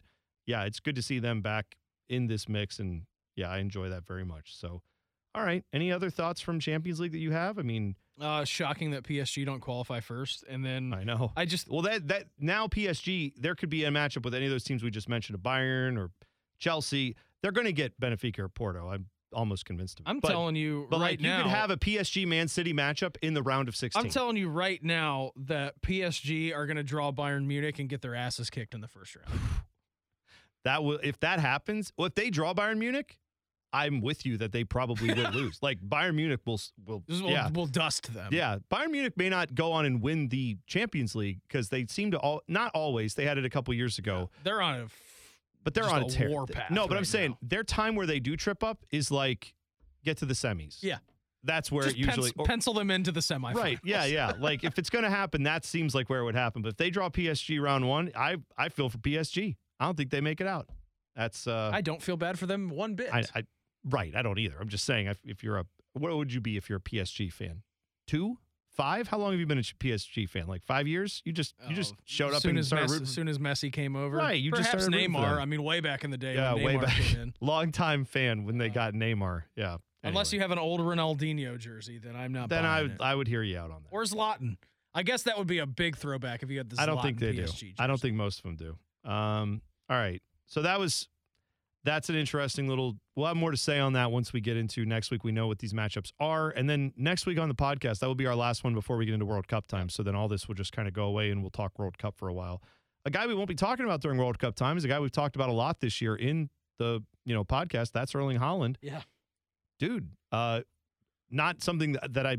yeah, 0.46 0.64
it's 0.64 0.78
good 0.80 0.96
to 0.96 1.02
see 1.02 1.18
them 1.18 1.40
back 1.40 1.76
in 2.08 2.26
this 2.26 2.48
mix, 2.48 2.78
and 2.78 3.02
yeah, 3.36 3.48
I 3.50 3.58
enjoy 3.58 3.88
that 3.88 4.06
very 4.06 4.24
much. 4.24 4.56
So, 4.56 4.82
all 5.34 5.42
right, 5.44 5.64
any 5.72 5.90
other 5.92 6.10
thoughts 6.10 6.40
from 6.40 6.60
Champions 6.60 7.00
League 7.00 7.12
that 7.12 7.18
you 7.18 7.32
have? 7.32 7.58
I 7.58 7.62
mean, 7.62 7.96
Uh, 8.20 8.44
shocking 8.44 8.90
that 8.90 9.04
PSG 9.04 9.44
don't 9.46 9.60
qualify 9.60 10.00
first, 10.00 10.44
and 10.48 10.64
then 10.64 10.92
I 10.92 11.02
know. 11.04 11.32
I 11.36 11.46
just 11.46 11.68
Well, 11.70 11.82
that 11.82 12.08
that 12.08 12.26
now 12.38 12.66
PSG, 12.68 13.32
there 13.38 13.54
could 13.54 13.70
be 13.70 13.84
a 13.84 13.90
matchup 13.90 14.24
with 14.24 14.34
any 14.34 14.44
of 14.44 14.50
those 14.50 14.64
teams 14.64 14.82
we 14.82 14.90
just 14.90 15.08
mentioned, 15.08 15.34
a 15.36 15.40
Bayern 15.40 15.96
or 15.98 16.10
Chelsea. 16.58 17.16
They're 17.42 17.52
going 17.52 17.66
to 17.66 17.72
get 17.72 17.98
Benfica 17.98 18.40
or 18.40 18.48
Porto. 18.48 18.88
I'm 18.90 19.06
almost 19.32 19.64
convinced 19.64 19.98
of 19.98 20.06
it. 20.06 20.10
I'm 20.10 20.20
But- 20.20 20.28
telling 20.28 20.54
you 20.56 20.86
but 20.90 20.98
right 21.00 21.12
like 21.12 21.20
now. 21.20 21.38
you 21.38 21.42
could 21.44 21.50
have 21.52 21.70
a 21.70 21.76
PSG 21.78 22.26
Man 22.26 22.46
City 22.48 22.74
matchup 22.74 23.16
in 23.22 23.32
the 23.32 23.42
round 23.42 23.66
of 23.66 23.74
16. 23.74 24.00
I'm 24.04 24.10
telling 24.10 24.36
you 24.36 24.48
right 24.50 24.80
now 24.84 25.32
that 25.36 25.80
PSG 25.80 26.52
are 26.54 26.66
going 26.66 26.76
to 26.76 26.82
draw 26.84 27.10
Bayern 27.12 27.46
Munich 27.46 27.78
and 27.78 27.88
get 27.88 28.02
their 28.02 28.14
asses 28.14 28.50
kicked 28.50 28.74
in 28.74 28.82
the 28.82 28.88
first 28.88 29.16
round. 29.16 29.30
that 30.64 30.82
will 30.84 30.98
if 31.02 31.18
that 31.20 31.40
happens, 31.40 31.92
well, 31.96 32.06
if 32.06 32.14
they 32.14 32.30
draw 32.30 32.54
Bayern 32.54 32.78
Munich, 32.78 33.18
I'm 33.72 34.00
with 34.02 34.26
you 34.26 34.36
that 34.36 34.52
they 34.52 34.64
probably 34.64 35.12
will 35.14 35.30
lose. 35.34 35.58
Like 35.62 35.80
Bayern 35.80 36.14
Munich 36.14 36.40
will 36.44 36.60
will 36.86 37.02
will, 37.08 37.30
yeah. 37.30 37.48
will 37.50 37.66
dust 37.66 38.12
them. 38.12 38.28
Yeah, 38.32 38.58
Bayern 38.70 38.90
Munich 38.90 39.14
may 39.16 39.28
not 39.28 39.54
go 39.54 39.72
on 39.72 39.86
and 39.86 40.02
win 40.02 40.28
the 40.28 40.58
Champions 40.66 41.14
League 41.14 41.40
because 41.48 41.68
they 41.70 41.86
seem 41.86 42.10
to 42.12 42.18
all 42.18 42.42
not 42.48 42.70
always. 42.74 43.14
They 43.14 43.24
had 43.24 43.38
it 43.38 43.44
a 43.44 43.50
couple 43.50 43.72
years 43.74 43.98
ago. 43.98 44.30
They're 44.44 44.60
on 44.62 44.80
a. 44.80 44.84
f- 44.84 45.00
but 45.64 45.74
they're 45.74 45.88
on 45.88 46.02
a 46.02 46.06
a 46.06 46.10
tear. 46.10 46.28
war 46.28 46.44
path 46.44 46.70
no, 46.72 46.88
but 46.88 46.96
I'm 46.96 47.04
saying 47.04 47.30
now. 47.30 47.38
their 47.40 47.62
time 47.62 47.94
where 47.94 48.04
they 48.06 48.18
do 48.18 48.36
trip 48.36 48.64
up 48.64 48.84
is 48.90 49.10
like 49.12 49.54
get 50.04 50.16
to 50.18 50.26
the 50.26 50.34
semis. 50.34 50.78
Yeah. 50.82 50.98
that's 51.44 51.70
where 51.70 51.84
just 51.84 51.94
it 51.94 52.00
usually. 52.00 52.32
pencil, 52.32 52.44
pencil 52.44 52.74
them 52.74 52.90
into 52.90 53.12
the 53.12 53.20
semifinals. 53.20 53.54
right. 53.54 53.78
Yeah. 53.84 54.04
Yeah. 54.06 54.32
like 54.40 54.64
if 54.64 54.76
it's 54.76 54.90
going 54.90 55.04
to 55.04 55.10
happen, 55.10 55.44
that 55.44 55.64
seems 55.64 55.94
like 55.94 56.10
where 56.10 56.18
it 56.18 56.24
would 56.24 56.34
happen. 56.34 56.62
But 56.62 56.70
if 56.70 56.76
they 56.78 56.90
draw 56.90 57.08
PSG 57.10 57.60
round 57.62 57.88
one, 57.88 58.10
I 58.16 58.36
I 58.58 58.70
feel 58.70 58.88
for 58.88 58.98
PSG. 58.98 59.54
I 59.82 59.86
don't 59.86 59.96
think 59.96 60.10
they 60.10 60.20
make 60.20 60.40
it 60.40 60.46
out. 60.46 60.68
That's 61.16 61.46
uh. 61.46 61.70
I 61.72 61.80
don't 61.80 62.00
feel 62.00 62.16
bad 62.16 62.38
for 62.38 62.46
them 62.46 62.68
one 62.70 62.94
bit. 62.94 63.12
I, 63.12 63.24
I 63.34 63.42
right. 63.84 64.14
I 64.14 64.22
don't 64.22 64.38
either. 64.38 64.56
I'm 64.60 64.68
just 64.68 64.84
saying 64.84 65.06
if, 65.08 65.18
if 65.24 65.42
you're 65.42 65.58
a 65.58 65.66
what 65.94 66.16
would 66.16 66.32
you 66.32 66.40
be 66.40 66.56
if 66.56 66.68
you're 66.68 66.78
a 66.78 66.80
PSG 66.80 67.32
fan? 67.32 67.62
Two. 68.06 68.38
Five? 68.70 69.08
How 69.08 69.18
long 69.18 69.32
have 69.32 69.40
you 69.40 69.44
been 69.44 69.58
a 69.58 69.62
PSG 69.62 70.26
fan? 70.26 70.46
Like 70.46 70.62
five 70.62 70.88
years? 70.88 71.20
You 71.26 71.32
just 71.32 71.54
you 71.68 71.74
just 71.74 71.92
Oh, 71.92 72.00
showed 72.06 72.32
up 72.32 72.42
and 72.44 72.58
as 72.58 72.68
started 72.68 72.86
Messi, 72.86 72.90
rooting. 72.92 73.02
as 73.02 73.10
soon 73.10 73.28
as 73.28 73.38
Messi 73.38 73.70
came 73.70 73.96
over. 73.96 74.16
Right, 74.16 74.40
you 74.40 74.50
just 74.52 74.70
started 74.70 74.88
Neymar. 74.90 75.36
I 75.38 75.44
mean, 75.44 75.62
way 75.62 75.80
back 75.80 76.04
in 76.04 76.10
the 76.10 76.16
day. 76.16 76.34
yeah, 76.34 76.54
when 76.54 76.64
way 76.64 76.74
Neymar 76.76 76.80
back. 76.82 76.94
Came 76.96 77.20
in. 77.20 77.34
Long 77.42 77.70
time 77.72 78.06
fan 78.06 78.44
when 78.44 78.56
they 78.56 78.70
got 78.70 78.94
Neymar. 78.94 79.42
Yeah. 79.56 79.76
Unless 80.04 80.32
you 80.32 80.40
have 80.40 80.50
an 80.52 80.58
old 80.58 80.80
Ronaldinho 80.80 81.58
jersey, 81.58 81.98
then 81.98 82.16
I'm 82.16 82.32
not. 82.32 82.48
then 82.48 82.64
I 82.64 82.84
it. 82.84 82.92
I 82.98 83.14
would 83.14 83.28
hear 83.28 83.42
you 83.42 83.58
out 83.58 83.70
on 83.70 83.82
that. 83.82 83.88
or 83.90 84.04
Zlatan. 84.04 84.56
I 84.94 85.02
guess 85.02 85.22
that 85.24 85.36
would 85.38 85.46
be 85.46 85.58
a 85.58 85.66
big 85.66 85.96
throwback 85.96 86.42
if 86.42 86.50
you 86.50 86.56
had 86.58 86.70
the. 86.70 86.80
I 86.80 86.86
don't 86.86 87.00
think 87.02 87.18
they 87.20 87.34
PSG 87.34 87.60
do. 87.60 87.72
I 87.78 87.86
don't 87.86 88.00
think 88.00 88.14
most 88.16 88.38
of 88.38 88.44
them 88.44 88.56
do. 88.56 89.10
Um, 89.10 89.60
all 89.92 89.98
right. 89.98 90.22
So 90.46 90.62
that 90.62 90.78
was 90.80 91.06
that's 91.84 92.08
an 92.08 92.14
interesting 92.14 92.66
little. 92.66 92.96
We'll 93.14 93.26
have 93.26 93.36
more 93.36 93.50
to 93.50 93.58
say 93.58 93.78
on 93.78 93.92
that 93.92 94.10
once 94.10 94.32
we 94.32 94.40
get 94.40 94.56
into 94.56 94.86
next 94.86 95.10
week. 95.10 95.22
We 95.22 95.32
know 95.32 95.48
what 95.48 95.58
these 95.58 95.74
matchups 95.74 96.12
are, 96.18 96.48
and 96.48 96.68
then 96.68 96.94
next 96.96 97.26
week 97.26 97.38
on 97.38 97.48
the 97.50 97.54
podcast, 97.54 97.98
that 97.98 98.06
will 98.06 98.14
be 98.14 98.26
our 98.26 98.34
last 98.34 98.64
one 98.64 98.72
before 98.72 98.96
we 98.96 99.04
get 99.04 99.12
into 99.12 99.26
World 99.26 99.48
Cup 99.48 99.66
time. 99.66 99.90
So 99.90 100.02
then 100.02 100.14
all 100.14 100.28
this 100.28 100.48
will 100.48 100.54
just 100.54 100.72
kind 100.72 100.88
of 100.88 100.94
go 100.94 101.04
away, 101.04 101.30
and 101.30 101.42
we'll 101.42 101.50
talk 101.50 101.78
World 101.78 101.98
Cup 101.98 102.16
for 102.16 102.28
a 102.28 102.32
while. 102.32 102.62
A 103.04 103.10
guy 103.10 103.26
we 103.26 103.34
won't 103.34 103.48
be 103.48 103.54
talking 103.54 103.84
about 103.84 104.00
during 104.00 104.16
World 104.16 104.38
Cup 104.38 104.54
time 104.54 104.78
is 104.78 104.84
a 104.84 104.88
guy 104.88 104.98
we've 104.98 105.12
talked 105.12 105.36
about 105.36 105.50
a 105.50 105.52
lot 105.52 105.80
this 105.80 106.00
year 106.00 106.16
in 106.16 106.48
the 106.78 107.02
you 107.26 107.34
know 107.34 107.44
podcast. 107.44 107.92
That's 107.92 108.14
Erling 108.14 108.38
Haaland. 108.38 108.76
Yeah. 108.80 109.02
dude. 109.78 110.08
Uh, 110.30 110.62
not 111.30 111.62
something 111.62 111.92
that, 111.92 112.14
that 112.14 112.26
I 112.26 112.38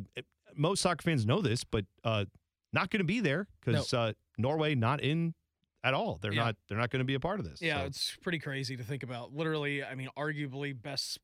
most 0.56 0.82
soccer 0.82 1.04
fans 1.04 1.26
know 1.28 1.42
this, 1.42 1.64
but 1.64 1.86
uh, 2.04 2.26
not 2.72 2.90
going 2.90 3.00
to 3.02 3.06
be 3.06 3.20
there 3.20 3.48
because 3.64 3.94
uh, 3.94 4.14
Norway 4.40 4.74
not 4.74 5.02
in 5.02 5.36
at 5.84 5.94
all. 5.94 6.18
They're 6.22 6.34
Yeah. 6.34 6.46
not. 6.46 6.56
They're 6.68 6.78
not 6.78 6.90
going 6.90 7.00
to 7.02 7.06
be 7.06 7.16
a 7.16 7.20
part 7.20 7.40
of 7.40 7.50
this. 7.50 7.62
Yeah, 7.62 7.80
So, 7.82 7.86
it's 7.86 8.18
pretty 8.22 8.40
crazy 8.40 8.78
to 8.78 8.84
think 8.84 9.04
about. 9.04 9.34
Literally, 9.34 9.84
I 9.84 9.96
mean, 9.96 10.10
arguably 10.18 10.80
best, 10.80 11.20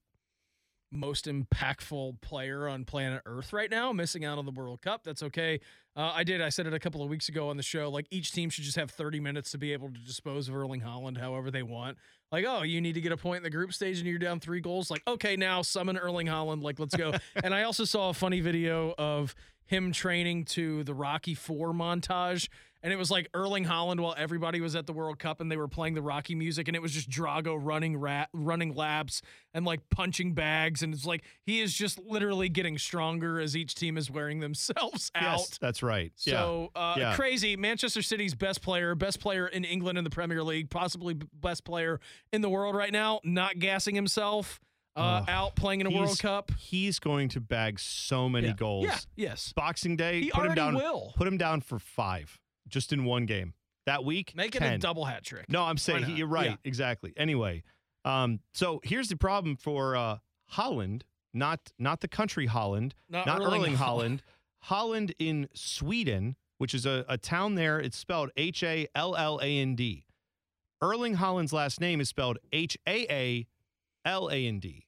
most 0.92 1.26
impactful 1.26 2.20
player 2.22 2.68
on 2.68 2.84
planet 2.84 3.22
Earth 3.26 3.54
right 3.54 3.70
now, 3.70 3.92
missing 3.94 4.26
out 4.26 4.38
on 4.40 4.46
the 4.46 4.52
World 4.52 4.82
Cup. 4.82 5.04
That's 5.04 5.22
okay. 5.22 5.60
Uh, 5.96 6.12
I 6.16 6.24
did. 6.24 6.42
I 6.42 6.50
said 6.50 6.66
it 6.66 6.74
a 6.74 6.80
couple 6.80 7.04
of 7.04 7.10
weeks 7.10 7.30
ago 7.30 7.50
on 7.50 7.58
the 7.58 7.64
show. 7.64 7.90
Like 7.92 8.08
each 8.10 8.32
team 8.32 8.50
should 8.50 8.64
just 8.64 8.76
have 8.78 8.90
30 8.90 9.20
minutes 9.20 9.52
to 9.52 9.58
be 9.60 9.72
able 9.74 9.90
to 9.90 10.00
dispose 10.00 10.50
of 10.50 10.56
Erling 10.56 10.82
Haaland 10.82 11.18
however 11.20 11.52
they 11.52 11.62
want. 11.64 11.98
Like, 12.32 12.46
oh, 12.48 12.64
you 12.64 12.82
need 12.82 12.94
to 12.94 13.02
get 13.02 13.12
a 13.12 13.18
point 13.18 13.38
in 13.38 13.44
the 13.44 13.50
group 13.50 13.72
stage 13.74 14.00
and 14.00 14.08
you're 14.08 14.18
down 14.20 14.40
three 14.40 14.62
goals. 14.62 14.90
Like, 14.90 15.04
okay, 15.08 15.36
now 15.36 15.62
summon 15.62 15.98
Erling 15.98 16.28
Haaland. 16.28 16.64
Like, 16.64 16.80
let's 16.80 16.96
go. 16.96 17.14
and 17.44 17.54
I 17.54 17.64
also 17.64 17.86
saw 17.86 18.10
a 18.10 18.14
funny 18.14 18.40
video 18.40 18.94
of 18.98 19.36
him 19.66 19.92
training 19.92 20.46
to 20.46 20.84
the 20.86 20.94
Rocky 20.96 21.36
Four 21.36 21.72
montage. 21.74 22.48
And 22.82 22.94
it 22.94 22.96
was 22.96 23.12
like 23.12 23.28
Erling 23.34 23.66
Haaland 23.66 24.00
while 24.00 24.16
everybody 24.18 24.62
was 24.62 24.74
at 24.76 24.88
the 24.88 24.94
World 24.94 25.20
Cup 25.20 25.42
and 25.42 25.52
they 25.52 25.58
were 25.58 25.68
playing 25.68 25.96
the 25.96 26.02
Rocky 26.02 26.34
music, 26.34 26.68
and 26.70 26.76
it 26.76 26.82
was 26.82 26.94
just 26.94 27.10
Drago 27.10 27.58
running 27.60 27.98
rat 27.98 28.30
running 28.34 28.74
laps 28.74 29.22
and 29.54 29.66
like 29.66 29.82
punching 29.90 30.34
bags, 30.34 30.82
and 30.82 30.94
it's 30.94 31.06
like 31.06 31.24
he 31.46 31.60
is 31.60 31.74
just 31.74 32.00
literally 32.00 32.48
getting 32.48 32.78
stronger 32.78 33.40
as 33.42 33.56
each 33.58 33.76
team 33.76 33.98
is 33.98 34.10
wearing 34.10 34.40
themselves 34.40 35.12
out. 35.16 35.40
yes, 35.40 35.58
that's 35.60 35.84
right. 35.84 36.14
So 36.16 36.72
uh, 36.76 36.96
Yeah. 36.98 37.16
crazy. 37.16 37.58
Manchester 37.58 38.02
City's 38.02 38.34
best 38.34 38.62
player, 38.62 38.96
best 38.96 39.20
player 39.20 39.48
in 39.48 39.66
England 39.66 39.98
in 39.98 40.04
the 40.06 40.10
Premier 40.10 40.42
League, 40.44 40.70
possibly 40.70 41.16
best 41.34 41.66
player 41.66 42.00
in 42.32 42.42
the 42.42 42.50
world 42.50 42.76
right 42.76 42.94
now, 42.94 43.20
not 43.26 43.60
gassing 43.60 43.96
himself, 43.96 44.60
uh, 44.96 45.24
out 45.28 45.56
playing 45.56 45.82
in 45.82 45.88
a. 45.88 45.90
World 45.90 46.18
Cup. 46.20 46.52
He's 46.58 47.00
going 47.00 47.28
to 47.30 47.42
bag 47.42 47.80
so 47.80 48.30
many 48.30 48.48
Yeah. 48.48 48.54
goals. 48.54 48.86
Yeah. 48.86 48.98
Yes. 49.18 49.52
Boxing 49.54 49.98
Day, 49.98 50.22
He 50.22 50.32
put 50.32 50.46
him 50.46 50.56
down. 50.56 50.76
will. 50.76 51.14
Put 51.18 51.28
him 51.28 51.38
down 51.38 51.62
for 51.62 51.78
five, 51.80 52.40
just 52.70 52.94
in 52.94 53.06
one 53.06 53.26
game 53.26 53.54
that 53.86 54.04
week. 54.04 54.34
Make 54.36 54.56
it 54.56 54.60
10. 54.60 54.74
a 54.74 54.78
double 54.78 55.06
hat 55.06 55.24
trick. 55.24 55.46
No, 55.50 55.64
I'm 55.64 55.78
saying 55.78 56.02
not? 56.02 56.18
you're 56.18 56.28
right. 56.28 56.52
Yeah. 56.52 56.56
Exactly. 56.64 57.14
Anyway, 57.18 57.64
um, 58.06 58.40
so 58.54 58.80
here's 58.84 59.10
the 59.10 59.16
problem 59.16 59.56
for 59.56 59.96
uh, 59.96 60.18
Halland, 60.52 61.04
not 61.34 61.72
not 61.78 62.02
the 62.02 62.08
country 62.08 62.46
Holland, 62.46 62.96
Not 63.10 63.26
not 63.26 63.42
Erling 63.42 63.62
Erling 63.62 63.78
Haaland, 63.78 64.20
Halland 64.62 65.14
in 65.20 65.48
Sweden, 65.54 66.36
which 66.58 66.74
is 66.74 66.86
a, 66.86 67.06
a 67.08 67.18
town 67.18 67.56
there. 67.56 67.80
It's 67.80 67.98
spelled 67.98 68.32
H 68.38 68.64
A 68.64 68.88
L 68.96 69.16
L 69.16 69.40
A 69.42 69.60
N 69.60 69.76
D. 69.76 70.06
Erling 70.82 71.18
Haaland's 71.18 71.54
last 71.54 71.82
name 71.82 72.00
is 72.00 72.10
spelled 72.10 72.38
H 72.54 72.78
A 72.88 73.06
A 73.12 73.48
L 74.06 74.30
A 74.32 74.46
N 74.48 74.60
D. 74.60 74.86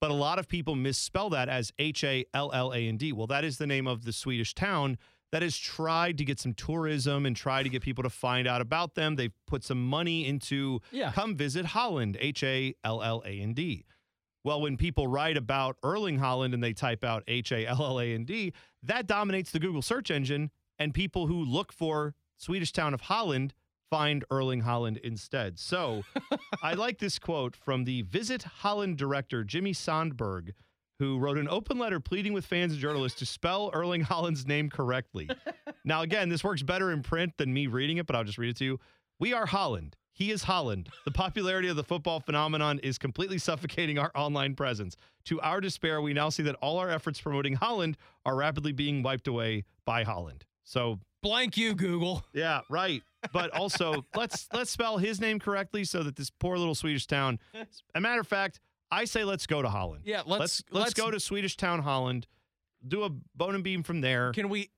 But 0.00 0.10
a 0.10 0.14
lot 0.14 0.40
of 0.40 0.48
people 0.48 0.74
misspell 0.74 1.30
that 1.30 1.48
as 1.48 1.72
H 1.78 2.02
A 2.02 2.24
L 2.34 2.50
L 2.52 2.72
A 2.72 2.88
N 2.88 2.96
D. 2.96 3.12
Well, 3.12 3.28
that 3.28 3.44
is 3.44 3.58
the 3.58 3.66
name 3.66 3.86
of 3.86 4.04
the 4.04 4.12
Swedish 4.12 4.52
town 4.52 4.98
that 5.32 5.42
has 5.42 5.56
tried 5.56 6.18
to 6.18 6.24
get 6.24 6.38
some 6.38 6.54
tourism 6.54 7.26
and 7.26 7.34
try 7.34 7.62
to 7.62 7.68
get 7.68 7.82
people 7.82 8.04
to 8.04 8.10
find 8.10 8.46
out 8.46 8.60
about 8.60 8.94
them. 8.94 9.16
They've 9.16 9.32
put 9.46 9.64
some 9.64 9.84
money 9.84 10.26
into 10.26 10.80
Yeah. 10.92 11.10
come 11.12 11.36
visit 11.36 11.66
Halland, 11.66 12.16
H 12.20 12.42
A 12.44 12.74
L 12.84 13.02
L 13.02 13.22
A 13.26 13.30
N 13.40 13.54
D. 13.54 13.84
Well, 14.44 14.60
when 14.60 14.76
people 14.76 15.06
write 15.06 15.36
about 15.36 15.76
Erling 15.84 16.18
Haaland 16.18 16.52
and 16.52 16.62
they 16.62 16.72
type 16.72 17.02
out 17.04 17.22
H 17.28 17.50
A 17.52 17.66
L 17.66 17.82
L 17.84 18.00
A 18.00 18.14
N 18.14 18.24
D, 18.24 18.52
that 18.82 19.06
dominates 19.06 19.50
the 19.52 19.58
Google 19.60 19.82
search 19.82 20.10
engine, 20.10 20.50
and 20.78 20.92
people 20.94 21.26
who 21.28 21.42
look 21.44 21.72
for 21.72 22.14
Swedish 22.36 22.72
town 22.72 22.92
of 22.92 23.02
Halland 23.02 23.54
find 23.88 24.24
Erling 24.30 24.62
Haaland 24.62 24.98
instead. 24.98 25.58
So 25.58 26.02
I 26.62 26.74
like 26.74 26.98
this 26.98 27.18
quote 27.18 27.54
from 27.54 27.84
the 27.84 28.02
Visit 28.02 28.42
Halland 28.62 28.96
director, 28.98 29.44
Jimmy 29.44 29.72
Sandberg, 29.74 30.54
who 30.98 31.18
wrote 31.18 31.38
an 31.38 31.48
open 31.48 31.78
letter 31.78 32.00
pleading 32.00 32.32
with 32.32 32.44
fans 32.44 32.72
and 32.72 32.80
journalists 32.80 33.18
to 33.18 33.26
spell 33.26 33.70
Erling 33.72 34.04
Haaland's 34.04 34.46
name 34.46 34.70
correctly. 34.70 35.28
now, 35.84 36.02
again, 36.02 36.28
this 36.28 36.44
works 36.44 36.62
better 36.62 36.92
in 36.92 37.02
print 37.02 37.32
than 37.38 37.52
me 37.52 37.66
reading 37.66 37.96
it, 37.96 38.06
but 38.06 38.14
I'll 38.16 38.24
just 38.24 38.38
read 38.38 38.50
it 38.50 38.56
to 38.58 38.64
you. 38.64 38.80
We 39.18 39.32
are 39.32 39.46
Halland. 39.46 39.94
He 40.14 40.30
is 40.30 40.44
Haaland. 40.44 40.88
The 41.04 41.10
popularity 41.10 41.68
of 41.68 41.76
the 41.76 41.84
football 41.84 42.20
phenomenon 42.20 42.78
is 42.80 42.98
completely 42.98 43.38
suffocating 43.38 43.98
our 43.98 44.12
online 44.14 44.54
presence. 44.54 44.96
To 45.24 45.40
our 45.40 45.60
despair, 45.60 46.02
we 46.02 46.12
now 46.12 46.28
see 46.28 46.42
that 46.42 46.56
all 46.56 46.78
our 46.78 46.90
efforts 46.90 47.20
promoting 47.20 47.56
Halland 47.56 47.96
are 48.26 48.36
rapidly 48.36 48.72
being 48.72 49.02
wiped 49.02 49.26
away 49.26 49.64
by 49.86 50.04
Haaland. 50.04 50.42
So, 50.64 51.00
Blank 51.22 51.56
you, 51.56 51.74
Google. 51.74 52.24
yeah, 52.34 52.60
right. 52.68 53.02
But 53.32 53.50
also, 53.50 54.04
let's 54.16 54.48
let's 54.52 54.70
spell 54.72 54.98
his 54.98 55.20
name 55.20 55.38
correctly 55.38 55.84
so 55.84 56.02
that 56.02 56.16
this 56.16 56.30
poor 56.30 56.58
little 56.58 56.74
Swedish 56.74 57.06
town. 57.06 57.38
As 57.54 57.82
A 57.94 58.00
matter 58.00 58.20
of 58.20 58.26
fact, 58.26 58.58
I 58.92 59.06
say 59.06 59.24
let's 59.24 59.46
go 59.46 59.62
to 59.62 59.68
Halland. 59.68 60.02
Yeah, 60.04 60.18
let's 60.18 60.28
let's 60.28 60.62
let's, 60.70 60.84
let's 60.84 60.94
go 60.94 61.10
to 61.10 61.18
Swedish 61.18 61.56
town 61.56 61.82
Halland. 61.82 62.26
Do 62.86 63.04
a 63.04 63.10
bone 63.34 63.54
and 63.54 63.64
beam 63.64 63.82
from 63.82 64.00
there. 64.02 64.32
Can 64.32 64.48
we? 64.48 64.70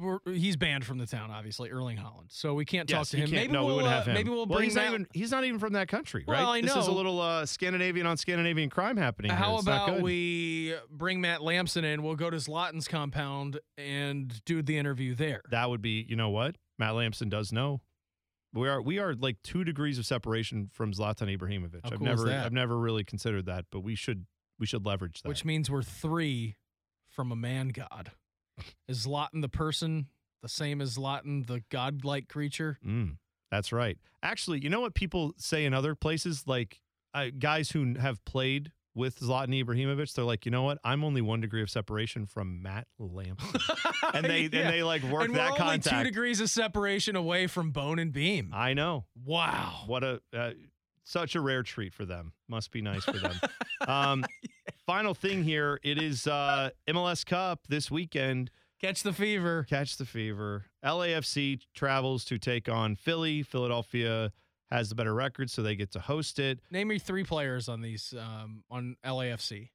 We're, 0.00 0.20
he's 0.26 0.56
banned 0.56 0.84
from 0.84 0.98
the 0.98 1.06
town, 1.06 1.32
obviously, 1.32 1.68
Erling 1.68 1.96
Haaland. 1.96 2.26
So 2.28 2.54
we 2.54 2.64
can't 2.64 2.88
talk 2.88 3.00
Yes, 3.00 3.08
to 3.10 3.16
him. 3.16 3.30
Maybe 3.32 3.52
no, 3.52 3.62
we 3.62 3.66
we'll 3.66 3.76
wouldn't 3.76 3.92
uh, 3.92 3.96
have 3.96 4.06
him. 4.06 4.14
maybe 4.14 4.30
we'll 4.30 4.46
bring 4.46 4.54
well, 4.54 4.62
he's 4.62 4.76
not 4.76 4.86
even 4.86 5.06
he's 5.12 5.30
not 5.32 5.44
even 5.44 5.58
from 5.58 5.72
that 5.72 5.88
country, 5.88 6.24
right? 6.28 6.38
Well, 6.38 6.50
I 6.50 6.60
This 6.60 6.76
is 6.76 6.86
a 6.86 6.92
little 6.92 7.20
uh, 7.20 7.44
Scandinavian 7.44 8.06
on 8.06 8.16
Scandinavian 8.16 8.70
crime 8.70 8.96
happening. 8.96 9.32
How 9.32 9.58
about 9.58 10.00
we 10.00 10.76
bring 10.90 11.20
Matt 11.20 11.42
Lampson 11.42 11.84
in? 11.84 12.04
We'll 12.04 12.14
go 12.14 12.30
to 12.30 12.36
Zlatan's 12.36 12.86
compound 12.86 13.58
and 13.76 14.44
do 14.44 14.62
the 14.62 14.78
interview 14.78 15.16
there. 15.16 15.42
That 15.50 15.70
would 15.70 15.82
be, 15.82 16.06
you 16.08 16.14
know 16.14 16.30
what? 16.30 16.54
Matt 16.78 16.94
Lampson 16.94 17.28
does 17.28 17.52
know. 17.52 17.80
We 18.54 18.68
are 18.68 18.80
we 18.80 18.98
are 18.98 19.14
like 19.14 19.42
two 19.42 19.64
degrees 19.64 19.98
of 19.98 20.06
separation 20.06 20.70
from 20.72 20.92
Zlatan 20.92 21.36
Ibrahimovic. 21.36 21.80
How 21.82 21.90
I've 21.92 21.98
cool 21.98 22.08
is 22.08 22.20
never 22.20 22.24
that? 22.28 22.46
I've 22.46 22.52
never 22.52 22.78
really 22.78 23.04
considered 23.04 23.46
that, 23.46 23.66
but 23.70 23.80
we 23.80 23.94
should 23.96 24.26
we 24.58 24.66
should 24.66 24.86
leverage 24.86 25.22
that. 25.22 25.28
which 25.28 25.44
means 25.44 25.70
we're 25.70 25.82
three 25.82 26.56
from 27.08 27.32
a 27.32 27.36
man 27.36 27.68
god. 27.68 28.12
Is 28.86 29.06
Zlatan 29.06 29.42
the 29.42 29.48
person 29.48 30.06
the 30.42 30.48
same 30.48 30.80
as 30.80 30.96
Zlatan, 30.96 31.46
the 31.46 31.64
godlike 31.70 32.28
creature? 32.28 32.78
Mm, 32.86 33.16
that's 33.50 33.72
right. 33.72 33.98
Actually, 34.22 34.60
you 34.60 34.68
know 34.68 34.80
what 34.80 34.94
people 34.94 35.32
say 35.36 35.64
in 35.64 35.74
other 35.74 35.96
places, 35.96 36.44
like 36.46 36.80
uh, 37.12 37.26
guys 37.36 37.70
who 37.70 37.94
have 37.98 38.24
played 38.24 38.70
with 38.94 39.18
Zlatan 39.20 39.64
Ibrahimovic, 39.64 40.12
they're 40.14 40.24
like, 40.24 40.44
you 40.46 40.50
know 40.52 40.62
what? 40.62 40.78
I'm 40.84 41.04
only 41.04 41.20
one 41.20 41.40
degree 41.40 41.62
of 41.62 41.70
separation 41.70 42.26
from 42.26 42.62
Matt 42.62 42.86
Lampson, 42.98 43.60
and 44.14 44.24
they 44.24 44.42
Yeah. 44.42 44.60
and 44.60 44.72
they 44.74 44.82
like 44.82 45.02
work 45.04 45.24
and 45.26 45.34
that 45.34 45.52
we're 45.58 45.64
only 45.64 45.78
two 45.80 46.02
degrees 46.04 46.40
of 46.40 46.48
separation 46.50 47.16
away 47.16 47.46
from 47.46 47.70
Bone 47.72 47.98
and 47.98 48.12
Beam. 48.12 48.50
I 48.54 48.74
know. 48.74 49.06
wow. 49.24 49.82
What 49.86 50.04
a 50.04 50.20
uh, 50.32 50.50
such 51.04 51.34
a 51.34 51.40
rare 51.40 51.62
treat 51.62 51.92
for 51.92 52.04
them. 52.04 52.32
Must 52.48 52.70
be 52.70 52.80
nice 52.82 53.04
for 53.04 53.18
them. 53.18 53.34
um, 53.88 54.24
Final 54.86 55.14
thing 55.14 55.42
here. 55.44 55.78
It 55.82 56.00
is 56.02 56.26
uh, 56.26 56.70
MLS 56.88 57.24
Cup 57.24 57.60
this 57.68 57.90
weekend. 57.90 58.50
Catch 58.80 59.02
the 59.02 59.14
fever. 59.14 59.64
Catch 59.68 59.96
the 59.96 60.04
fever. 60.04 60.66
LAFC 60.84 61.60
travels 61.74 62.22
to 62.26 62.38
take 62.38 62.68
on 62.68 62.94
Philly. 62.96 63.42
Philadelphia 63.42 64.30
has 64.74 64.88
the 64.90 64.94
better 64.94 65.14
record, 65.14 65.50
so 65.50 65.62
they 65.62 65.76
get 65.76 65.92
to 65.92 66.00
host 66.00 66.38
it. 66.38 66.58
Name 66.70 66.88
me 66.88 66.98
three 66.98 67.24
players 67.24 67.68
on 67.68 67.80
these 67.80 68.12
um, 68.18 68.64
on 68.70 68.96
LAFC. 69.04 69.70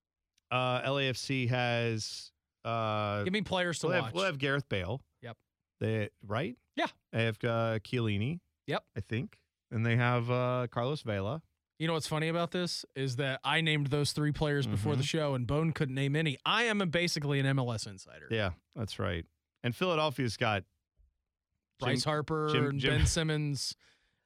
Uh, 0.52 0.82
LAFC 0.82 1.50
has. 1.50 2.32
Uh, 2.66 3.24
Give 3.24 3.34
me 3.34 3.42
players 3.42 3.80
to 3.80 3.88
we'll, 3.88 3.96
watch. 3.98 4.06
have, 4.06 4.14
we'll 4.14 4.26
have 4.26 4.38
Gareth 4.38 4.68
Bale. 4.70 5.02
Yep. 5.22 5.38
They 5.80 6.10
right. 6.28 6.56
Yeah. 6.76 6.88
They 7.14 7.26
have 7.26 7.38
uh, 7.44 7.80
Chiellini. 7.80 8.40
Yep. 8.68 8.84
I 8.98 9.00
think, 9.00 9.40
and 9.72 9.86
they 9.86 9.96
have 9.96 10.30
uh, 10.30 10.68
Carlos 10.70 11.02
Vela. 11.02 11.42
You 11.80 11.88
know 11.88 11.94
what's 11.94 12.08
funny 12.08 12.28
about 12.28 12.52
this 12.52 12.84
is 12.96 13.16
that 13.16 13.40
I 13.44 13.62
named 13.62 13.88
those 13.88 14.12
three 14.12 14.34
players 14.34 14.68
before 14.68 14.92
Mm-hmm. 14.92 15.02
the 15.02 15.08
show, 15.08 15.34
and 15.34 15.48
Bone 15.48 15.72
couldn't 15.72 15.96
name 15.96 16.16
any. 16.18 16.38
I 16.46 16.64
am 16.64 16.82
a, 16.82 16.86
basically 16.86 17.40
an 17.40 17.46
MLS 17.56 17.88
insider. 17.88 18.28
Yeah, 18.30 18.50
that's 18.76 19.00
right. 19.00 19.26
And 19.64 19.74
Philadelphia's 19.74 20.36
got 20.36 20.64
Bryce 21.80 22.04
Jim- 22.04 22.10
Harper 22.10 22.50
Jim- 22.52 22.66
and 22.66 22.80
Jim- 22.80 22.98
Ben 22.98 23.06
Simmons 23.06 23.76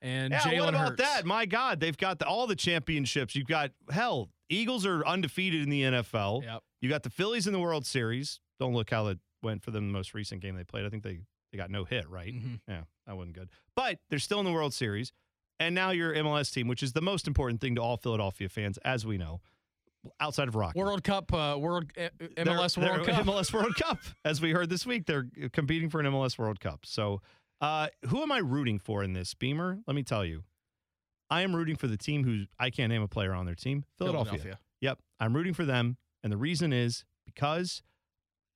and 0.03 0.31
Yeah, 0.31 0.39
Jalen 0.41 0.59
what 0.59 0.69
about 0.75 0.89
Hurts. 0.89 1.01
that? 1.01 1.25
My 1.25 1.45
God, 1.47 1.79
they've 1.79 1.97
got 1.97 2.19
the, 2.19 2.27
all 2.27 2.45
the 2.45 2.55
championships. 2.55 3.35
You've 3.35 3.47
got 3.47 3.71
hell. 3.89 4.29
Eagles 4.49 4.85
are 4.85 5.03
undefeated 5.07 5.63
in 5.63 5.69
the 5.69 5.81
NFL. 5.83 6.43
Yep. 6.43 6.61
You 6.81 6.89
got 6.89 7.01
the 7.03 7.09
Phillies 7.09 7.47
in 7.47 7.53
the 7.53 7.59
World 7.59 7.85
Series. 7.87 8.39
Don't 8.59 8.73
look 8.73 8.91
how 8.91 9.07
it 9.07 9.17
went 9.41 9.63
for 9.63 9.71
them 9.71 9.87
the 9.87 9.93
most 9.93 10.13
recent 10.13 10.41
game 10.41 10.55
they 10.55 10.63
played. 10.63 10.85
I 10.85 10.89
think 10.89 11.01
they 11.03 11.21
they 11.51 11.57
got 11.57 11.69
no 11.71 11.83
hit, 11.85 12.07
right? 12.09 12.33
Mhm. 12.33 12.59
Yeah, 12.67 12.83
that 13.07 13.15
wasn't 13.17 13.35
good. 13.35 13.49
But 13.75 13.99
they're 14.09 14.19
still 14.19 14.39
in 14.39 14.45
the 14.45 14.51
World 14.51 14.73
Series. 14.73 15.11
And 15.59 15.73
now 15.75 15.91
your 15.91 16.13
MLS 16.15 16.51
team, 16.51 16.67
which 16.67 16.81
is 16.83 16.93
the 16.93 17.01
most 17.01 17.27
important 17.27 17.61
thing 17.61 17.75
to 17.75 17.81
all 17.81 17.95
Philadelphia 17.97 18.49
fans, 18.49 18.77
as 18.79 19.05
we 19.05 19.17
know, 19.17 19.39
outside 20.19 20.47
of 20.47 20.55
rock. 20.55 20.75
World 20.75 21.03
Cup, 21.03 21.31
uh, 21.33 21.55
World 21.59 21.91
uh, 21.97 22.09
They're- 22.17 22.45
MLS 22.45 22.75
they're 22.75 22.89
World 22.91 23.07
Cup. 23.07 23.25
MLS 23.25 23.53
World 23.53 23.75
Cup. 23.75 23.99
As 24.25 24.41
we 24.41 24.51
heard 24.51 24.69
this 24.69 24.85
week, 24.85 25.05
they're 25.05 25.27
competing 25.53 25.89
for 25.89 25.99
an 25.99 26.07
MLS 26.07 26.37
World 26.37 26.59
Cup. 26.59 26.85
So, 26.85 27.21
uh, 27.61 27.87
who 28.07 28.21
am 28.21 28.31
I 28.31 28.39
rooting 28.39 28.79
for 28.79 29.03
in 29.03 29.13
this, 29.13 29.33
Beamer? 29.33 29.79
Let 29.87 29.95
me 29.95 30.03
tell 30.03 30.25
you. 30.25 30.43
I 31.29 31.41
am 31.41 31.55
rooting 31.55 31.75
for 31.77 31.87
the 31.87 31.97
team 31.97 32.23
who 32.23 32.45
I 32.59 32.69
can't 32.69 32.89
name 32.91 33.01
a 33.01 33.07
player 33.07 33.33
on 33.33 33.45
their 33.45 33.55
team, 33.55 33.85
Philadelphia. 33.97 34.59
Yep, 34.81 34.99
I'm 35.19 35.35
rooting 35.35 35.53
for 35.53 35.65
them, 35.65 35.97
and 36.21 36.31
the 36.31 36.37
reason 36.37 36.71
is 36.73 37.05
because 37.25 37.81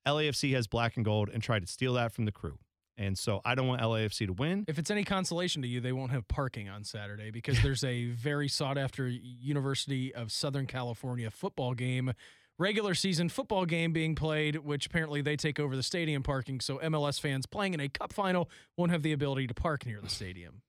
LAFC 0.07 0.53
has 0.53 0.67
black 0.67 0.95
and 0.95 1.05
gold 1.05 1.29
and 1.33 1.41
tried 1.41 1.61
to 1.61 1.67
steal 1.67 1.93
that 1.93 2.11
from 2.11 2.25
the 2.25 2.31
crew, 2.31 2.59
and 2.97 3.17
so 3.17 3.41
I 3.45 3.55
don't 3.55 3.67
want 3.67 3.81
LAFC 3.81 4.27
to 4.27 4.33
win. 4.33 4.65
If 4.67 4.77
it's 4.77 4.91
any 4.91 5.03
consolation 5.03 5.61
to 5.61 5.67
you, 5.67 5.79
they 5.79 5.91
won't 5.91 6.11
have 6.11 6.27
parking 6.27 6.69
on 6.69 6.83
Saturday 6.83 7.31
because 7.31 7.61
there's 7.63 7.83
a 7.83 8.07
very 8.07 8.47
sought 8.47 8.77
after 8.77 9.07
University 9.07 10.13
of 10.13 10.31
Southern 10.31 10.67
California 10.67 11.31
football 11.31 11.73
game, 11.73 12.13
regular 12.59 12.93
season 12.93 13.29
football 13.29 13.65
game 13.65 13.93
being 13.93 14.15
played, 14.15 14.57
which 14.57 14.85
apparently 14.85 15.21
they 15.21 15.35
take 15.35 15.59
over 15.59 15.75
the 15.75 15.83
stadium 15.83 16.23
parking. 16.23 16.59
So 16.59 16.77
MLS 16.79 17.19
fans 17.19 17.45
playing 17.45 17.73
in 17.73 17.79
a 17.79 17.89
cup 17.89 18.13
final 18.13 18.49
won't 18.75 18.91
have 18.91 19.03
the 19.03 19.13
ability 19.13 19.47
to 19.47 19.53
park 19.53 19.85
near 19.85 20.01
the 20.01 20.09
stadium. 20.09 20.61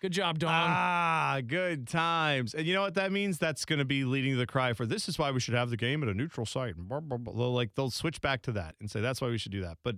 Good 0.00 0.12
job, 0.12 0.40
Don. 0.40 0.50
Ah, 0.52 1.40
good 1.46 1.86
times. 1.86 2.54
And 2.54 2.66
you 2.66 2.74
know 2.74 2.82
what 2.82 2.94
that 2.94 3.12
means? 3.12 3.38
That's 3.38 3.64
going 3.64 3.78
to 3.78 3.84
be 3.84 4.04
leading 4.04 4.36
the 4.36 4.46
cry 4.46 4.72
for 4.72 4.84
this 4.84 5.08
is 5.08 5.16
why 5.16 5.30
we 5.30 5.38
should 5.38 5.54
have 5.54 5.70
the 5.70 5.76
game 5.76 6.02
at 6.02 6.08
a 6.08 6.14
neutral 6.14 6.44
site. 6.44 6.74
They'll, 6.76 7.52
like 7.52 7.76
they'll 7.76 7.90
switch 7.90 8.20
back 8.20 8.42
to 8.42 8.52
that 8.52 8.74
and 8.80 8.90
say 8.90 9.00
that's 9.00 9.20
why 9.20 9.28
we 9.28 9.38
should 9.38 9.52
do 9.52 9.60
that. 9.60 9.78
But 9.84 9.96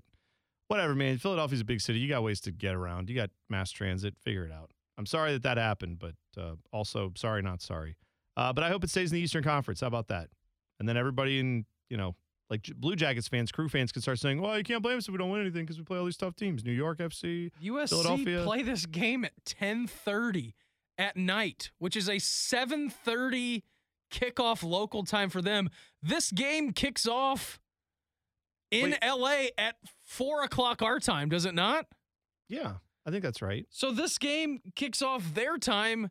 whatever, 0.69 0.95
man. 0.95 1.17
Philadelphia's 1.17 1.63
a 1.63 1.65
big 1.65 1.81
city. 1.81 2.01
You 2.01 2.09
got 2.09 2.23
ways 2.23 2.43
to 2.43 2.53
get 2.53 2.75
around. 2.75 3.09
You 3.09 3.17
got 3.17 3.31
mass 3.49 3.71
transit. 3.71 4.15
Figure 4.21 4.45
it 4.45 4.53
out. 4.53 4.73
I'm 4.99 5.07
sorry 5.07 5.33
that 5.33 5.43
that 5.43 5.57
happened, 5.57 5.99
but 5.99 6.15
uh, 6.39 6.57
also 6.71 7.13
sorry, 7.17 7.41
not 7.41 7.63
sorry. 7.63 7.97
Uh, 8.37 8.53
but 8.53 8.63
I 8.63 8.69
hope 8.69 8.85
it 8.85 8.91
stays 8.91 9.11
in 9.11 9.17
the 9.17 9.23
Eastern 9.23 9.43
Conference. 9.43 9.81
How 9.81 9.87
about 9.87 10.09
that? 10.09 10.29
And 10.81 10.89
then 10.89 10.97
everybody 10.97 11.39
in 11.39 11.67
you 11.89 11.97
know 11.97 12.17
like 12.51 12.71
Blue 12.77 12.95
Jackets 12.95 13.29
fans, 13.29 13.51
crew 13.51 13.69
fans 13.69 13.91
can 13.91 14.03
start 14.03 14.19
saying, 14.19 14.41
"Well, 14.41 14.57
you 14.57 14.65
can't 14.65 14.83
blame 14.83 14.99
us 14.99 15.09
if 15.09 15.13
we 15.13 15.19
don't 15.19 15.31
win 15.31 15.41
anything 15.41 15.65
because 15.65 15.79
we 15.79 15.85
play 15.85 15.99
all 15.99 16.05
these 16.05 16.17
tough 16.17 16.37
teams. 16.37 16.65
New 16.65 16.73
York 16.73 16.99
FC, 16.99 17.51
USC 17.63 17.89
Philadelphia. 17.91 18.45
play 18.45 18.63
this 18.63 18.87
game 18.87 19.25
at 19.25 19.33
10:30 19.45 20.55
at 20.99 21.17
night, 21.17 21.71
which 21.79 21.97
is 21.97 22.09
a 22.09 22.19
7:30 22.19 23.63
kickoff 24.11 24.63
local 24.63 25.05
time 25.05 25.31
for 25.31 25.43
them. 25.43 25.71
This 26.03 26.31
game 26.31 26.73
kicks 26.73 27.07
off 27.07 27.59
in 28.71 28.91
Wait. 28.91 28.99
LA 29.03 29.47
at 29.57 29.77
four 30.05 30.43
o'clock 30.43 30.83
our 30.83 31.01
time, 31.01 31.29
does 31.29 31.45
it 31.45 31.55
not? 31.55 31.87
Yeah, 32.49 32.75
I 33.07 33.11
think 33.11 33.23
that's 33.23 33.43
right. 33.43 33.67
So 33.71 33.91
this 33.91 34.19
game 34.19 34.61
kicks 34.77 35.03
off 35.03 35.35
their 35.35 35.57
time 35.57 36.11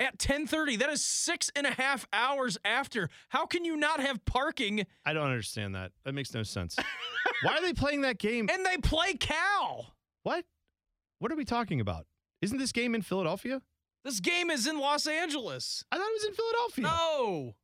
at 0.00 0.18
10:30. 0.18 0.78
That 0.78 0.90
is 0.90 1.04
six 1.04 1.50
and 1.54 1.66
a 1.66 1.70
half 1.70 2.06
hours 2.12 2.58
after. 2.64 3.08
How 3.28 3.46
can 3.46 3.64
you 3.64 3.76
not 3.76 4.00
have 4.00 4.24
parking? 4.24 4.86
I 5.04 5.12
don't 5.12 5.26
understand 5.26 5.74
that. 5.74 5.92
That 6.04 6.14
makes 6.14 6.32
no 6.34 6.42
sense. 6.42 6.76
Why 7.42 7.56
are 7.56 7.62
they 7.62 7.72
playing 7.72 8.02
that 8.02 8.18
game? 8.18 8.48
And 8.52 8.64
they 8.64 8.76
play 8.78 9.14
Cal. 9.14 9.94
What? 10.22 10.44
What 11.18 11.32
are 11.32 11.36
we 11.36 11.44
talking 11.44 11.80
about? 11.80 12.06
Isn't 12.42 12.58
this 12.58 12.72
game 12.72 12.94
in 12.94 13.02
Philadelphia? 13.02 13.62
This 14.04 14.20
game 14.20 14.50
is 14.50 14.66
in 14.66 14.78
Los 14.78 15.06
Angeles. 15.06 15.84
I 15.90 15.96
thought 15.96 16.06
it 16.06 16.12
was 16.12 16.24
in 16.24 16.34
Philadelphia. 16.34 16.84
No. 16.84 17.54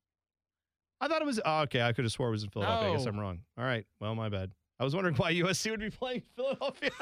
I 1.03 1.09
thought 1.09 1.23
it 1.23 1.27
was. 1.27 1.41
Oh, 1.45 1.61
okay, 1.63 1.83
I 1.83 1.93
could 1.93 2.05
have 2.05 2.13
swore 2.13 2.29
it 2.29 2.33
was 2.33 2.45
in 2.45 2.51
Philadelphia. 2.51 2.91
I 2.91 2.97
guess 2.97 3.07
I'm 3.07 3.19
wrong. 3.19 3.41
All 3.59 3.65
right. 3.65 3.87
Well, 4.01 4.15
my 4.15 4.29
bad. 4.29 4.53
I 4.79 4.85
was 4.85 4.95
wondering 4.95 5.15
why 5.17 5.33
USC 5.35 5.71
would 5.71 5.81
be 5.81 5.91
playing 5.91 6.23
Philadelphia. 6.37 6.91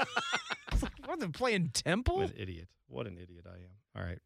What, 1.06 1.20
they're 1.20 1.30
playing 1.30 1.70
Temple? 1.72 2.18
what 2.18 2.30
an 2.30 2.36
idiot. 2.36 2.68
What 2.86 3.06
an 3.06 3.16
idiot 3.16 3.46
I 3.48 3.54
am. 3.56 3.70
All 3.96 4.04
right. 4.06 4.18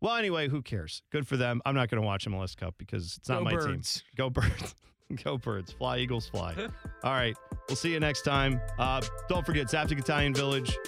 Well, 0.00 0.14
anyway, 0.14 0.48
who 0.48 0.62
cares? 0.62 1.02
Good 1.10 1.26
for 1.26 1.36
them. 1.36 1.60
I'm 1.66 1.74
not 1.74 1.90
going 1.90 2.00
to 2.00 2.06
watch 2.06 2.26
MLS 2.26 2.56
Cup 2.56 2.74
because 2.78 3.16
it's 3.16 3.28
not 3.28 3.38
Go 3.38 3.44
my 3.44 3.52
Birds. 3.54 3.94
team. 3.94 4.02
Go 4.16 4.30
Birds. 4.30 4.74
Go 5.24 5.38
birds. 5.38 5.72
Fly, 5.72 5.98
Eagles, 6.00 6.28
fly. 6.28 6.54
All 7.02 7.12
right. 7.12 7.34
We'll 7.66 7.76
see 7.76 7.92
you 7.92 7.98
next 7.98 8.22
time. 8.22 8.60
Uh, 8.78 9.00
don't 9.28 9.44
forget, 9.46 9.66
Zaftig 9.66 9.98
Italian 9.98 10.34
Village. 10.34 10.78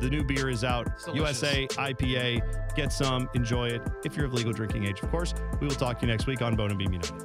The 0.00 0.08
new 0.08 0.24
beer 0.24 0.48
is 0.48 0.64
out. 0.64 0.88
USA 1.12 1.66
IPA. 1.66 2.74
Get 2.74 2.90
some. 2.90 3.28
Enjoy 3.34 3.68
it. 3.68 3.82
If 4.04 4.16
you're 4.16 4.24
of 4.24 4.32
legal 4.32 4.52
drinking 4.54 4.86
age, 4.86 5.00
of 5.02 5.10
course. 5.10 5.34
We 5.60 5.66
will 5.66 5.74
talk 5.74 5.98
to 6.00 6.06
you 6.06 6.12
next 6.12 6.26
week 6.26 6.40
on 6.40 6.56
Bone 6.56 6.70
and 6.70 6.78
Beam 6.78 6.92
United. 6.94 7.22